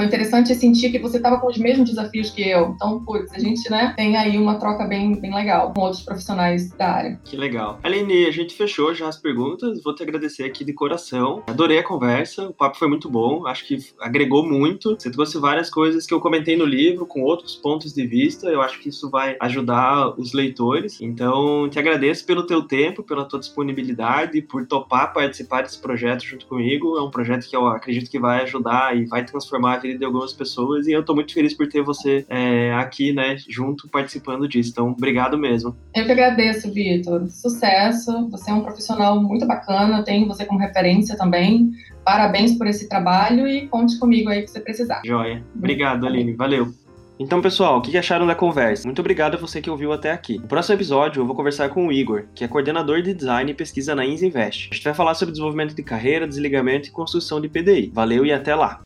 foi 0.00 0.06
interessante 0.06 0.54
sentir 0.54 0.90
que 0.90 0.98
você 0.98 1.18
estava 1.18 1.38
com 1.38 1.46
os 1.46 1.58
mesmos 1.58 1.90
desafios 1.90 2.30
que 2.30 2.40
eu. 2.40 2.72
Então, 2.74 3.04
putz, 3.04 3.34
a 3.34 3.38
gente, 3.38 3.70
né, 3.70 3.92
tem 3.94 4.16
aí 4.16 4.38
uma 4.38 4.54
troca 4.54 4.86
bem, 4.86 5.20
bem 5.20 5.34
legal 5.34 5.74
com 5.74 5.82
outros 5.82 6.02
profissionais 6.02 6.70
da 6.70 6.88
área. 6.90 7.20
Que 7.22 7.36
legal. 7.36 7.78
Aline, 7.82 8.24
a 8.24 8.30
gente 8.30 8.54
fechou 8.54 8.94
já 8.94 9.08
as 9.08 9.18
perguntas. 9.18 9.82
Vou 9.82 9.94
te 9.94 10.02
agradecer 10.02 10.44
aqui 10.44 10.64
de 10.64 10.72
coração. 10.72 11.42
Adorei 11.46 11.78
a 11.78 11.82
conversa, 11.82 12.48
o 12.48 12.54
papo 12.54 12.78
foi 12.78 12.88
muito 12.88 13.10
bom. 13.10 13.46
Acho 13.46 13.66
que 13.66 13.76
agregou 14.00 14.42
muito. 14.48 14.96
Você 14.98 15.10
trouxe 15.10 15.36
várias 15.38 15.68
coisas 15.68 16.06
que 16.06 16.14
eu 16.14 16.20
comentei 16.20 16.56
no 16.56 16.64
livro, 16.64 17.04
com 17.04 17.20
outros 17.20 17.54
pontos 17.56 17.92
de 17.92 18.06
vista. 18.06 18.48
Eu 18.48 18.62
acho 18.62 18.80
que 18.80 18.88
isso 18.88 19.10
vai 19.10 19.36
ajudar 19.38 20.18
os 20.18 20.32
leitores. 20.32 20.98
Então, 21.02 21.68
te 21.68 21.78
agradeço 21.78 22.24
pelo 22.24 22.46
teu 22.46 22.62
tempo, 22.62 23.02
pela 23.02 23.26
tua 23.26 23.38
disponibilidade, 23.38 24.40
por 24.40 24.66
topar 24.66 25.12
participar 25.12 25.60
desse 25.60 25.78
projeto 25.78 26.22
junto 26.22 26.46
comigo. 26.46 26.96
É 26.96 27.02
um 27.02 27.10
projeto 27.10 27.46
que 27.46 27.54
eu 27.54 27.66
acredito 27.66 28.10
que 28.10 28.18
vai 28.18 28.44
ajudar 28.44 28.96
e 28.96 29.04
vai 29.04 29.26
transformar 29.26 29.74
a 29.74 29.78
vida 29.90 29.98
de 29.98 30.04
algumas 30.04 30.32
pessoas 30.32 30.86
e 30.86 30.92
eu 30.92 31.04
tô 31.04 31.14
muito 31.14 31.32
feliz 31.32 31.54
por 31.54 31.68
ter 31.68 31.82
você 31.82 32.24
é, 32.28 32.72
aqui, 32.74 33.12
né, 33.12 33.36
junto, 33.48 33.88
participando 33.88 34.48
disso. 34.48 34.70
Então, 34.70 34.90
obrigado 34.90 35.36
mesmo. 35.38 35.76
Eu 35.94 36.04
que 36.04 36.12
agradeço, 36.12 36.72
Vitor. 36.72 37.28
Sucesso. 37.28 38.28
Você 38.30 38.50
é 38.50 38.54
um 38.54 38.62
profissional 38.62 39.20
muito 39.22 39.46
bacana, 39.46 40.02
tenho 40.02 40.26
você 40.26 40.44
como 40.44 40.58
referência 40.58 41.16
também. 41.16 41.72
Parabéns 42.04 42.56
por 42.56 42.66
esse 42.66 42.88
trabalho 42.88 43.46
e 43.46 43.66
conte 43.68 43.98
comigo 43.98 44.30
aí 44.30 44.42
que 44.42 44.50
você 44.50 44.60
precisar. 44.60 45.02
Joia. 45.04 45.44
Obrigado, 45.54 46.06
Aline. 46.06 46.32
Valeu. 46.32 46.72
Então, 47.20 47.42
pessoal, 47.42 47.76
o 47.76 47.82
que 47.82 47.98
acharam 47.98 48.26
da 48.26 48.34
conversa? 48.34 48.88
Muito 48.88 49.00
obrigado 49.00 49.34
a 49.34 49.38
você 49.38 49.60
que 49.60 49.68
ouviu 49.68 49.92
até 49.92 50.10
aqui. 50.10 50.38
No 50.38 50.48
próximo 50.48 50.74
episódio, 50.74 51.20
eu 51.20 51.26
vou 51.26 51.36
conversar 51.36 51.68
com 51.68 51.86
o 51.86 51.92
Igor, 51.92 52.24
que 52.34 52.42
é 52.42 52.48
coordenador 52.48 53.02
de 53.02 53.12
design 53.12 53.50
e 53.50 53.54
pesquisa 53.54 53.94
na 53.94 54.06
Inzinvest. 54.06 54.70
A 54.72 54.74
gente 54.74 54.84
vai 54.84 54.94
falar 54.94 55.12
sobre 55.12 55.32
desenvolvimento 55.32 55.74
de 55.74 55.82
carreira, 55.82 56.26
desligamento 56.26 56.88
e 56.88 56.90
construção 56.90 57.38
de 57.38 57.46
PDI. 57.46 57.90
Valeu 57.92 58.24
e 58.24 58.32
até 58.32 58.54
lá! 58.54 58.80